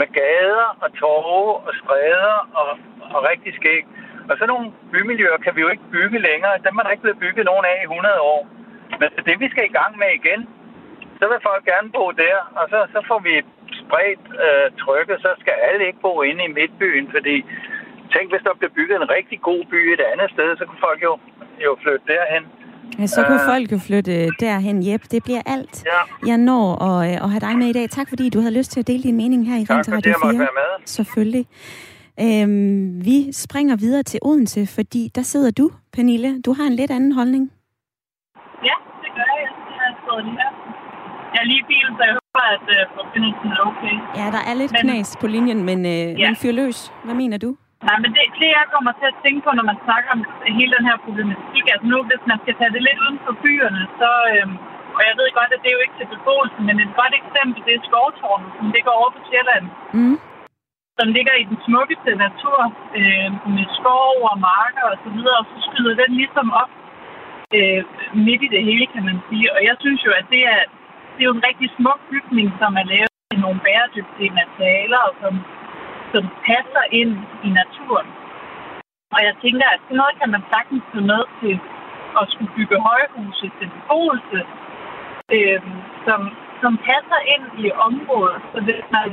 med 0.00 0.08
gader 0.20 0.68
og 0.82 0.88
torve 1.00 1.54
og 1.66 1.72
stræder 1.80 2.36
og, 2.60 2.70
og 3.14 3.18
rigtig 3.30 3.52
skæg. 3.60 3.82
Og 4.30 4.34
så 4.38 4.44
nogle 4.46 4.66
bymiljøer 4.92 5.38
kan 5.44 5.56
vi 5.56 5.60
jo 5.60 5.68
ikke 5.74 5.92
bygge 5.96 6.18
længere. 6.28 6.62
Dem 6.66 6.78
er 6.78 6.82
der 6.82 6.90
ikke 6.94 7.06
blevet 7.06 7.22
bygget 7.24 7.44
nogen 7.50 7.64
af 7.72 7.76
i 7.80 7.90
100 7.92 8.20
år. 8.34 8.42
Men 9.00 9.08
det 9.28 9.36
vi 9.42 9.48
skal 9.50 9.64
i 9.66 9.76
gang 9.78 9.92
med 10.02 10.10
igen. 10.20 10.40
Så 11.18 11.24
vil 11.30 11.46
folk 11.48 11.64
gerne 11.72 11.88
bo 11.96 12.04
der, 12.24 12.36
og 12.60 12.64
så, 12.72 12.78
så 12.94 13.00
får 13.08 13.20
vi 13.28 13.34
spredt 13.82 14.24
øh, 14.44 14.66
trykket. 14.82 15.16
Så 15.24 15.30
skal 15.42 15.54
alle 15.68 15.86
ikke 15.86 16.04
bo 16.06 16.14
inde 16.30 16.42
i 16.44 16.54
midtbyen, 16.58 17.06
fordi 17.14 17.36
Tænk, 18.14 18.26
hvis 18.32 18.42
der 18.46 18.54
blev 18.60 18.70
bygget 18.78 18.96
en 19.02 19.08
rigtig 19.16 19.38
god 19.50 19.62
by 19.72 19.80
et 19.94 20.02
andet 20.12 20.28
sted, 20.34 20.48
så 20.58 20.64
kunne 20.68 20.82
folk 20.88 21.00
jo, 21.08 21.12
jo 21.64 21.70
flytte 21.82 22.04
derhen. 22.12 22.42
Ja, 22.98 23.06
så 23.06 23.20
kunne 23.28 23.42
uh, 23.44 23.50
folk 23.52 23.72
jo 23.72 23.78
flytte 23.88 24.14
derhen, 24.40 24.76
Jep. 24.88 25.02
Det 25.10 25.20
bliver 25.24 25.42
alt. 25.46 25.84
Ja. 25.92 26.00
Jeg 26.30 26.38
når 26.38 26.66
at, 26.88 26.98
øh, 27.08 27.24
at 27.24 27.30
have 27.30 27.40
dig 27.40 27.54
med 27.58 27.66
i 27.66 27.72
dag. 27.72 27.90
Tak 27.90 28.08
fordi 28.08 28.30
du 28.30 28.38
havde 28.40 28.54
lyst 28.58 28.70
til 28.72 28.80
at 28.80 28.86
dele 28.86 29.02
din 29.02 29.16
mening 29.16 29.40
her 29.50 29.56
i 29.62 29.66
Ring 29.70 29.84
til 29.84 29.92
Radio 29.94 30.14
4. 30.22 30.38
Være 30.38 30.56
med. 30.62 30.70
Selvfølgelig. 30.86 31.44
Øhm, 32.24 33.04
vi 33.04 33.32
springer 33.32 33.76
videre 33.76 34.02
til 34.02 34.20
Odense, 34.22 34.66
fordi 34.76 35.10
der 35.14 35.22
sidder 35.22 35.50
du, 35.50 35.70
Pernille. 35.92 36.42
Du 36.42 36.52
har 36.52 36.64
en 36.64 36.76
lidt 36.80 36.90
anden 36.90 37.12
holdning. 37.12 37.52
Ja, 38.68 38.76
det 39.02 39.10
gør 39.18 39.30
jeg. 39.40 39.48
Her. 40.16 40.50
Jeg 41.32 41.40
er 41.44 41.48
lige 41.52 41.62
i 41.64 41.68
bilen, 41.72 41.92
så 41.98 42.02
jeg 42.08 42.14
håber, 42.20 42.44
at 42.56 42.66
uh, 42.76 42.82
forbindelsen 42.98 43.48
er 43.56 43.60
okay. 43.70 43.96
Ja, 44.20 44.26
der 44.36 44.42
er 44.50 44.54
lidt 44.62 44.72
men, 44.74 44.82
knas 44.82 45.08
på 45.22 45.26
linjen, 45.34 45.60
men, 45.68 45.78
uh, 45.94 46.08
ja. 46.20 46.26
men 46.26 46.36
fyr 46.42 46.54
løs. 46.60 46.78
Hvad 47.06 47.16
mener 47.22 47.38
du? 47.44 47.50
Nej, 47.88 47.98
men 48.02 48.10
det, 48.14 48.22
det, 48.40 48.48
jeg 48.58 48.66
kommer 48.74 48.92
til 49.00 49.06
at 49.12 49.18
tænke 49.24 49.40
på, 49.46 49.50
når 49.58 49.66
man 49.70 49.78
snakker 49.86 50.08
om 50.16 50.20
hele 50.58 50.72
den 50.76 50.84
her 50.88 50.96
problematik, 51.06 51.64
altså 51.72 51.86
nu, 51.92 51.98
hvis 52.08 52.22
man 52.30 52.38
skal 52.42 52.54
tage 52.60 52.72
det 52.74 52.82
lidt 52.86 52.98
uden 53.04 53.18
for 53.26 53.34
byerne, 53.42 53.82
så, 54.00 54.10
øhm, 54.32 54.54
og 54.96 55.00
jeg 55.08 55.14
ved 55.18 55.28
godt, 55.38 55.50
at 55.54 55.60
det 55.62 55.68
er 55.70 55.76
jo 55.78 55.84
ikke 55.84 55.98
til 55.98 56.12
beboelse, 56.14 56.58
men 56.68 56.76
et 56.84 56.92
godt 57.00 57.14
eksempel, 57.20 57.58
det 57.66 57.74
er 57.74 57.86
skovtårnet, 57.88 58.50
som 58.58 58.66
ligger 58.74 58.92
over 58.98 59.10
på 59.16 59.20
Sjælland. 59.28 59.66
Mm. 59.98 60.16
Som 60.98 61.08
ligger 61.16 61.34
i 61.42 61.44
den 61.50 61.58
smukkeste 61.66 62.10
natur, 62.26 62.58
øh, 62.98 63.28
med 63.56 63.66
skov 63.78 64.14
og 64.30 64.36
marker 64.50 64.86
og 64.92 64.98
så 65.04 65.08
videre, 65.16 65.38
og 65.42 65.46
så 65.50 65.56
skyder 65.66 65.94
den 66.02 66.10
ligesom 66.20 66.46
op 66.62 66.72
øh, 67.56 67.82
midt 68.26 68.42
i 68.46 68.52
det 68.54 68.62
hele, 68.68 68.86
kan 68.94 69.04
man 69.10 69.18
sige. 69.28 69.46
Og 69.56 69.60
jeg 69.68 69.76
synes 69.82 70.00
jo, 70.06 70.10
at 70.20 70.26
det 70.34 70.42
er, 70.54 70.62
det 71.14 71.20
er 71.22 71.28
jo 71.30 71.36
en 71.38 71.46
rigtig 71.48 71.68
smuk 71.78 72.00
bygning, 72.10 72.48
som 72.60 72.70
er 72.80 72.86
lavet 72.92 73.12
i 73.36 73.38
nogle 73.44 73.60
bæredygtige 73.66 74.36
materialer, 74.40 75.00
og 75.08 75.14
som 75.22 75.34
som 76.12 76.24
passer 76.48 76.84
ind 77.00 77.12
i 77.46 77.48
naturen. 77.60 78.08
Og 79.14 79.20
jeg 79.26 79.34
tænker, 79.44 79.66
at 79.74 79.80
sådan 79.84 79.98
noget 80.00 80.14
kan 80.20 80.30
man 80.34 80.42
sagtens 80.52 80.84
få 80.92 81.00
med 81.12 81.22
til 81.40 81.54
at 82.20 82.24
skulle 82.32 82.52
bygge 82.56 82.76
højhuse 82.88 83.46
til 83.58 83.68
beboelse, 83.74 84.40
øh, 85.36 85.60
som, 86.06 86.20
som 86.62 86.72
passer 86.90 87.20
ind 87.34 87.44
i 87.64 87.66
området. 87.86 88.42
Så 88.52 88.58
hvis 88.66 88.84
man, 88.96 89.08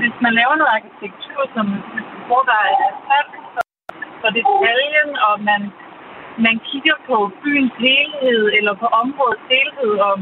hvis 0.00 0.16
man 0.24 0.32
laver 0.40 0.54
noget 0.56 0.76
arkitektur, 0.78 1.40
som, 1.56 1.66
hvor 2.28 2.42
der 2.50 2.60
er 2.84 2.90
sand 3.08 3.30
for 4.20 4.30
detaljen, 4.38 5.10
og 5.26 5.34
man, 5.50 5.60
man 6.46 6.56
kigger 6.68 6.96
på 7.08 7.16
byens 7.42 7.76
helhed, 7.86 8.42
eller 8.58 8.74
på 8.82 8.86
områdets 9.02 9.46
helhed, 9.52 9.94
og, 10.08 10.16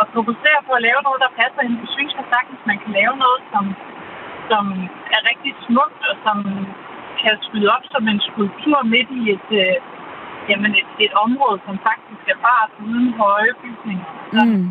og 0.00 0.06
fokuserer 0.16 0.62
på 0.68 0.72
at 0.78 0.84
lave 0.88 1.00
noget, 1.06 1.20
der 1.24 1.38
passer 1.40 1.62
ind, 1.66 1.74
så 1.82 1.88
synes 1.96 2.12
jeg 2.18 2.26
sagtens, 2.34 2.60
man 2.70 2.78
kan 2.82 2.92
lave 3.00 3.14
noget, 3.24 3.42
som 3.52 3.64
som 4.50 4.64
er 5.16 5.20
rigtig 5.30 5.52
smukt, 5.66 6.00
og 6.10 6.16
som 6.26 6.38
kan 7.22 7.34
skyde 7.46 7.68
op 7.76 7.84
som 7.94 8.02
en 8.12 8.20
skulptur 8.28 8.78
midt 8.94 9.10
i 9.20 9.22
et, 9.36 9.48
øh, 9.62 9.74
jamen 10.50 10.70
et, 10.80 10.90
et 11.06 11.14
område, 11.24 11.58
som 11.66 11.74
faktisk 11.88 12.24
er 12.34 12.38
bare 12.48 12.64
uden 12.86 13.08
høje 13.22 13.52
bygninger. 13.62 14.08
Mm. 14.32 14.66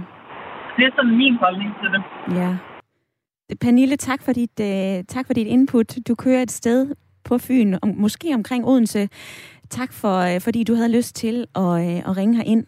Det 0.75 0.83
er 0.87 0.91
sådan 0.97 1.17
min 1.23 1.35
holdning 1.43 1.71
til 1.79 1.89
det. 1.93 2.01
Ja. 2.39 2.51
Pernille, 3.61 3.95
tak 3.95 4.21
for, 4.25 4.33
dit, 4.33 4.55
uh, 4.69 5.05
tak 5.15 5.25
for 5.27 5.33
dit 5.33 5.47
input. 5.47 5.89
Du 6.07 6.15
kører 6.15 6.41
et 6.41 6.51
sted 6.51 6.95
på 7.23 7.37
Fyn, 7.37 7.75
om, 7.81 7.89
måske 8.05 8.27
omkring 8.33 8.65
Odense. 8.65 9.09
Tak 9.69 9.93
for, 9.93 10.17
øh, 10.17 10.41
fordi 10.41 10.63
du 10.63 10.75
havde 10.75 10.89
lyst 10.89 11.15
til 11.15 11.45
at, 11.55 11.63
øh, 11.63 12.09
at 12.09 12.17
ringe 12.17 12.35
herind. 12.35 12.65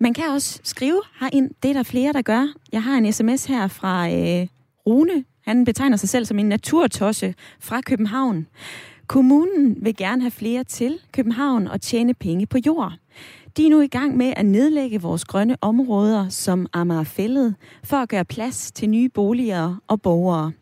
Man 0.00 0.14
kan 0.14 0.24
også 0.30 0.60
skrive 0.62 1.02
herind. 1.20 1.50
Det 1.62 1.68
er 1.68 1.74
der 1.74 1.82
flere, 1.82 2.12
der 2.12 2.22
gør. 2.22 2.46
Jeg 2.72 2.82
har 2.82 2.96
en 2.98 3.12
sms 3.12 3.44
her 3.44 3.68
fra 3.68 4.08
øh, 4.10 4.46
Rune, 4.86 5.24
han 5.44 5.64
betegner 5.64 5.96
sig 5.96 6.08
selv 6.08 6.24
som 6.24 6.38
en 6.38 6.48
naturtosse 6.48 7.34
fra 7.60 7.80
København. 7.80 8.46
Kommunen 9.06 9.76
vil 9.84 9.96
gerne 9.96 10.22
have 10.22 10.30
flere 10.30 10.64
til 10.64 10.98
København 11.12 11.68
og 11.68 11.80
tjene 11.80 12.14
penge 12.14 12.46
på 12.46 12.58
jord. 12.66 12.92
De 13.56 13.66
er 13.66 13.70
nu 13.70 13.80
i 13.80 13.86
gang 13.86 14.16
med 14.16 14.32
at 14.36 14.46
nedlægge 14.46 15.00
vores 15.00 15.24
grønne 15.24 15.56
områder 15.60 16.28
som 16.28 16.66
Amagerfællet 16.72 17.54
for 17.84 17.96
at 17.96 18.08
gøre 18.08 18.24
plads 18.24 18.72
til 18.72 18.90
nye 18.90 19.08
boliger 19.08 19.76
og 19.88 20.02
borgere. 20.02 20.52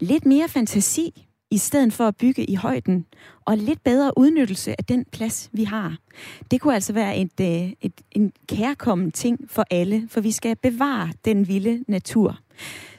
Lidt 0.00 0.26
mere 0.26 0.48
fantasi 0.48 1.26
i 1.52 1.58
stedet 1.58 1.92
for 1.92 2.04
at 2.04 2.16
bygge 2.16 2.44
i 2.44 2.54
højden, 2.54 3.06
og 3.44 3.56
lidt 3.56 3.84
bedre 3.84 4.12
udnyttelse 4.18 4.70
af 4.78 4.84
den 4.84 5.04
plads, 5.12 5.50
vi 5.52 5.64
har. 5.64 5.96
Det 6.50 6.60
kunne 6.60 6.74
altså 6.74 6.92
være 6.92 7.18
et, 7.18 7.40
øh, 7.40 7.72
et, 7.80 7.92
en 8.12 8.32
kærkommen 8.46 9.12
ting 9.12 9.50
for 9.50 9.64
alle, 9.70 10.08
for 10.08 10.20
vi 10.20 10.30
skal 10.30 10.56
bevare 10.56 11.12
den 11.24 11.48
vilde 11.48 11.84
natur. 11.88 12.38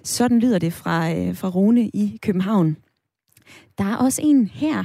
Sådan 0.04 0.40
lyder 0.40 0.60
det 0.60 0.74
fra, 0.74 1.14
øh, 1.14 1.36
fra 1.36 1.50
Rune 1.50 1.88
i 1.88 2.20
København. 2.22 2.78
Der 3.78 3.84
er 3.84 3.96
også 3.96 4.22
en 4.24 4.48
her, 4.48 4.84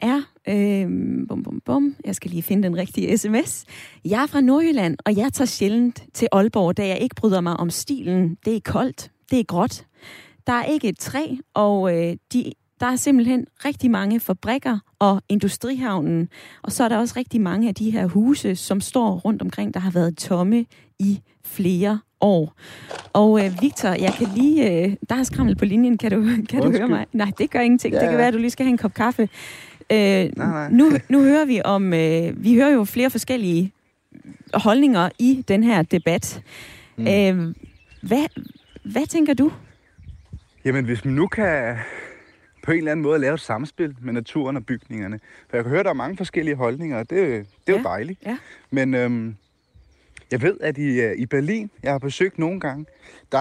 er, 0.00 0.22
øh, 0.48 0.86
bum, 1.28 1.42
bum, 1.42 1.60
bum, 1.64 1.96
jeg 2.04 2.14
skal 2.14 2.30
lige 2.30 2.42
finde 2.42 2.62
den 2.62 2.76
rigtige 2.76 3.18
sms. 3.18 3.64
Jeg 4.04 4.22
er 4.22 4.26
fra 4.26 4.40
Nordjylland, 4.40 4.96
og 5.06 5.16
jeg 5.16 5.32
tager 5.32 5.46
sjældent 5.46 6.04
til 6.14 6.28
Aalborg, 6.32 6.76
da 6.76 6.86
jeg 6.86 6.98
ikke 6.98 7.14
bryder 7.14 7.40
mig 7.40 7.56
om 7.56 7.70
stilen. 7.70 8.36
Det 8.44 8.56
er 8.56 8.60
koldt, 8.64 9.10
det 9.30 9.40
er 9.40 9.44
gråt. 9.44 9.86
Der 10.46 10.52
er 10.52 10.64
ikke 10.64 10.88
et 10.88 10.98
træ, 10.98 11.26
og 11.54 11.96
øh, 11.96 12.16
de 12.32 12.52
der 12.82 12.88
er 12.88 12.96
simpelthen 12.96 13.46
rigtig 13.64 13.90
mange 13.90 14.20
fabrikker 14.20 14.78
og 14.98 15.22
industrihavnen, 15.28 16.28
og 16.62 16.72
så 16.72 16.84
er 16.84 16.88
der 16.88 16.98
også 16.98 17.14
rigtig 17.16 17.40
mange 17.40 17.68
af 17.68 17.74
de 17.74 17.90
her 17.90 18.06
huse, 18.06 18.56
som 18.56 18.80
står 18.80 19.18
rundt 19.18 19.42
omkring, 19.42 19.74
der 19.74 19.80
har 19.80 19.90
været 19.90 20.16
tomme 20.16 20.66
i 20.98 21.20
flere 21.44 22.00
år. 22.20 22.54
Og 23.12 23.44
øh, 23.44 23.52
Victor, 23.60 23.88
jeg 23.88 24.14
kan 24.18 24.28
lige... 24.36 24.84
Øh, 24.84 24.96
der 25.08 25.14
er 25.14 25.22
skrammel 25.22 25.56
på 25.56 25.64
linjen, 25.64 25.98
kan 25.98 26.10
du, 26.10 26.22
kan 26.48 26.62
du 26.62 26.70
høre 26.70 26.88
mig? 26.88 27.06
Nej, 27.12 27.30
det 27.38 27.50
gør 27.50 27.60
ingenting. 27.60 27.94
Ja, 27.94 27.98
ja. 27.98 28.04
Det 28.04 28.10
kan 28.10 28.18
være, 28.18 28.28
at 28.28 28.34
du 28.34 28.38
lige 28.38 28.50
skal 28.50 28.66
have 28.66 28.70
en 28.70 28.78
kop 28.78 28.94
kaffe. 28.94 29.22
Øh, 29.92 29.98
nej, 29.98 30.30
nej. 30.36 30.70
Nu, 30.70 30.90
nu 31.08 31.22
hører 31.22 31.44
vi 31.44 31.60
om... 31.64 31.92
Øh, 31.94 32.44
vi 32.44 32.54
hører 32.54 32.70
jo 32.70 32.84
flere 32.84 33.10
forskellige 33.10 33.72
holdninger 34.54 35.08
i 35.18 35.44
den 35.48 35.64
her 35.64 35.82
debat. 35.82 36.42
Mm. 36.96 37.06
Øh, 37.06 37.54
hvad, 38.02 38.40
hvad 38.84 39.06
tænker 39.06 39.34
du? 39.34 39.52
Jamen, 40.64 40.84
hvis 40.84 41.04
man 41.04 41.14
nu 41.14 41.26
kan 41.26 41.76
på 42.62 42.70
en 42.70 42.78
eller 42.78 42.90
anden 42.90 43.02
måde 43.02 43.18
lave 43.18 43.34
et 43.34 43.40
samspil 43.40 43.96
med 44.00 44.12
naturen 44.12 44.56
og 44.56 44.66
bygningerne. 44.66 45.20
For 45.50 45.56
jeg 45.56 45.64
kan 45.64 45.70
høre, 45.70 45.80
at 45.80 45.84
der 45.84 45.90
er 45.90 45.94
mange 45.94 46.16
forskellige 46.16 46.54
holdninger, 46.54 46.98
og 46.98 47.10
det, 47.10 47.18
det 47.18 47.72
er 47.72 47.72
ja. 47.72 47.78
jo 47.78 47.82
dejligt. 47.82 48.22
Ja. 48.26 48.38
Men 48.70 48.94
øhm, 48.94 49.36
jeg 50.32 50.42
ved, 50.42 50.56
at 50.60 50.78
i, 50.78 51.00
øh, 51.00 51.18
i 51.18 51.26
Berlin, 51.26 51.70
jeg 51.82 51.92
har 51.92 51.98
besøgt 51.98 52.38
nogle 52.38 52.60
gange, 52.60 52.86
der, 53.32 53.38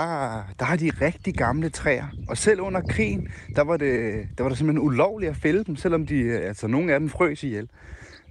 der 0.59 0.65
har 0.65 0.76
de 0.76 0.91
rigtig 1.01 1.34
gamle 1.34 1.69
træer. 1.69 2.07
Og 2.30 2.38
selv 2.38 2.61
under 2.61 2.82
krigen, 2.82 3.32
der 3.55 3.61
var 3.61 3.78
det, 3.78 4.28
der 4.38 4.43
var 4.43 4.49
det 4.49 4.57
simpelthen 4.57 4.86
ulovligt 4.86 5.30
at 5.30 5.36
fælde 5.36 5.63
dem, 5.63 5.76
selvom 5.76 6.05
de, 6.05 6.15
øh, 6.15 6.47
altså, 6.47 6.67
nogle 6.67 6.93
af 6.93 6.99
dem 6.99 7.09
frøs 7.09 7.43
ihjel. 7.43 7.69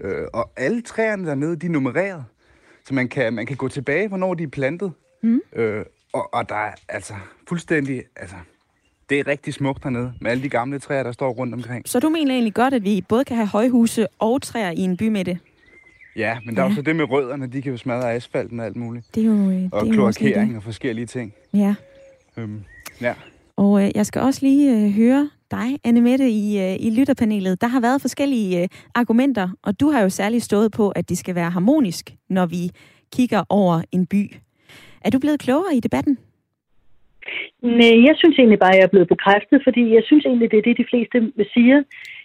Øh, 0.01 0.27
og 0.33 0.51
alle 0.57 0.83
træerne 0.83 1.29
dernede, 1.29 1.57
de 1.57 1.67
er 1.67 1.71
nummereret. 1.71 2.25
Så 2.85 2.95
man 2.95 3.09
kan, 3.09 3.33
man 3.33 3.47
kan 3.47 3.57
gå 3.57 3.69
tilbage, 3.69 4.09
hvornår 4.09 4.35
de 4.35 4.43
er 4.43 4.49
plantet. 4.49 4.93
Mm. 5.23 5.41
Øh, 5.53 5.85
og, 6.13 6.35
og 6.35 6.49
der 6.49 6.55
er 6.55 6.75
altså 6.89 7.15
fuldstændig... 7.49 8.05
Altså, 8.17 8.37
det 9.11 9.21
er 9.21 9.27
rigtig 9.27 9.55
smukt 9.55 9.85
hernede, 9.85 10.13
med 10.21 10.31
alle 10.31 10.43
de 10.43 10.49
gamle 10.49 10.79
træer, 10.79 11.03
der 11.03 11.13
står 11.13 11.31
rundt 11.31 11.55
omkring. 11.55 11.89
Så 11.89 12.01
du 12.01 12.09
mener 12.09 12.33
egentlig 12.33 12.55
godt, 12.55 12.75
at 12.75 12.85
vi 12.85 13.05
både 13.09 13.25
kan 13.25 13.37
have 13.37 13.49
højhuse 13.49 14.07
og 14.19 14.43
træer 14.43 14.71
i 14.71 14.81
en 14.81 14.97
bymidte? 14.97 15.39
Ja, 16.17 16.39
men 16.47 16.57
der 16.57 16.63
ja. 16.63 16.67
er 16.67 16.71
også 16.71 16.83
det 16.83 16.97
med 16.97 17.11
rødderne, 17.11 17.47
de 17.47 17.63
kan 17.63 17.73
jo 17.73 17.79
smadre 17.79 18.13
asfalten 18.13 18.61
og 18.61 18.67
alt 18.67 18.77
muligt. 18.77 19.15
Det 19.15 19.21
er 19.21 19.27
jo, 19.27 19.51
det 19.51 19.69
og 19.73 19.87
kloakering 19.87 20.57
og 20.57 20.63
forskellige 20.63 21.07
ting. 21.07 21.33
Ja. 21.55 21.75
Øhm, 22.37 22.65
ja. 23.01 23.15
Og 23.57 23.85
øh, 23.85 23.91
jeg 23.95 24.07
skal 24.07 24.23
også 24.23 24.41
lige 24.43 24.77
øh, 24.77 24.91
høre 24.91 25.31
dig, 25.51 25.79
Anne 25.85 26.01
Mette, 26.01 26.31
i, 26.31 26.61
øh, 26.61 26.77
i 26.81 26.91
lytterpanelet. 26.91 27.61
Der 27.61 27.67
har 27.67 27.81
været 27.81 28.01
forskellige 28.01 28.63
øh, 28.63 28.69
argumenter, 28.95 29.49
og 29.63 29.81
du 29.81 29.91
har 29.91 30.01
jo 30.01 30.09
særligt 30.09 30.45
stået 30.45 30.73
på, 30.73 30.91
at 30.91 31.09
det 31.09 31.19
skal 31.19 31.35
være 31.35 31.51
harmonisk, 31.51 32.15
når 32.29 32.47
vi 32.47 32.71
kigger 33.13 33.43
over 33.49 33.83
en 33.93 34.07
by. 34.07 34.35
Er 35.01 35.11
du 35.11 35.19
blevet 35.19 35.41
klogere 35.41 35.77
i 35.77 35.81
debatten? 35.81 36.19
Nej, 37.63 37.97
jeg 38.09 38.15
synes 38.17 38.39
egentlig 38.39 38.59
bare, 38.59 38.75
at 38.75 38.79
jeg 38.79 38.85
er 38.85 38.95
blevet 38.95 39.09
bekræftet, 39.09 39.61
fordi 39.65 39.95
jeg 39.95 40.03
synes 40.05 40.25
egentlig, 40.25 40.51
det 40.51 40.59
er 40.59 40.69
det, 40.69 40.79
de 40.79 40.91
fleste 40.91 41.33
siger, 41.55 41.83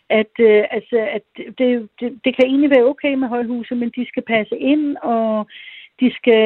at, 0.10 0.34
øh, 0.40 0.64
altså, 0.72 0.98
at 1.18 1.26
det, 1.58 1.90
det, 2.00 2.20
det 2.26 2.32
kan 2.36 2.46
egentlig 2.46 2.70
være 2.70 2.90
okay 2.92 3.14
med 3.14 3.28
højhuse, 3.28 3.76
men 3.76 3.90
de 3.96 4.06
skal 4.08 4.24
passe 4.24 4.58
ind, 4.58 4.98
og 4.98 5.48
de 6.00 6.12
skal 6.16 6.44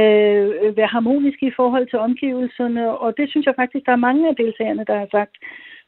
øh, 0.64 0.78
være 0.78 0.88
harmoniske 0.98 1.46
i 1.48 1.58
forhold 1.60 1.88
til 1.90 2.00
omgivelserne, 2.00 2.98
og 2.98 3.18
det 3.18 3.30
synes 3.30 3.46
jeg 3.46 3.56
faktisk, 3.58 3.86
der 3.86 3.92
er 3.92 4.06
mange 4.08 4.30
af 4.30 4.36
deltagerne, 4.36 4.86
der 4.88 5.00
har 5.00 5.08
sagt. 5.12 5.36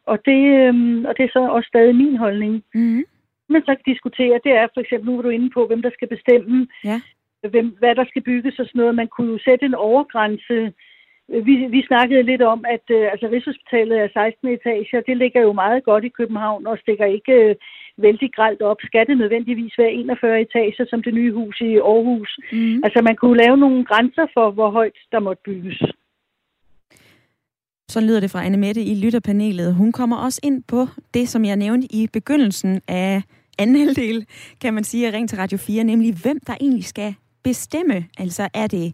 Og 0.05 0.17
det, 0.25 0.41
øh, 0.61 0.73
og 1.07 1.17
det 1.17 1.23
er 1.25 1.33
så 1.33 1.39
også 1.39 1.67
stadig 1.67 1.95
min 1.95 2.17
holdning. 2.17 2.63
Mm-hmm. 2.73 3.03
Men 3.49 3.61
så 3.61 3.71
kan 3.75 3.91
diskutere, 3.93 4.39
det 4.43 4.51
er 4.51 4.67
for 4.73 4.81
eksempel, 4.81 5.09
nu 5.09 5.17
er 5.17 5.21
du 5.21 5.29
inde 5.29 5.49
på, 5.49 5.67
hvem 5.67 5.81
der 5.81 5.91
skal 5.93 6.07
bestemme, 6.07 6.67
ja. 6.83 7.01
hvem, 7.49 7.67
hvad 7.79 7.95
der 7.95 8.05
skal 8.05 8.21
bygges 8.21 8.59
og 8.59 8.65
sådan 8.65 8.79
noget. 8.79 8.95
Man 8.95 9.07
kunne 9.07 9.31
jo 9.31 9.39
sætte 9.47 9.65
en 9.65 9.75
overgrænse 9.75 10.73
vi, 11.47 11.55
vi 11.75 11.81
snakkede 11.87 12.23
lidt 12.23 12.41
om, 12.41 12.59
at 12.75 12.85
øh, 12.97 13.11
altså, 13.11 13.27
Rigshospitalet 13.31 13.97
er 14.03 14.07
16 14.13 14.47
etager. 14.47 15.01
Det 15.09 15.17
ligger 15.17 15.41
jo 15.41 15.53
meget 15.53 15.83
godt 15.83 16.03
i 16.03 16.15
København 16.19 16.67
og 16.67 16.77
stikker 16.77 17.05
ikke 17.05 17.33
øh, 17.33 17.55
vældig 17.97 18.29
gralt 18.37 18.61
op. 18.61 18.79
Skal 18.83 19.07
det 19.07 19.17
nødvendigvis 19.17 19.73
være 19.77 19.91
41 19.91 20.41
etager 20.41 20.85
som 20.89 21.03
det 21.03 21.13
nye 21.13 21.33
hus 21.33 21.61
i 21.61 21.71
Aarhus? 21.75 22.39
Mm. 22.51 22.83
Altså 22.85 22.99
man 23.01 23.15
kunne 23.15 23.37
lave 23.43 23.57
nogle 23.57 23.85
grænser 23.85 24.25
for, 24.33 24.51
hvor 24.51 24.69
højt 24.69 24.97
der 25.11 25.19
måtte 25.19 25.41
bygges. 25.45 25.79
Så 27.87 28.01
lyder 28.01 28.19
det 28.19 28.31
fra 28.31 28.45
Anne 28.45 28.57
Mette 28.57 28.81
i 28.81 28.95
lytterpanelet. 29.03 29.75
Hun 29.75 29.91
kommer 29.91 30.17
også 30.17 30.39
ind 30.43 30.63
på 30.67 30.87
det, 31.13 31.29
som 31.29 31.45
jeg 31.45 31.55
nævnte 31.55 31.87
i 31.91 32.07
begyndelsen 32.13 32.81
af 32.87 33.21
anden 33.59 33.75
halvdel, 33.75 34.25
kan 34.61 34.73
man 34.73 34.83
sige, 34.83 35.07
af 35.07 35.13
Ring 35.13 35.29
til 35.29 35.37
Radio 35.37 35.57
4, 35.57 35.83
nemlig 35.83 36.13
hvem 36.23 36.39
der 36.47 36.53
egentlig 36.61 36.85
skal 36.85 37.15
bestemme. 37.43 38.05
Altså 38.19 38.49
er 38.53 38.67
det 38.67 38.93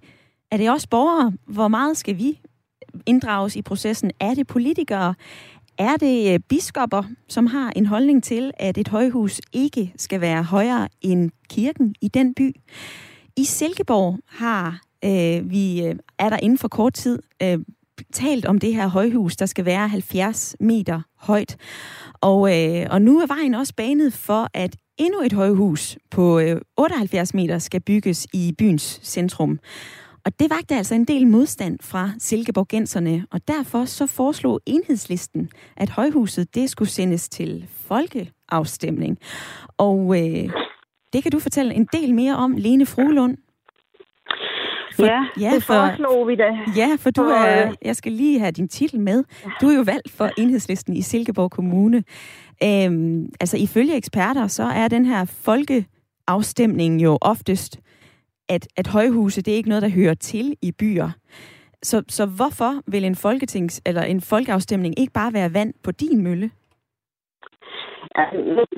er 0.52 0.58
det 0.58 0.70
også 0.70 0.90
borgere? 0.90 1.34
Hvor 1.48 1.68
meget 1.68 1.98
skal 1.98 2.18
vi 2.18 2.40
inddrages 3.06 3.56
i 3.56 3.62
processen? 3.62 4.12
Er 4.20 4.34
det 4.34 4.48
politikere? 4.48 5.16
Er 5.78 5.96
det 5.96 6.34
øh, 6.34 6.40
biskopper, 6.40 7.04
som 7.28 7.46
har 7.46 7.74
en 7.76 7.86
holdning 7.86 8.24
til, 8.24 8.52
at 8.58 8.78
et 8.78 8.88
højhus 8.88 9.42
ikke 9.54 9.94
skal 9.98 10.22
være 10.22 10.44
højere 10.44 10.88
end 11.02 11.32
kirken 11.50 11.96
i 12.02 12.08
den 12.08 12.34
by? 12.34 12.56
I 13.36 13.44
Silkeborg 13.44 14.20
har 14.28 14.82
øh, 15.06 15.52
vi 15.52 15.86
øh, 15.86 15.96
er 16.20 16.30
der 16.30 16.38
inden 16.38 16.58
for 16.58 16.68
kort 16.68 16.94
tid 16.94 17.20
øh, 17.44 17.60
talt 18.14 18.46
om 18.46 18.60
det 18.60 18.76
her 18.76 18.88
højhus, 18.88 19.36
der 19.36 19.46
skal 19.46 19.66
være 19.66 19.88
70 19.88 20.56
meter 20.60 21.02
højt. 21.16 21.58
Og, 22.14 22.58
øh, 22.58 22.88
og 22.90 23.02
nu 23.02 23.20
er 23.20 23.28
vejen 23.28 23.54
også 23.54 23.74
banet 23.76 24.14
for, 24.14 24.48
at 24.54 24.76
endnu 24.98 25.22
et 25.22 25.34
højhus 25.34 25.98
på 26.12 26.40
øh, 26.40 26.62
78 26.78 27.34
meter 27.34 27.60
skal 27.60 27.82
bygges 27.82 28.28
i 28.34 28.54
byens 28.58 29.00
centrum. 29.04 29.60
Og 30.28 30.40
det 30.40 30.50
vagte 30.50 30.76
altså 30.76 30.96
en 30.96 31.06
del 31.06 31.28
modstand 31.28 31.80
fra 31.82 32.12
Silkeborgenserne, 32.20 33.26
og 33.32 33.48
derfor 33.48 33.86
så 33.86 34.08
foreslog 34.08 34.60
enhedslisten, 34.66 35.50
at 35.78 35.90
højhuset 35.90 36.56
det 36.56 36.70
skulle 36.70 36.90
sendes 36.90 37.30
til 37.30 37.68
folkeafstemning. 37.70 39.18
Og 39.78 40.16
øh, 40.18 40.50
det 41.14 41.24
kan 41.24 41.32
du 41.32 41.40
fortælle 41.40 41.74
en 41.74 41.88
del 41.94 42.14
mere 42.14 42.36
om, 42.36 42.56
Lene 42.58 42.86
Fruelund. 42.86 43.38
For, 44.96 45.06
ja, 45.06 45.26
ja, 45.40 45.56
det 45.56 45.64
foreslog 45.64 46.28
vi 46.28 46.36
da. 46.36 46.58
Ja, 46.76 46.98
for 47.00 47.12
du 47.12 47.22
er, 47.22 47.74
jeg 47.82 47.96
skal 47.96 48.12
lige 48.12 48.40
have 48.40 48.52
din 48.52 48.68
titel 48.68 49.00
med. 49.00 49.24
Du 49.62 49.70
er 49.70 49.76
jo 49.76 49.82
valgt 49.82 50.12
for 50.12 50.30
enhedslisten 50.38 50.96
i 50.96 51.02
Silkeborg 51.02 51.52
Kommune. 51.52 52.04
Øhm, 52.64 53.30
altså 53.40 53.58
ifølge 53.58 53.96
eksperter, 53.96 54.48
så 54.48 54.64
er 54.64 54.88
den 54.88 55.06
her 55.06 55.26
folkeafstemning 55.26 57.04
jo 57.04 57.18
oftest 57.22 57.80
at, 58.50 58.68
at 58.78 58.88
højhuse, 58.88 59.42
det 59.42 59.52
er 59.52 59.56
ikke 59.56 59.70
noget, 59.70 59.82
der 59.82 59.98
hører 60.00 60.14
til 60.14 60.58
i 60.62 60.72
byer. 60.72 61.10
Så, 61.84 62.04
så 62.08 62.26
hvorfor 62.38 62.72
vil 62.92 63.06
en 63.06 63.16
folketings 63.16 63.82
eller 63.86 64.04
en 64.04 64.22
folkeafstemning 64.22 65.00
ikke 65.00 65.14
bare 65.14 65.34
være 65.34 65.54
vand 65.54 65.74
på 65.84 65.92
din 65.92 66.24
mølle? 66.24 66.52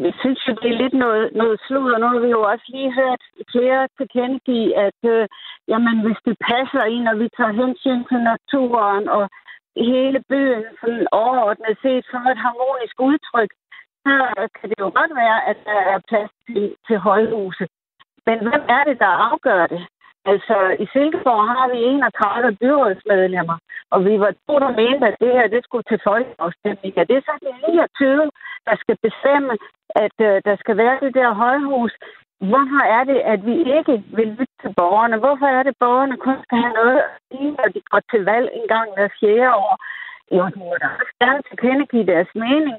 Jeg 0.06 0.14
synes 0.22 0.40
jo, 0.48 0.54
det 0.62 0.70
er 0.72 0.82
lidt 0.84 0.94
noget, 0.94 1.26
noget 1.42 1.60
slud, 1.68 1.92
og 1.92 2.00
nu 2.00 2.08
har 2.08 2.20
vi 2.20 2.30
jo 2.38 2.42
også 2.52 2.66
lige 2.76 2.92
hørt 3.02 3.22
flere 3.54 3.88
tilkendegive, 3.98 4.78
at 4.88 5.00
øh, 5.14 5.28
jamen, 5.68 5.98
hvis 6.06 6.20
det 6.26 6.36
passer 6.52 6.84
ind, 6.96 7.08
og 7.12 7.20
vi 7.20 7.28
tager 7.38 7.60
hensyn 7.62 8.02
til 8.10 8.20
naturen 8.32 9.06
og 9.18 9.24
hele 9.76 10.20
byen 10.30 10.64
sådan 10.82 11.08
overordnet 11.12 11.78
set 11.84 12.04
som 12.12 12.22
et 12.32 12.40
harmonisk 12.46 12.96
udtryk, 13.10 13.52
så 14.06 14.16
kan 14.56 14.70
det 14.70 14.80
jo 14.80 14.90
godt 15.00 15.14
være, 15.24 15.40
at 15.50 15.58
der 15.70 15.80
er 15.94 16.00
plads 16.10 16.32
til, 16.46 16.76
til 16.88 16.98
højhuse. 16.98 17.66
Men 18.30 18.40
hvem 18.48 18.64
er 18.76 18.84
det, 18.90 18.98
der 19.04 19.14
afgør 19.30 19.68
det? 19.74 19.84
Altså, 20.32 20.58
i 20.84 20.86
Silkeborg 20.94 21.44
har 21.54 21.66
vi 21.74 21.80
31 21.84 22.56
byrådsmedlemmer, 22.62 23.58
og 23.94 24.00
vi 24.06 24.14
var 24.24 24.32
to, 24.46 24.54
der 24.64 24.72
mente, 24.82 25.08
at 25.08 25.18
det 25.22 25.32
her 25.38 25.48
det 25.56 25.62
skulle 25.64 25.88
til 25.88 26.00
folkeafstemning. 26.10 26.92
Ja, 26.98 27.04
det 27.10 27.16
er 27.18 27.24
så 27.28 27.34
de 27.42 27.52
29, 27.72 28.32
der 28.68 28.76
skal 28.84 28.98
bestemme, 29.08 29.54
at 30.06 30.16
uh, 30.30 30.36
der 30.48 30.56
skal 30.62 30.76
være 30.84 30.98
det 31.04 31.12
der 31.20 31.40
højhus. 31.44 31.94
Hvorfor 32.52 32.82
er 32.98 33.04
det, 33.12 33.20
at 33.34 33.40
vi 33.50 33.56
ikke 33.78 33.96
vil 34.18 34.28
lytte 34.38 34.56
til 34.62 34.72
borgerne? 34.80 35.18
Hvorfor 35.24 35.48
er 35.58 35.64
det, 35.64 35.74
at 35.76 35.82
borgerne 35.86 36.18
kun 36.18 36.38
skal 36.46 36.58
have 36.64 36.76
noget 36.82 36.98
at 37.06 37.12
sige, 37.28 37.52
når 37.58 37.68
de 37.76 37.82
går 37.92 38.02
til 38.12 38.22
valg 38.32 38.48
en 38.54 38.68
gang 38.74 38.88
hver 38.96 39.10
fjerde 39.20 39.56
år? 39.66 39.76
Jo, 40.36 40.44
de 40.54 40.60
må 40.60 40.76
da 40.82 40.88
også 41.00 41.14
gerne 41.24 41.42
tilkendegive 41.50 42.06
deres 42.14 42.32
mening. 42.46 42.78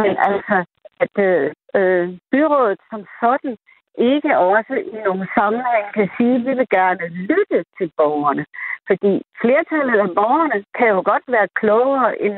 Men 0.00 0.12
altså, 0.30 0.56
at 1.04 1.14
øh, 1.28 1.52
øh 1.78 2.06
byrådet 2.32 2.80
som 2.90 3.00
sådan 3.20 3.56
ikke 3.98 4.38
også 4.38 4.74
i 4.74 4.96
nogle 5.08 5.26
sammenhæng 5.38 5.86
kan 5.94 6.08
sige, 6.16 6.34
at 6.34 6.44
vi 6.46 6.52
vil 6.58 6.68
gerne 6.78 7.06
lytte 7.08 7.58
til 7.78 7.92
borgerne. 7.96 8.44
Fordi 8.88 9.12
flertallet 9.42 9.98
af 10.04 10.10
borgerne 10.20 10.64
kan 10.78 10.88
jo 10.88 11.02
godt 11.10 11.24
være 11.28 11.48
klogere 11.60 12.22
end 12.26 12.36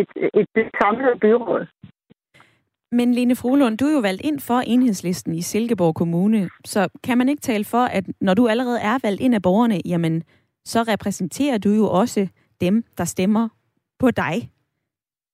et, 0.00 0.10
et, 0.40 0.48
et 0.62 0.70
samlet 0.80 1.20
byråd. 1.20 1.66
Men 2.92 3.14
Lene 3.14 3.36
Frulund, 3.36 3.78
du 3.78 3.84
er 3.84 3.92
jo 3.92 3.98
valgt 3.98 4.22
ind 4.24 4.40
for 4.40 4.58
enhedslisten 4.66 5.34
i 5.34 5.42
Silkeborg 5.42 5.94
Kommune, 5.94 6.48
så 6.64 6.88
kan 7.04 7.18
man 7.18 7.28
ikke 7.28 7.40
tale 7.40 7.64
for, 7.64 7.84
at 7.84 8.04
når 8.20 8.34
du 8.34 8.48
allerede 8.48 8.80
er 8.80 8.98
valgt 9.02 9.20
ind 9.20 9.34
af 9.34 9.42
borgerne, 9.42 9.80
jamen, 9.84 10.22
så 10.64 10.82
repræsenterer 10.82 11.58
du 11.58 11.70
jo 11.70 11.90
også 11.90 12.28
dem, 12.60 12.84
der 12.98 13.04
stemmer 13.04 13.48
på 13.98 14.10
dig. 14.10 14.50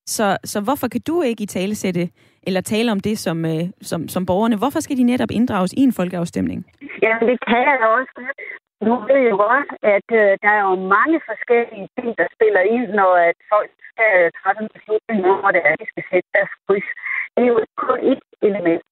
Så, 0.06 0.36
så 0.44 0.60
hvorfor 0.60 0.88
kan 0.88 1.00
du 1.06 1.22
ikke 1.22 1.42
i 1.42 1.46
tale 1.46 1.74
sætte 1.74 2.10
eller 2.46 2.60
tale 2.60 2.92
om 2.92 3.00
det 3.00 3.16
som, 3.18 3.44
øh, 3.44 3.64
som, 3.90 4.00
som 4.14 4.26
borgerne? 4.26 4.56
Hvorfor 4.62 4.80
skal 4.80 4.96
de 4.96 5.10
netop 5.12 5.30
inddrages 5.38 5.72
i 5.72 5.80
en 5.86 5.92
folkeafstemning? 5.92 6.60
Ja, 7.06 7.14
det 7.28 7.36
kan 7.48 7.62
jeg 7.70 7.78
også 7.98 8.12
godt. 8.20 8.38
Nu 8.86 8.92
ved 9.08 9.20
jeg 9.28 9.36
godt, 9.46 9.70
at 9.96 10.08
øh, 10.20 10.30
der 10.42 10.50
er 10.58 10.62
jo 10.70 10.74
mange 10.96 11.18
forskellige 11.30 11.88
ting, 11.96 12.08
der 12.20 12.26
spiller 12.36 12.62
ind, 12.74 12.86
når 13.00 13.12
at 13.28 13.38
folk 13.52 13.70
skal 13.90 14.14
træffe 14.38 14.60
en 14.64 14.72
beslutning 14.76 15.20
om, 15.30 15.38
hvor 15.42 15.52
det 15.56 15.62
er, 15.68 15.74
de 15.82 15.86
skal 15.92 16.04
sætte 16.10 16.28
deres 16.36 16.52
kryds. 16.64 16.88
Det 17.34 17.40
er 17.44 17.50
jo 17.54 17.58
kun 17.84 17.98
et 18.12 18.22
element, 18.48 18.90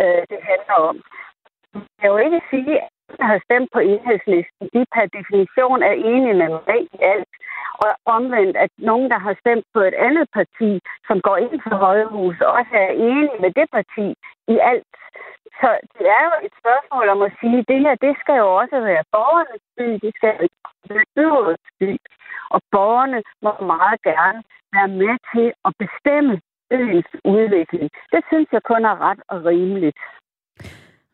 øh, 0.00 0.22
det 0.30 0.40
handler 0.50 0.76
om. 0.90 0.96
Jeg 1.74 1.98
kan 2.00 2.10
jo 2.14 2.18
ikke 2.26 2.40
sige, 2.50 2.74
har 3.20 3.38
stemt 3.46 3.68
på 3.72 3.78
enhedslisten, 3.78 4.64
de 4.74 4.82
per 4.94 5.06
definition 5.18 5.82
er 5.82 5.94
enige 6.12 6.34
med 6.40 6.48
mig 6.48 6.78
i 6.92 6.96
alt. 7.12 7.32
Og 7.84 7.90
omvendt, 8.16 8.56
at 8.56 8.70
nogen, 8.78 9.10
der 9.10 9.18
har 9.18 9.34
stemt 9.42 9.66
på 9.74 9.80
et 9.80 9.94
andet 9.94 10.26
parti, 10.38 10.80
som 11.06 11.20
går 11.20 11.36
ind 11.36 11.60
for 11.64 11.76
Højhus, 11.76 12.40
også 12.40 12.74
er 12.86 12.92
enige 13.10 13.40
med 13.40 13.50
det 13.58 13.66
parti 13.76 14.06
i 14.54 14.56
alt. 14.72 14.94
Så 15.60 15.68
det 15.98 16.06
er 16.18 16.24
jo 16.28 16.34
et 16.46 16.54
spørgsmål 16.60 17.08
om 17.14 17.22
at 17.22 17.32
sige, 17.40 17.58
at 17.58 17.68
det 17.68 17.80
her, 17.84 17.94
det 18.06 18.14
skal 18.22 18.36
jo 18.44 18.48
også 18.60 18.80
være 18.80 19.04
borgernes 19.12 19.62
by, 19.76 19.88
det 20.04 20.12
skal 20.18 20.32
være 20.88 21.04
byrådets 21.16 21.68
by. 21.80 21.92
Og 22.54 22.60
borgerne 22.70 23.22
må 23.44 23.52
meget 23.72 24.02
gerne 24.02 24.42
være 24.74 24.90
med 25.02 25.14
til 25.32 25.46
at 25.66 25.72
bestemme 25.82 26.40
øens 26.78 27.10
udvikling. 27.24 27.90
Det 28.12 28.22
synes 28.30 28.48
jeg 28.52 28.62
kun 28.62 28.84
er 28.84 28.96
ret 29.06 29.20
og 29.28 29.44
rimeligt. 29.44 29.96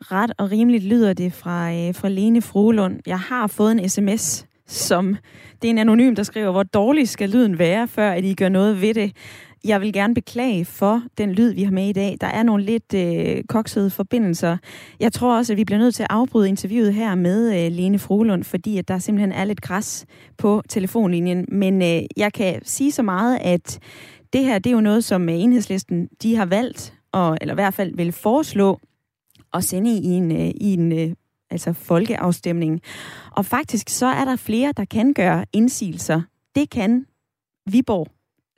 Ret 0.01 0.33
og 0.39 0.51
rimeligt 0.51 0.85
lyder 0.85 1.13
det 1.13 1.33
fra, 1.33 1.73
øh, 1.73 1.95
fra 1.95 2.09
Lene 2.09 2.43
Frohlund. 2.43 3.01
Jeg 3.07 3.21
har 3.21 3.47
fået 3.47 3.73
en 3.73 3.89
sms, 3.89 4.47
som 4.67 5.17
det 5.63 5.69
er 5.69 5.71
en 5.71 5.79
anonym, 5.79 6.15
der 6.15 6.23
skriver, 6.23 6.51
hvor 6.51 6.63
dårlig 6.63 7.09
skal 7.09 7.31
lyden 7.31 7.59
være, 7.59 7.89
før 7.89 8.11
at 8.11 8.25
I 8.25 8.35
gør 8.35 8.49
noget 8.49 8.81
ved 8.81 8.95
det. 8.95 9.13
Jeg 9.65 9.81
vil 9.81 9.93
gerne 9.93 10.15
beklage 10.15 10.65
for 10.65 11.03
den 11.19 11.33
lyd, 11.33 11.53
vi 11.53 11.63
har 11.63 11.71
med 11.71 11.89
i 11.89 11.93
dag. 11.93 12.17
Der 12.21 12.27
er 12.27 12.43
nogle 12.43 12.65
lidt 12.65 12.95
øh, 12.95 13.45
koksede 13.49 13.91
forbindelser. 13.91 14.57
Jeg 15.01 15.13
tror 15.13 15.37
også, 15.37 15.53
at 15.53 15.57
vi 15.57 15.65
bliver 15.65 15.79
nødt 15.79 15.95
til 15.95 16.03
at 16.03 16.11
afbryde 16.11 16.49
interviewet 16.49 16.95
her 16.95 17.15
med 17.15 17.65
øh, 17.65 17.73
Lene 17.73 17.99
Frohlund, 17.99 18.45
fordi 18.45 18.79
at 18.79 18.89
der 18.89 18.99
simpelthen 18.99 19.33
er 19.33 19.45
lidt 19.45 19.61
græs 19.61 20.07
på 20.37 20.63
telefonlinjen. 20.69 21.45
Men 21.49 21.83
øh, 21.83 22.03
jeg 22.17 22.33
kan 22.33 22.61
sige 22.65 22.93
så 22.93 23.03
meget, 23.03 23.39
at 23.41 23.79
det 24.33 24.45
her 24.45 24.59
det 24.59 24.71
er 24.71 24.75
jo 24.75 24.81
noget, 24.81 25.05
som 25.05 25.29
øh, 25.29 25.35
enhedslisten 25.35 26.09
de 26.23 26.37
har 26.37 26.47
valgt, 26.47 26.95
og, 27.13 27.39
eller 27.41 27.55
i 27.55 27.61
hvert 27.61 27.75
fald 27.75 27.97
vil 27.97 28.13
foreslå 28.13 28.81
at 29.55 29.65
sende 29.65 29.91
i 29.91 30.05
en, 30.07 30.33
øh, 30.33 30.51
i 30.61 30.73
en 30.73 30.93
øh, 30.93 31.15
altså 31.51 31.73
folkeafstemning. 31.73 32.81
Og 33.31 33.47
faktisk 33.47 33.89
så 33.89 34.07
er 34.07 34.25
der 34.25 34.37
flere, 34.37 34.73
der 34.77 34.85
kan 34.85 35.15
gøre 35.15 35.47
indsigelser. 35.53 36.23
Det 36.55 36.71
kan 36.71 37.07
Viborg 37.67 38.07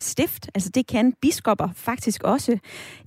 stift, 0.01 0.51
altså 0.55 0.70
det 0.70 0.86
kan 0.86 1.12
biskopper 1.20 1.68
faktisk 1.74 2.22
også. 2.22 2.59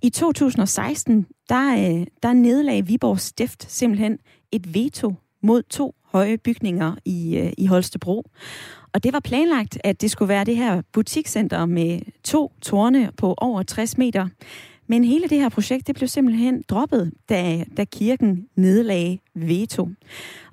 I 0.01 0.09
2016, 0.09 1.27
der, 1.49 1.73
øh, 1.73 2.07
der 2.23 2.33
nedlagde 2.33 2.87
Viborg 2.87 3.19
stift 3.19 3.71
simpelthen 3.71 4.19
et 4.51 4.73
veto 4.73 5.13
mod 5.43 5.63
to 5.63 5.95
høje 6.05 6.37
bygninger 6.37 6.95
i, 7.05 7.51
i 7.57 7.65
Holstebro. 7.65 8.23
Og 8.93 9.03
det 9.03 9.13
var 9.13 9.19
planlagt, 9.19 9.77
at 9.83 10.01
det 10.01 10.11
skulle 10.11 10.29
være 10.29 10.43
det 10.43 10.57
her 10.57 10.81
butikscenter 10.91 11.65
med 11.65 11.99
to 12.23 12.51
tårne 12.61 13.11
på 13.17 13.33
over 13.37 13.63
60 13.63 13.97
meter. 13.97 14.27
Men 14.87 15.03
hele 15.03 15.27
det 15.27 15.39
her 15.39 15.49
projekt, 15.49 15.87
det 15.87 15.95
blev 15.95 16.07
simpelthen 16.07 16.63
droppet, 16.69 17.13
da, 17.29 17.65
da 17.77 17.85
kirken 17.85 18.47
nedlagde 18.55 19.19
veto. 19.35 19.89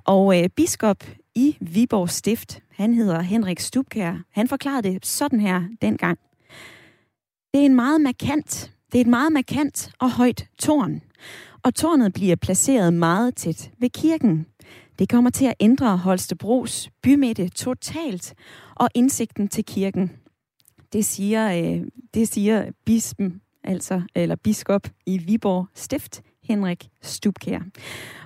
Og 0.05 0.43
øh, 0.43 0.49
biskop 0.49 1.05
i 1.35 1.57
Viborg 1.61 2.11
Stift, 2.11 2.63
han 2.71 2.95
hedder 2.95 3.21
Henrik 3.21 3.61
Stubkær, 3.61 4.23
han 4.31 4.49
forklarede 4.49 4.89
det 4.89 5.07
sådan 5.07 5.41
her 5.41 5.63
dengang. 5.83 6.19
Det 7.55 7.61
er 7.61 7.65
en 7.65 7.75
meget 7.75 8.01
markant, 8.01 8.73
det 8.93 8.99
er 8.99 9.01
et 9.01 9.07
meget 9.07 9.33
markant 9.33 9.93
og 9.99 10.11
højt 10.11 10.47
tårn. 10.59 11.03
Og 11.63 11.75
tårnet 11.75 12.13
bliver 12.13 12.37
placeret 12.37 12.95
meget 12.95 13.35
tæt 13.35 13.71
ved 13.79 13.91
kirken. 13.91 14.47
Det 14.99 15.09
kommer 15.09 15.31
til 15.31 15.45
at 15.45 15.55
ændre 15.61 15.97
Holstebros 15.97 16.91
bymidte 17.03 17.49
totalt 17.49 18.35
og 18.75 18.89
indsigten 18.95 19.49
til 19.49 19.65
kirken. 19.65 20.11
Det 20.93 21.05
siger, 21.05 21.53
øh, 21.53 21.87
det 22.15 22.29
siger 22.29 22.71
bispen, 22.85 23.41
altså, 23.65 24.03
eller 24.15 24.37
biskop 24.45 24.83
i 25.07 25.19
Viborg 25.27 25.67
Stift, 25.75 26.23
Henrik 26.49 26.85
Stubkær. 27.01 27.61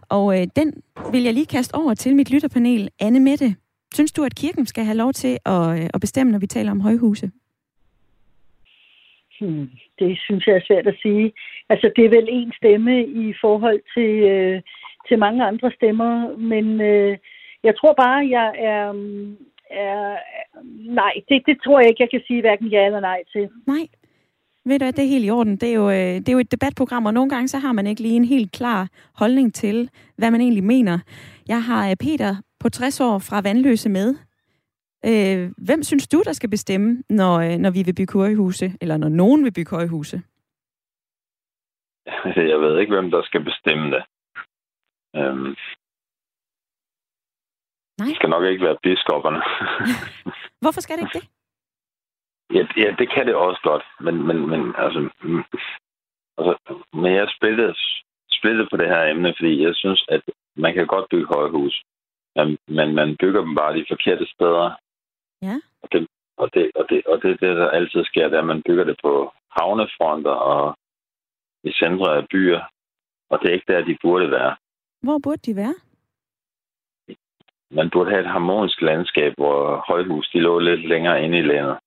Og 0.09 0.41
øh, 0.41 0.47
den 0.57 0.83
vil 1.13 1.23
jeg 1.23 1.35
lige 1.35 1.47
kaste 1.47 1.75
over 1.75 1.95
til 1.95 2.17
mit 2.17 2.31
lytterpanel. 2.31 2.91
Anne 3.01 3.21
Mette, 3.21 3.57
synes 3.95 4.13
du, 4.13 4.25
at 4.25 4.35
kirken 4.35 4.67
skal 4.67 4.85
have 4.85 4.97
lov 4.97 5.13
til 5.13 5.39
at, 5.47 5.79
øh, 5.79 5.91
at 5.95 6.01
bestemme, 6.01 6.33
når 6.33 6.39
vi 6.39 6.47
taler 6.47 6.71
om 6.71 6.81
højhuse? 6.81 7.31
Hmm, 9.41 9.71
det 9.99 10.19
synes 10.25 10.47
jeg 10.47 10.57
er 10.57 10.67
svært 10.67 10.87
at 10.87 10.97
sige. 11.03 11.33
Altså, 11.69 11.93
det 11.97 12.05
er 12.05 12.09
vel 12.09 12.29
en 12.31 12.53
stemme 12.57 13.07
i 13.07 13.35
forhold 13.41 13.81
til, 13.95 14.13
øh, 14.33 14.63
til 15.09 15.19
mange 15.19 15.45
andre 15.45 15.71
stemmer, 15.77 16.37
men 16.37 16.81
øh, 16.81 17.19
jeg 17.63 17.75
tror 17.77 17.95
bare, 18.05 18.29
jeg 18.31 18.55
er... 18.59 18.85
er 19.71 20.17
nej, 21.01 21.13
det, 21.29 21.43
det 21.47 21.57
tror 21.65 21.81
jeg 21.81 21.89
ikke, 21.89 22.03
jeg 22.03 22.11
kan 22.11 22.23
sige 22.27 22.41
hverken 22.41 22.67
ja 22.67 22.87
eller 22.87 23.01
nej 23.01 23.23
til. 23.33 23.49
Nej. 23.67 23.87
Ved 24.67 24.79
du 24.79 24.87
det 24.87 24.99
er 24.99 25.09
helt 25.09 25.27
i 25.27 25.31
orden. 25.31 25.57
Det 25.57 25.69
er, 25.69 25.75
jo, 25.75 25.91
øh, 25.91 26.15
det 26.23 26.29
er 26.29 26.33
jo 26.33 26.39
et 26.39 26.53
debatprogram, 26.53 27.07
og 27.07 27.15
nogle 27.15 27.31
gange 27.31 27.49
så 27.49 27.59
har 27.59 27.73
man 27.73 27.87
ikke 27.87 28.03
lige 28.03 28.17
en 28.17 28.25
helt 28.25 28.53
klar 28.53 28.89
holdning 29.15 29.55
til, 29.55 29.91
hvad 30.17 30.31
man 30.31 30.41
egentlig 30.41 30.65
mener. 30.65 30.99
Jeg 31.49 31.65
har 31.65 31.91
øh, 31.91 31.97
Peter 31.97 32.37
på 32.61 32.69
60 32.69 33.01
år 33.01 33.19
fra 33.19 33.41
Vandløse 33.41 33.89
med. 33.89 34.15
Øh, 35.07 35.53
hvem 35.67 35.83
synes 35.83 36.09
du, 36.09 36.23
der 36.25 36.33
skal 36.33 36.51
bestemme, 36.51 37.03
når, 37.09 37.59
når 37.59 37.71
vi 37.71 37.83
vil 37.83 37.95
bygge 37.95 38.19
højhuse, 38.19 38.73
eller 38.81 38.97
når 38.97 39.09
nogen 39.09 39.45
vil 39.45 39.53
bygge 39.53 39.71
højhuse? 39.71 40.23
Jeg 42.53 42.61
ved 42.61 42.79
ikke, 42.81 42.95
hvem 42.95 43.11
der 43.11 43.23
skal 43.23 43.45
bestemme 43.45 43.87
det. 43.95 44.03
Øhm, 45.17 45.55
Nej. 47.99 48.07
Det 48.09 48.17
skal 48.17 48.29
nok 48.29 48.45
ikke 48.45 48.65
være 48.65 48.77
biskopperne. 48.83 49.41
Hvorfor 50.63 50.81
skal 50.81 50.97
det 50.97 51.03
ikke 51.03 51.19
det? 51.19 51.29
Ja, 52.51 52.67
ja, 52.77 52.95
det 52.99 53.09
kan 53.15 53.27
det 53.27 53.35
også 53.35 53.61
godt, 53.63 53.85
men, 54.01 54.27
men, 54.27 54.49
men 54.49 54.75
altså, 54.79 55.11
mm, 55.23 55.45
altså, 56.39 56.55
men 56.93 57.13
jeg 57.15 57.29
spillede, 57.37 57.75
spillede 58.31 58.69
på 58.71 58.77
det 58.77 58.89
her 58.89 59.03
emne, 59.05 59.35
fordi 59.39 59.63
jeg 59.63 59.75
synes, 59.75 60.05
at 60.09 60.23
man 60.57 60.75
kan 60.75 60.87
godt 60.87 61.07
bygge 61.11 61.35
højhus, 61.35 61.83
men 62.69 62.95
man 62.95 63.17
bygger 63.21 63.41
dem 63.41 63.55
bare 63.55 63.77
de 63.77 63.85
forkerte 63.89 64.27
steder. 64.27 64.71
Ja. 65.43 65.57
Og 65.83 65.89
det, 65.93 66.07
og 66.37 66.55
det, 66.55 66.71
og 66.75 66.85
det, 66.91 67.07
og 67.07 67.23
det, 67.23 67.41
det 67.41 67.57
der 67.57 67.69
altid 67.69 68.05
sker, 68.05 68.29
det 68.29 68.37
er, 68.37 68.39
at 68.39 68.47
man 68.47 68.63
bygger 68.67 68.85
det 68.85 68.97
på 69.03 69.33
havnefronter 69.51 70.31
og 70.31 70.77
i 71.65 71.73
centre 71.73 72.17
af 72.17 72.29
byer, 72.31 72.61
og 73.31 73.39
det 73.43 73.49
er 73.49 73.55
ikke 73.55 73.73
der, 73.73 73.85
de 73.85 73.97
burde 74.03 74.31
være. 74.31 74.57
Hvor 75.03 75.19
burde 75.25 75.43
de 75.47 75.57
være? 75.57 75.75
Man 77.71 77.91
burde 77.91 78.11
have 78.11 78.21
et 78.21 78.35
harmonisk 78.37 78.81
landskab, 78.81 79.33
hvor 79.37 79.85
højhus 79.89 80.29
de 80.33 80.41
lå 80.41 80.59
lidt 80.59 80.89
længere 80.89 81.25
inde 81.25 81.39
i 81.39 81.43
landet. 81.43 81.79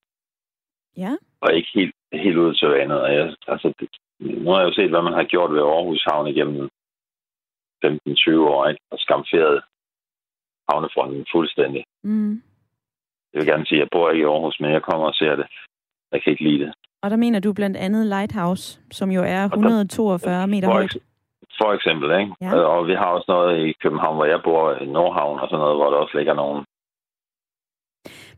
Ja. 0.96 1.12
Og 1.40 1.54
ikke 1.54 1.68
helt, 1.74 1.94
helt 2.12 2.36
ud 2.36 2.54
til 2.54 2.68
vandet. 2.68 3.00
Og 3.00 3.14
jeg, 3.14 3.36
altså, 3.48 3.72
det, 3.80 3.88
nu 4.20 4.50
har 4.50 4.60
jeg 4.60 4.68
jo 4.68 4.74
set, 4.74 4.90
hvad 4.90 5.02
man 5.02 5.12
har 5.12 5.24
gjort 5.24 5.52
ved 5.52 5.60
Aarhus 5.60 6.04
Havn 6.10 6.26
igennem 6.26 6.68
15-20 7.84 8.38
år, 8.54 8.68
ikke? 8.68 8.82
og 8.90 8.98
skamferet 8.98 9.62
havnefronten 10.68 11.26
fuldstændig. 11.32 11.84
Mm. 12.04 12.42
Jeg 13.32 13.38
vil 13.40 13.46
gerne 13.46 13.66
sige, 13.66 13.78
at 13.78 13.80
jeg 13.80 13.88
bor 13.92 14.10
ikke 14.10 14.22
i 14.22 14.26
Aarhus, 14.26 14.60
men 14.60 14.70
jeg 14.72 14.82
kommer 14.82 15.06
og 15.06 15.14
ser 15.14 15.36
det. 15.36 15.46
Jeg 16.12 16.22
kan 16.22 16.30
ikke 16.30 16.44
lide 16.44 16.64
det. 16.64 16.72
Og 17.02 17.10
der 17.10 17.16
mener 17.16 17.40
du 17.40 17.52
blandt 17.52 17.76
andet 17.76 18.06
Lighthouse, 18.06 18.80
som 18.90 19.10
jo 19.10 19.22
er 19.22 19.44
142 19.44 20.46
meter 20.46 20.68
højt. 20.68 20.96
For 21.60 21.72
eksempel, 21.72 22.20
ikke? 22.20 22.32
Ja. 22.40 22.54
Og 22.54 22.86
vi 22.86 22.94
har 22.94 23.06
også 23.06 23.24
noget 23.28 23.66
i 23.66 23.72
København, 23.82 24.16
hvor 24.16 24.24
jeg 24.24 24.40
bor 24.44 24.74
i 24.74 24.86
Nordhavn 24.86 25.40
og 25.40 25.48
sådan 25.48 25.58
noget, 25.58 25.76
hvor 25.76 25.90
der 25.90 25.96
også 25.96 26.18
ligger 26.18 26.34
nogen 26.34 26.64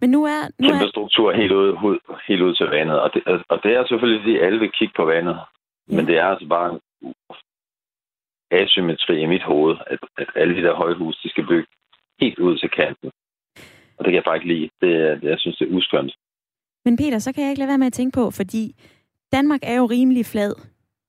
men 0.01 0.11
nu 0.11 0.25
er... 0.25 0.41
Nu 0.59 0.69
kæmpe 0.69 0.85
er... 0.85 0.89
struktur 0.89 1.33
helt 1.33 1.53
ud, 1.53 1.99
helt 2.29 2.43
ud 2.43 2.55
til 2.55 2.67
vandet. 2.67 3.01
Og 3.01 3.11
det, 3.15 3.23
og 3.49 3.59
det 3.63 3.71
er 3.77 3.87
selvfølgelig, 3.87 4.23
fordi 4.23 4.39
alle 4.39 4.59
vil 4.59 4.73
kigge 4.79 4.95
på 4.97 5.05
vandet. 5.05 5.37
Ja. 5.91 5.97
Men 5.97 6.07
det 6.07 6.17
er 6.19 6.27
altså 6.27 6.47
bare 6.47 6.69
en 6.73 6.81
asymmetri 8.51 9.21
i 9.21 9.27
mit 9.27 9.43
hoved, 9.43 9.77
at, 9.87 9.99
at 10.19 10.29
alle 10.35 10.57
de 10.57 10.63
der 10.63 10.75
højhus, 10.75 11.17
de 11.23 11.31
skal 11.31 11.47
bygge 11.47 11.69
helt 12.21 12.39
ud 12.39 12.59
til 12.59 12.71
kanten. 12.71 13.11
Og 13.97 14.05
det 14.05 14.11
kan 14.11 14.15
jeg 14.15 14.31
faktisk 14.31 14.49
lide. 14.53 14.69
Det, 14.81 15.23
det, 15.23 15.29
jeg 15.29 15.39
synes, 15.39 15.57
det 15.57 15.69
er 15.69 15.77
uskønt. 15.77 16.13
Men 16.85 16.97
Peter, 16.97 17.19
så 17.19 17.33
kan 17.33 17.43
jeg 17.43 17.51
ikke 17.51 17.59
lade 17.59 17.69
være 17.69 17.79
med 17.79 17.87
at 17.87 17.93
tænke 17.93 18.15
på, 18.15 18.31
fordi 18.31 18.75
Danmark 19.33 19.61
er 19.63 19.77
jo 19.77 19.87
rimelig 19.87 20.27
flad. 20.27 20.55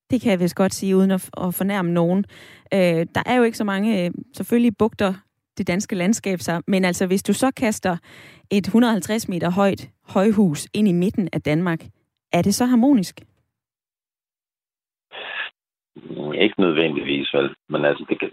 Det 0.10 0.22
kan 0.22 0.32
jeg 0.32 0.40
vist 0.40 0.56
godt 0.56 0.74
sige, 0.74 0.96
uden 0.96 1.12
at, 1.12 1.30
at 1.38 1.54
fornærme 1.54 1.92
nogen. 1.92 2.26
Øh, 2.74 3.06
der 3.16 3.24
er 3.26 3.36
jo 3.36 3.44
ikke 3.44 3.58
så 3.58 3.64
mange, 3.64 4.06
øh, 4.06 4.12
selvfølgelig 4.34 4.78
bugter 4.80 5.14
det 5.58 5.68
danske 5.68 5.96
landskab 5.96 6.40
sig, 6.40 6.62
men 6.68 6.86
altså 6.86 7.08
hvis 7.08 7.24
du 7.24 7.34
så 7.34 7.52
kaster 7.52 7.98
et 8.52 8.68
150 8.68 9.30
meter 9.30 9.52
højt 9.52 9.90
højhus 10.08 10.68
ind 10.74 10.88
i 10.88 10.92
midten 10.92 11.30
af 11.34 11.42
Danmark, 11.42 11.80
er 12.34 12.42
det 12.42 12.56
så 12.56 12.66
harmonisk? 12.66 13.22
Ikke 16.34 16.62
nødvendigvis, 16.62 17.34
vel. 17.34 17.56
Men 17.70 17.86
altså, 17.86 18.06
det, 18.10 18.20
kan, 18.20 18.30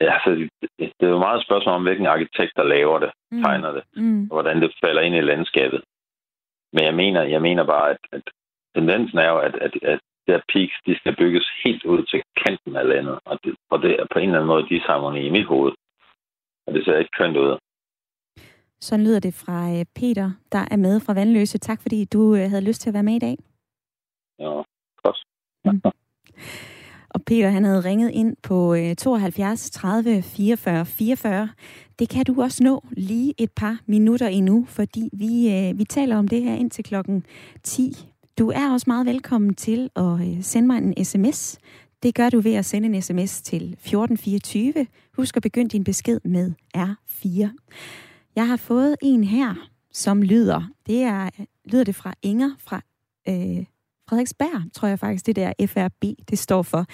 altså, 0.00 0.30
det, 0.30 0.68
det 0.78 1.06
er 1.06 1.08
jo 1.08 1.18
meget 1.18 1.38
et 1.38 1.46
spørgsmål 1.46 1.74
om, 1.74 1.82
hvilken 1.82 2.06
arkitekt, 2.06 2.52
der 2.56 2.62
laver 2.62 2.98
det, 2.98 3.10
mm. 3.30 3.42
tegner 3.42 3.72
det, 3.72 3.82
mm. 3.96 4.22
og 4.22 4.34
hvordan 4.34 4.62
det 4.62 4.74
falder 4.84 5.02
ind 5.02 5.14
i 5.14 5.20
landskabet. 5.20 5.82
Men 6.72 6.84
jeg 6.84 6.94
mener, 6.94 7.22
jeg 7.22 7.42
mener 7.42 7.64
bare, 7.64 7.90
at, 7.90 7.98
at 8.12 8.22
tendensen 8.74 9.18
er 9.18 9.28
jo, 9.28 9.38
at, 9.38 9.54
at, 9.54 9.72
at 9.82 10.00
der 10.26 10.40
peaks, 10.52 10.76
de 10.86 10.98
skal 10.98 11.16
bygges 11.16 11.46
helt 11.64 11.84
ud 11.84 12.02
til 12.02 12.22
kanten 12.42 12.76
af 12.76 12.88
landet. 12.88 13.18
Og 13.24 13.38
det, 13.44 13.54
og 13.70 13.82
det 13.82 13.92
er 14.00 14.06
på 14.12 14.18
en 14.18 14.28
eller 14.28 14.38
anden 14.38 14.52
måde 14.54 14.68
disharmoni 14.68 15.20
i 15.26 15.30
mit 15.30 15.46
hoved. 15.46 15.72
Og 16.68 16.74
det 16.74 16.84
ser 16.84 16.98
ikke 16.98 17.16
kønt 17.18 17.36
ud. 17.36 17.58
Sådan 18.80 19.04
lyder 19.04 19.20
det 19.20 19.34
fra 19.34 19.70
øh, 19.78 19.84
Peter, 19.94 20.30
der 20.52 20.64
er 20.70 20.76
med 20.76 21.00
fra 21.00 21.12
Vandløse. 21.12 21.58
Tak 21.58 21.82
fordi 21.82 22.04
du 22.04 22.34
øh, 22.34 22.50
havde 22.50 22.64
lyst 22.64 22.80
til 22.80 22.90
at 22.90 22.94
være 22.94 23.02
med 23.02 23.14
i 23.14 23.18
dag. 23.18 23.36
Ja, 24.38 24.62
godt. 25.02 25.18
Mm. 25.64 25.80
Og 27.10 27.22
Peter, 27.26 27.48
han 27.48 27.64
havde 27.64 27.84
ringet 27.84 28.10
ind 28.10 28.36
på 28.42 28.76
72 28.98 29.70
30 29.70 30.22
44 30.22 30.86
44. 30.86 31.48
Det 31.98 32.08
kan 32.08 32.24
du 32.24 32.42
også 32.42 32.64
nå 32.64 32.84
lige 32.90 33.34
et 33.38 33.52
par 33.56 33.80
minutter 33.86 34.26
endnu, 34.28 34.64
fordi 34.68 35.10
vi, 35.12 35.32
øh, 35.54 35.78
vi 35.78 35.84
taler 35.84 36.18
om 36.18 36.28
det 36.28 36.42
her 36.42 36.54
indtil 36.54 36.84
klokken 36.84 37.26
10. 37.62 37.92
Du 38.38 38.50
er 38.50 38.72
også 38.72 38.84
meget 38.86 39.06
velkommen 39.06 39.54
til 39.54 39.90
at 39.96 40.44
sende 40.44 40.66
mig 40.66 40.78
en 40.78 41.04
sms. 41.04 41.58
Det 42.02 42.14
gør 42.14 42.30
du 42.30 42.40
ved 42.40 42.54
at 42.54 42.64
sende 42.64 42.88
en 42.88 43.02
sms 43.02 43.42
til 43.42 43.62
1424. 43.62 44.86
Husk 45.18 45.36
at 45.36 45.42
begynde 45.42 45.68
din 45.68 45.84
besked 45.84 46.20
med 46.24 46.52
R4. 46.76 47.48
Jeg 48.36 48.48
har 48.48 48.56
fået 48.56 48.96
en 49.02 49.24
her, 49.24 49.54
som 49.92 50.22
lyder, 50.22 50.68
det 50.86 51.02
er, 51.02 51.30
lyder 51.64 51.84
det 51.84 51.94
fra 51.94 52.14
Inger 52.22 52.50
fra 52.58 52.76
øh, 53.28 53.64
Frederiksberg, 54.08 54.72
tror 54.74 54.88
jeg 54.88 54.98
faktisk, 54.98 55.26
det 55.26 55.36
der 55.36 55.52
FRB, 55.66 56.04
det 56.30 56.38
står 56.38 56.62
for. 56.62 56.86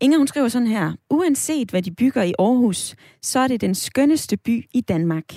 Inger, 0.00 0.18
hun 0.18 0.26
skriver 0.26 0.48
sådan 0.48 0.68
her. 0.68 0.92
Uanset 1.10 1.70
hvad 1.70 1.82
de 1.82 1.90
bygger 1.90 2.22
i 2.22 2.32
Aarhus, 2.38 2.94
så 3.22 3.38
er 3.38 3.48
det 3.48 3.60
den 3.60 3.74
skønneste 3.74 4.36
by 4.36 4.68
i 4.74 4.80
Danmark. 4.80 5.34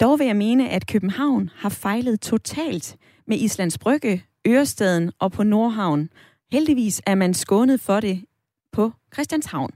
Dog 0.00 0.18
vil 0.18 0.26
jeg 0.26 0.36
mene, 0.36 0.68
at 0.68 0.86
København 0.86 1.50
har 1.54 1.68
fejlet 1.68 2.20
totalt 2.20 2.96
med 3.26 3.38
Islands 3.38 3.78
Brygge, 3.78 4.24
Ørestaden 4.48 5.12
og 5.18 5.32
på 5.32 5.42
Nordhavn. 5.42 6.08
Heldigvis 6.52 7.02
er 7.06 7.14
man 7.14 7.34
skånet 7.34 7.80
for 7.80 8.00
det 8.00 8.24
på 8.72 8.92
Christianshavn. 9.14 9.70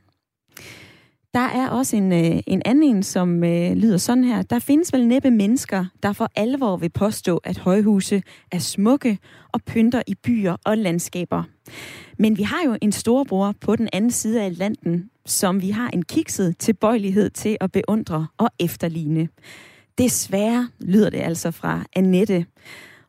Der 1.35 1.41
er 1.41 1.69
også 1.69 1.97
en, 1.97 2.13
øh, 2.13 2.43
en 2.47 2.63
anden 2.65 2.85
en, 2.97 3.03
som 3.03 3.45
øh, 3.45 3.73
lyder 3.73 3.97
sådan 3.97 4.25
her. 4.25 4.43
Der 4.43 4.59
findes 4.59 4.93
vel 4.93 5.07
næppe 5.07 5.31
mennesker, 5.31 5.85
der 6.03 6.13
for 6.13 6.31
alvor 6.37 6.77
vil 6.77 6.89
påstå, 6.89 7.37
at 7.37 7.59
højhuse 7.59 8.23
er 8.53 8.59
smukke 8.59 9.19
og 9.53 9.63
pynter 9.63 10.03
i 10.07 10.15
byer 10.15 10.57
og 10.65 10.79
landskaber. 10.79 11.43
Men 12.19 12.39
vi 12.39 12.43
har 12.43 12.63
jo 12.67 12.77
en 12.83 12.93
storebror 12.93 13.55
på 13.61 13.77
den 13.77 13.89
anden 13.93 14.11
side 14.11 14.43
af 14.43 14.47
Atlanten, 14.47 15.11
som 15.27 15.63
vi 15.63 15.71
har 15.71 15.89
en 15.89 16.03
kikset 16.03 16.59
tilbøjelighed 16.59 17.31
til 17.31 17.57
at 17.61 17.73
beundre 17.73 18.27
og 18.39 18.51
efterligne. 18.61 19.29
Desværre 19.99 20.69
lyder 20.81 21.11
det 21.11 21.21
altså 21.21 21.51
fra 21.51 21.85
Annette. 21.97 22.47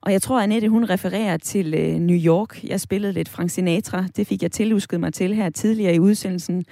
Og 0.02 0.12
jeg 0.12 0.22
tror, 0.22 0.38
at 0.38 0.44
Annette 0.44 0.70
hun 0.70 0.90
refererer 0.90 1.38
til 1.38 1.74
øh, 1.74 2.00
New 2.00 2.18
York. 2.18 2.64
Jeg 2.64 2.82
spillede 2.82 3.14
lidt 3.14 3.30
Frank 3.30 3.50
Sinatra. 3.50 4.06
Det 4.16 4.28
fik 4.28 4.44
jeg 4.44 4.52
tilusket 4.52 5.00
mig 5.00 5.14
til 5.14 5.36
her 5.36 5.50
tidligere 5.50 5.96
i 5.96 6.00
udsendelsen. 6.00 6.66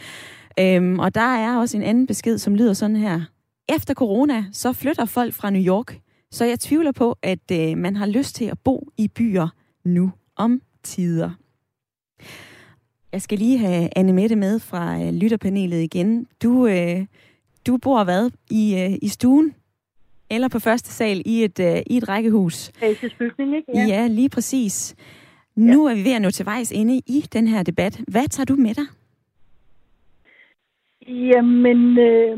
Øhm, 0.60 1.00
og 1.00 1.16
der 1.16 1.36
er 1.36 1.58
også 1.58 1.78
en 1.78 1.84
anden 1.84 2.08
besked, 2.08 2.38
som 2.38 2.56
lyder 2.56 2.74
sådan 2.74 2.96
her. 2.96 3.22
Efter 3.76 3.94
corona, 3.94 4.46
så 4.52 4.74
flytter 4.74 5.06
folk 5.06 5.34
fra 5.34 5.50
New 5.50 5.62
York. 5.62 6.00
Så 6.32 6.46
jeg 6.46 6.60
tvivler 6.60 6.92
på, 6.92 7.18
at 7.22 7.52
øh, 7.52 7.78
man 7.78 7.96
har 7.96 8.06
lyst 8.06 8.36
til 8.36 8.46
at 8.46 8.60
bo 8.64 8.90
i 8.98 9.08
byer 9.08 9.48
nu 9.86 10.12
om 10.36 10.62
tider. 10.84 11.32
Jeg 13.12 13.22
skal 13.22 13.38
lige 13.38 13.58
have 13.58 13.90
Anne 13.96 14.14
Mette 14.14 14.36
med 14.36 14.60
fra 14.60 15.02
øh, 15.02 15.14
lytterpanelet 15.14 15.84
igen. 15.84 16.28
Du, 16.44 16.68
øh, 16.68 17.06
du 17.68 17.78
bor 17.78 18.04
hvad? 18.04 18.32
I, 18.50 18.76
øh, 18.76 18.98
I 19.02 19.08
stuen? 19.08 19.54
Eller 20.30 20.48
på 20.48 20.60
første 20.60 20.90
sal 20.90 21.22
i 21.26 21.44
et, 21.44 21.60
øh, 21.60 21.82
i 21.88 21.98
et 21.98 22.10
rækkehus? 22.10 22.72
Bygning, 23.20 23.56
ikke? 23.56 23.72
Ja. 23.76 23.86
ja, 23.86 24.08
lige 24.08 24.30
præcis. 24.30 24.96
Nu 25.56 25.88
ja. 25.88 25.94
er 25.94 25.98
vi 25.98 26.04
ved 26.04 26.12
at 26.12 26.22
nå 26.22 26.32
til 26.32 26.46
vejs 26.46 26.72
inde 26.72 26.98
i 26.98 27.26
den 27.34 27.48
her 27.48 27.64
debat. 27.64 28.02
Hvad 28.08 28.28
tager 28.28 28.46
du 28.46 28.56
med 28.56 28.74
dig? 28.74 28.86
Jamen, 31.10 31.98
øh, 31.98 32.38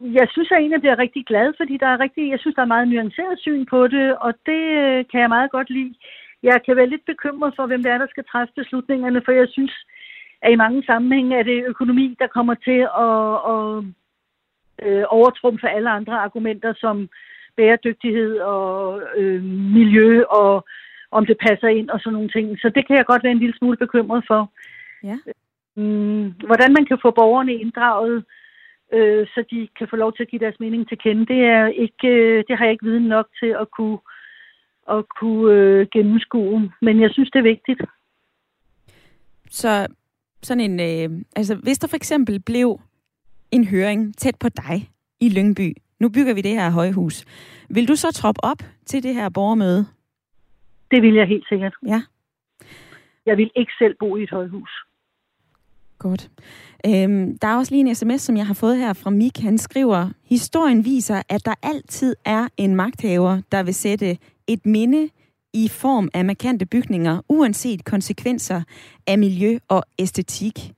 jeg 0.00 0.26
synes 0.30 0.50
jeg 0.50 0.58
egentlig 0.58 0.80
bliver 0.80 0.98
rigtig 0.98 1.26
glad, 1.26 1.52
fordi 1.56 1.76
der 1.76 1.86
er 1.86 2.00
rigtig, 2.00 2.30
jeg 2.30 2.40
synes, 2.40 2.54
der 2.54 2.62
er 2.62 2.74
meget 2.74 2.88
nuanceret 2.88 3.38
syn 3.38 3.66
på 3.66 3.88
det, 3.88 4.16
og 4.16 4.34
det 4.46 4.62
øh, 4.82 5.04
kan 5.10 5.20
jeg 5.20 5.28
meget 5.28 5.50
godt 5.50 5.70
lide. 5.70 5.94
Jeg 6.42 6.60
kan 6.66 6.76
være 6.76 6.92
lidt 6.92 7.04
bekymret 7.06 7.52
for, 7.56 7.66
hvem 7.66 7.82
det 7.82 7.92
er, 7.92 7.98
der 7.98 8.06
skal 8.10 8.24
træffe 8.24 8.52
beslutningerne, 8.56 9.22
for 9.24 9.32
jeg 9.32 9.48
synes, 9.50 9.74
at 10.42 10.52
i 10.52 10.56
mange 10.64 10.82
sammenhænge 10.86 11.38
er 11.38 11.42
det 11.42 11.64
økonomi, 11.66 12.16
der 12.18 12.26
kommer 12.26 12.54
til 12.54 12.80
at, 13.06 13.28
at 13.52 13.68
øh, 14.84 15.04
overtrumfe 15.08 15.68
alle 15.68 15.90
andre 15.90 16.14
argumenter 16.18 16.72
som 16.76 17.08
bæredygtighed 17.56 18.38
og 18.38 19.02
øh, 19.16 19.42
miljø 19.78 20.22
og 20.24 20.64
om 21.10 21.26
det 21.26 21.36
passer 21.48 21.68
ind 21.68 21.90
og 21.90 22.00
sådan 22.00 22.12
nogle 22.12 22.28
ting. 22.28 22.58
Så 22.58 22.68
det 22.74 22.86
kan 22.86 22.96
jeg 22.96 23.06
godt 23.06 23.22
være 23.22 23.32
en 23.32 23.38
lille 23.38 23.56
smule 23.58 23.76
bekymret 23.76 24.24
for. 24.26 24.52
Ja 25.02 25.18
mm, 25.76 26.34
hvordan 26.48 26.72
man 26.72 26.84
kan 26.86 26.98
få 27.02 27.10
borgerne 27.10 27.54
inddraget, 27.54 28.24
øh, 28.92 29.26
så 29.26 29.44
de 29.50 29.68
kan 29.78 29.88
få 29.90 29.96
lov 29.96 30.12
til 30.12 30.22
at 30.22 30.28
give 30.30 30.44
deres 30.44 30.60
mening 30.60 30.88
til 30.88 30.98
kende, 30.98 31.26
det, 31.26 31.40
er 31.44 31.66
ikke, 31.66 32.08
øh, 32.08 32.44
det 32.48 32.58
har 32.58 32.64
jeg 32.64 32.72
ikke 32.72 32.84
viden 32.84 33.08
nok 33.08 33.26
til 33.40 33.50
at 33.62 33.70
kunne, 33.76 33.98
at 34.88 35.04
kunne 35.20 35.54
øh, 35.54 35.86
gennemskue. 35.92 36.72
Men 36.82 37.00
jeg 37.00 37.10
synes, 37.12 37.30
det 37.30 37.38
er 37.38 37.52
vigtigt. 37.54 37.82
Så 39.50 39.86
sådan 40.42 40.60
en, 40.70 40.80
øh, 40.80 41.24
altså 41.36 41.54
hvis 41.54 41.78
der 41.78 41.88
for 41.88 41.96
eksempel 41.96 42.42
blev 42.42 42.80
en 43.50 43.64
høring 43.66 44.16
tæt 44.16 44.36
på 44.40 44.48
dig 44.48 44.90
i 45.20 45.28
Lyngby, 45.28 45.72
nu 46.00 46.08
bygger 46.08 46.34
vi 46.34 46.40
det 46.40 46.50
her 46.50 46.70
højhus, 46.70 47.24
vil 47.70 47.88
du 47.88 47.96
så 47.96 48.12
troppe 48.12 48.44
op 48.44 48.58
til 48.86 49.02
det 49.02 49.14
her 49.14 49.28
borgermøde? 49.28 49.86
Det 50.90 51.02
vil 51.02 51.14
jeg 51.14 51.26
helt 51.26 51.48
sikkert. 51.48 51.74
Ja. 51.86 52.02
Jeg 53.26 53.36
vil 53.36 53.50
ikke 53.56 53.72
selv 53.78 53.94
bo 53.98 54.16
i 54.16 54.22
et 54.22 54.30
højhus. 54.30 54.70
Godt. 55.98 56.30
Øhm, 56.86 57.38
der 57.38 57.48
er 57.48 57.56
også 57.56 57.74
lige 57.74 57.88
en 57.88 57.94
sms, 57.94 58.22
som 58.22 58.36
jeg 58.36 58.46
har 58.46 58.54
fået 58.54 58.78
her 58.78 58.92
fra 58.92 59.10
Mik. 59.10 59.38
Han 59.38 59.58
skriver, 59.58 60.10
historien 60.24 60.84
viser, 60.84 61.22
at 61.28 61.44
der 61.44 61.54
altid 61.62 62.16
er 62.24 62.48
en 62.56 62.76
magthaver, 62.76 63.40
der 63.52 63.62
vil 63.62 63.74
sætte 63.74 64.18
et 64.46 64.66
minde 64.66 65.08
i 65.54 65.68
form 65.68 66.08
af 66.14 66.24
markante 66.24 66.66
bygninger, 66.66 67.20
uanset 67.28 67.84
konsekvenser 67.84 68.62
af 69.06 69.18
miljø 69.18 69.58
og 69.68 69.82
æstetik. 69.98 70.72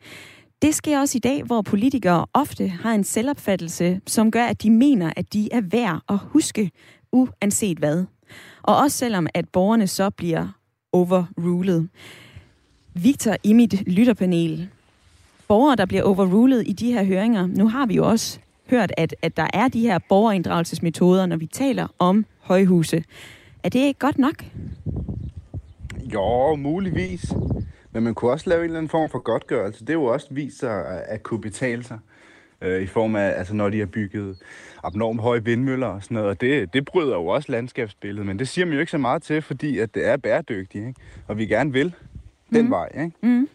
Det 0.62 0.75
sker 0.75 1.01
også 1.01 1.19
i 1.19 1.21
dag, 1.21 1.43
hvor 1.43 1.62
politikere 1.62 2.27
ofte 2.33 2.69
har 2.69 2.93
en 2.93 3.05
selvopfattelse, 3.05 4.01
som 4.07 4.31
gør, 4.31 4.45
at 4.45 4.62
de 4.62 4.71
mener, 4.71 5.12
at 5.16 5.33
de 5.33 5.49
er 5.53 5.61
værd 5.61 6.01
at 6.09 6.19
huske, 6.19 6.71
uanset 7.12 7.79
hvad. 7.79 8.05
Og 8.62 8.77
også 8.77 8.97
selvom, 8.97 9.27
at 9.35 9.49
borgerne 9.49 9.87
så 9.87 10.11
bliver 10.11 10.49
overrulet. 10.93 11.89
Victor 12.95 13.37
i 13.45 13.53
mit 13.53 13.89
lytterpanel, 13.89 14.69
borgere, 15.49 15.76
der 15.76 15.86
bliver 15.86 16.03
overrulet 16.03 16.68
i 16.68 16.72
de 16.72 16.92
her 16.92 17.05
høringer. 17.05 17.46
Nu 17.46 17.68
har 17.68 17.86
vi 17.86 17.94
jo 17.94 18.09
også 18.09 18.38
hørt, 18.70 18.92
at, 18.96 19.14
at 19.22 19.36
der 19.36 19.46
er 19.53 19.68
de 19.68 19.80
her 19.80 19.99
borgerinddragelsesmetoder, 20.09 21.26
når 21.26 21.36
vi 21.36 21.46
taler 21.46 21.86
om 21.99 22.26
højhuse. 22.40 23.05
Er 23.62 23.68
det 23.68 23.78
ikke 23.78 23.99
godt 23.99 24.18
nok? 24.18 24.44
Jo, 26.12 26.57
muligvis. 26.57 27.32
Men 27.92 28.03
man 28.03 28.14
kunne 28.14 28.30
også 28.30 28.51
lave 28.51 28.61
en 28.61 28.64
eller 28.64 28.78
anden 28.78 28.90
form 28.90 29.11
for 29.11 29.18
godtgørelse. 29.18 29.80
Det 29.80 29.90
er 29.90 29.94
jo 29.94 30.05
også 30.05 30.26
vist 30.30 30.59
sig 30.59 31.03
at 31.09 31.22
kunne 31.22 31.40
betale 31.40 31.84
sig. 31.84 31.99
Øh, 32.62 32.82
I 32.82 32.86
form 32.86 33.16
af, 33.16 33.32
altså 33.36 33.55
når 33.55 33.68
de 33.68 33.78
har 33.78 33.86
bygget 33.86 34.36
abnormt 34.84 35.20
høje 35.20 35.44
vindmøller 35.44 35.86
og 35.86 36.03
sådan 36.03 36.14
noget. 36.14 36.30
Og 36.30 36.40
det, 36.40 36.74
det 36.74 36.84
bryder 36.84 37.14
jo 37.14 37.26
også 37.26 37.53
landskabsbilledet. 37.53 38.26
Men 38.26 38.38
det 38.38 38.49
siger 38.49 38.64
man 38.64 38.74
jo 38.74 38.80
ikke 38.80 38.90
så 38.90 38.99
meget 38.99 39.22
til, 39.22 39.42
fordi 39.42 39.78
at 39.78 39.94
det 39.94 40.07
er 40.07 40.16
bæredygtigt. 40.16 40.86
Ikke? 40.86 41.01
Og 41.26 41.38
vi 41.38 41.46
gerne 41.46 41.72
vil 41.72 41.94
den 42.51 42.64
mm. 42.64 42.70
vej. 42.70 42.88
Ikke? 42.94 43.12
Mm. 43.22 43.49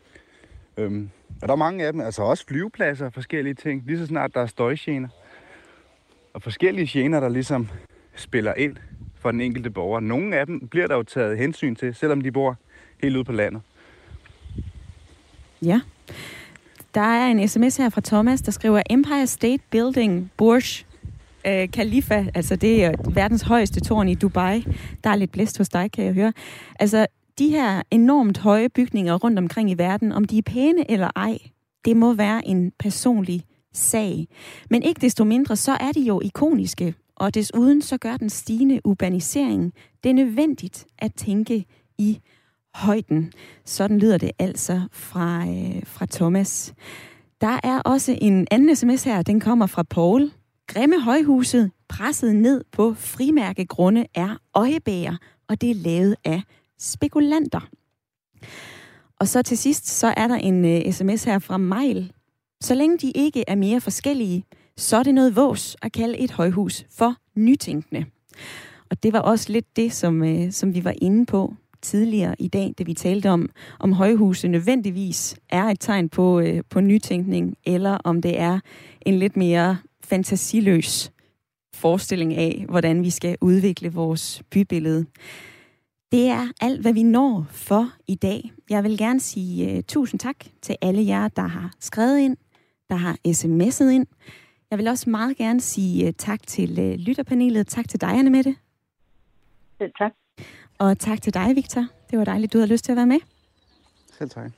Øhm, 0.77 1.09
og 1.43 1.49
der 1.49 1.53
er 1.53 1.57
mange 1.57 1.85
af 1.85 1.93
dem, 1.93 2.01
altså 2.01 2.23
også 2.23 2.45
flyvepladser 2.47 3.05
og 3.05 3.13
forskellige 3.13 3.53
ting, 3.53 3.83
lige 3.85 3.97
så 3.97 4.05
snart 4.05 4.33
der 4.33 4.41
er 4.41 4.45
støjgener. 4.45 5.07
Og 6.33 6.41
forskellige 6.41 6.87
gener, 6.87 7.19
der 7.19 7.29
ligesom 7.29 7.69
spiller 8.15 8.53
ind 8.53 8.77
for 9.15 9.31
den 9.31 9.41
enkelte 9.41 9.69
borger. 9.69 9.99
Nogle 9.99 10.37
af 10.37 10.45
dem 10.45 10.67
bliver 10.67 10.87
der 10.87 10.95
jo 10.95 11.03
taget 11.03 11.37
hensyn 11.37 11.75
til, 11.75 11.95
selvom 11.95 12.21
de 12.21 12.31
bor 12.31 12.57
helt 13.01 13.15
ude 13.15 13.23
på 13.23 13.31
landet. 13.31 13.61
Ja. 15.61 15.81
Der 16.93 17.01
er 17.01 17.27
en 17.27 17.47
sms 17.47 17.77
her 17.77 17.89
fra 17.89 18.01
Thomas, 18.05 18.41
der 18.41 18.51
skriver 18.51 18.81
Empire 18.89 19.27
State 19.27 19.63
Building 19.69 20.31
Burj 20.37 20.83
øh, 21.45 21.67
Khalifa, 21.67 22.25
altså 22.35 22.55
det 22.55 22.83
er 22.83 22.93
verdens 23.09 23.41
højeste 23.41 23.79
tårn 23.79 24.07
i 24.07 24.15
Dubai. 24.15 24.65
Der 25.03 25.09
er 25.09 25.15
lidt 25.15 25.31
blæst 25.31 25.57
hos 25.57 25.69
dig, 25.69 25.91
kan 25.91 26.05
jeg 26.05 26.13
høre. 26.13 26.33
Altså, 26.79 27.07
de 27.39 27.49
her 27.49 27.81
enormt 27.91 28.37
høje 28.37 28.69
bygninger 28.69 29.15
rundt 29.15 29.39
omkring 29.39 29.71
i 29.71 29.77
verden, 29.77 30.11
om 30.11 30.25
de 30.25 30.37
er 30.37 30.41
pæne 30.41 30.91
eller 30.91 31.09
ej, 31.15 31.37
det 31.85 31.97
må 31.97 32.13
være 32.13 32.47
en 32.47 32.71
personlig 32.79 33.43
sag. 33.73 34.27
Men 34.69 34.83
ikke 34.83 35.01
desto 35.01 35.23
mindre, 35.23 35.55
så 35.55 35.71
er 35.71 35.91
de 35.91 36.01
jo 36.01 36.21
ikoniske, 36.23 36.93
og 37.15 37.33
desuden 37.33 37.81
så 37.81 37.97
gør 37.97 38.17
den 38.17 38.29
stigende 38.29 38.81
urbanisering 38.85 39.73
det 40.03 40.15
nødvendigt 40.15 40.85
at 40.99 41.15
tænke 41.15 41.65
i 41.97 42.19
højden. 42.75 43.31
Sådan 43.65 43.99
lyder 43.99 44.17
det 44.17 44.31
altså 44.39 44.81
fra, 44.91 45.47
øh, 45.47 45.83
fra 45.85 46.05
Thomas. 46.05 46.73
Der 47.41 47.59
er 47.63 47.79
også 47.79 48.17
en 48.21 48.47
anden 48.51 48.75
sms 48.75 49.03
her, 49.03 49.21
den 49.21 49.39
kommer 49.39 49.65
fra 49.65 49.83
Paul. 49.83 50.31
Grimme 50.67 51.01
højhuset, 51.01 51.71
presset 51.89 52.35
ned 52.35 52.63
på 52.71 52.93
frimærkegrunde, 52.93 54.05
er 54.15 54.37
øjebæger, 54.53 55.17
og 55.49 55.61
det 55.61 55.71
er 55.71 55.75
lavet 55.75 56.15
af 56.25 56.41
spekulanter. 56.83 57.69
Og 59.19 59.27
så 59.27 59.41
til 59.41 59.57
sidst, 59.57 59.87
så 59.87 60.13
er 60.17 60.27
der 60.27 60.35
en 60.35 60.65
øh, 60.65 60.81
uh, 60.85 60.93
sms 60.93 61.23
her 61.23 61.39
fra 61.39 61.57
Mail. 61.57 62.11
Så 62.61 62.75
længe 62.75 62.97
de 62.97 63.11
ikke 63.15 63.43
er 63.47 63.55
mere 63.55 63.81
forskellige, 63.81 64.43
så 64.77 64.97
er 64.97 65.03
det 65.03 65.13
noget 65.13 65.35
vås 65.35 65.77
at 65.81 65.91
kalde 65.91 66.17
et 66.17 66.31
højhus 66.31 66.85
for 66.91 67.15
nytænkende. 67.35 68.05
Og 68.89 69.03
det 69.03 69.13
var 69.13 69.19
også 69.19 69.51
lidt 69.51 69.75
det, 69.75 69.93
som, 69.93 70.21
uh, 70.21 70.51
som 70.51 70.73
vi 70.73 70.83
var 70.83 70.93
inde 71.01 71.25
på 71.25 71.53
tidligere 71.81 72.35
i 72.39 72.47
dag, 72.47 72.73
da 72.77 72.83
vi 72.83 72.93
talte 72.93 73.29
om, 73.29 73.49
om 73.79 73.93
højhuse 73.93 74.47
nødvendigvis 74.47 75.35
er 75.49 75.63
et 75.63 75.79
tegn 75.79 76.09
på, 76.09 76.39
uh, 76.39 76.59
på 76.69 76.81
nytænkning, 76.81 77.57
eller 77.65 77.97
om 78.03 78.21
det 78.21 78.39
er 78.39 78.59
en 79.01 79.19
lidt 79.19 79.37
mere 79.37 79.77
fantasiløs 80.03 81.11
forestilling 81.73 82.35
af, 82.35 82.65
hvordan 82.69 83.03
vi 83.03 83.09
skal 83.09 83.37
udvikle 83.41 83.93
vores 83.93 84.41
bybillede. 84.51 85.05
Det 86.13 86.27
er 86.27 86.47
alt, 86.61 86.81
hvad 86.81 86.93
vi 86.93 87.03
når 87.03 87.45
for 87.49 87.89
i 88.07 88.15
dag. 88.15 88.51
Jeg 88.69 88.83
vil 88.83 88.97
gerne 88.97 89.19
sige 89.19 89.77
uh, 89.77 89.83
tusind 89.87 90.19
tak 90.19 90.35
til 90.61 90.75
alle 90.81 91.07
jer, 91.07 91.27
der 91.27 91.47
har 91.47 91.71
skrevet 91.79 92.19
ind, 92.19 92.37
der 92.89 92.95
har 92.95 93.17
sms'et 93.27 93.89
ind. 93.89 94.05
Jeg 94.71 94.77
vil 94.77 94.87
også 94.87 95.09
meget 95.09 95.37
gerne 95.37 95.61
sige 95.61 96.07
uh, 96.07 96.13
tak 96.17 96.47
til 96.47 96.71
uh, 96.79 96.99
lytterpanelet. 96.99 97.67
Tak 97.67 97.89
til 97.89 98.01
dig, 98.01 98.09
Anne 98.09 98.29
Mette. 98.29 98.55
Selv 99.77 99.91
tak. 99.97 100.11
Og 100.77 100.99
tak 100.99 101.21
til 101.21 101.33
dig, 101.33 101.55
Victor. 101.55 101.85
Det 102.11 102.19
var 102.19 102.25
dejligt, 102.25 102.53
du 102.53 102.57
havde 102.57 102.71
lyst 102.71 102.85
til 102.85 102.91
at 102.91 102.95
være 102.95 103.07
med. 103.07 103.19
Selv 104.17 104.29
tak. 104.29 104.51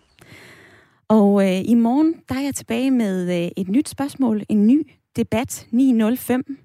Og 1.08 1.34
uh, 1.34 1.70
i 1.70 1.74
morgen, 1.74 2.16
der 2.30 2.36
er 2.36 2.41
jeg 2.41 2.56
tilbage 2.56 2.91
med 2.91 3.28
uh, 3.28 3.51
et 3.58 3.68
nyt 3.68 3.89
spørgsmål, 3.89 4.43
en 4.49 4.68
ny 4.68 4.91
debat 5.16 5.68
905. 5.72 6.58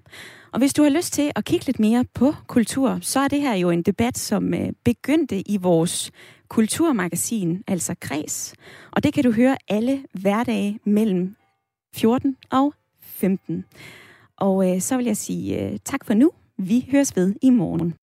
Og 0.53 0.59
hvis 0.59 0.73
du 0.73 0.83
har 0.83 0.89
lyst 0.89 1.13
til 1.13 1.31
at 1.35 1.45
kigge 1.45 1.65
lidt 1.65 1.79
mere 1.79 2.05
på 2.13 2.33
kultur, 2.47 2.99
så 3.01 3.19
er 3.19 3.27
det 3.27 3.41
her 3.41 3.53
jo 3.53 3.69
en 3.69 3.81
debat, 3.81 4.17
som 4.17 4.53
øh, 4.53 4.69
begyndte 4.83 5.49
i 5.51 5.57
vores 5.57 6.11
kulturmagasin, 6.47 7.63
altså 7.67 7.95
Kreds. 7.99 8.53
Og 8.91 9.03
det 9.03 9.13
kan 9.13 9.23
du 9.23 9.31
høre 9.31 9.57
alle 9.67 10.03
hverdage 10.13 10.79
mellem 10.85 11.35
14 11.95 12.37
og 12.51 12.73
15. 13.01 13.65
Og 14.37 14.69
øh, 14.69 14.81
så 14.81 14.97
vil 14.97 15.05
jeg 15.05 15.17
sige 15.17 15.61
øh, 15.61 15.79
tak 15.85 16.05
for 16.05 16.13
nu. 16.13 16.31
Vi 16.57 16.87
høres 16.91 17.15
ved 17.15 17.35
i 17.41 17.49
morgen. 17.49 17.93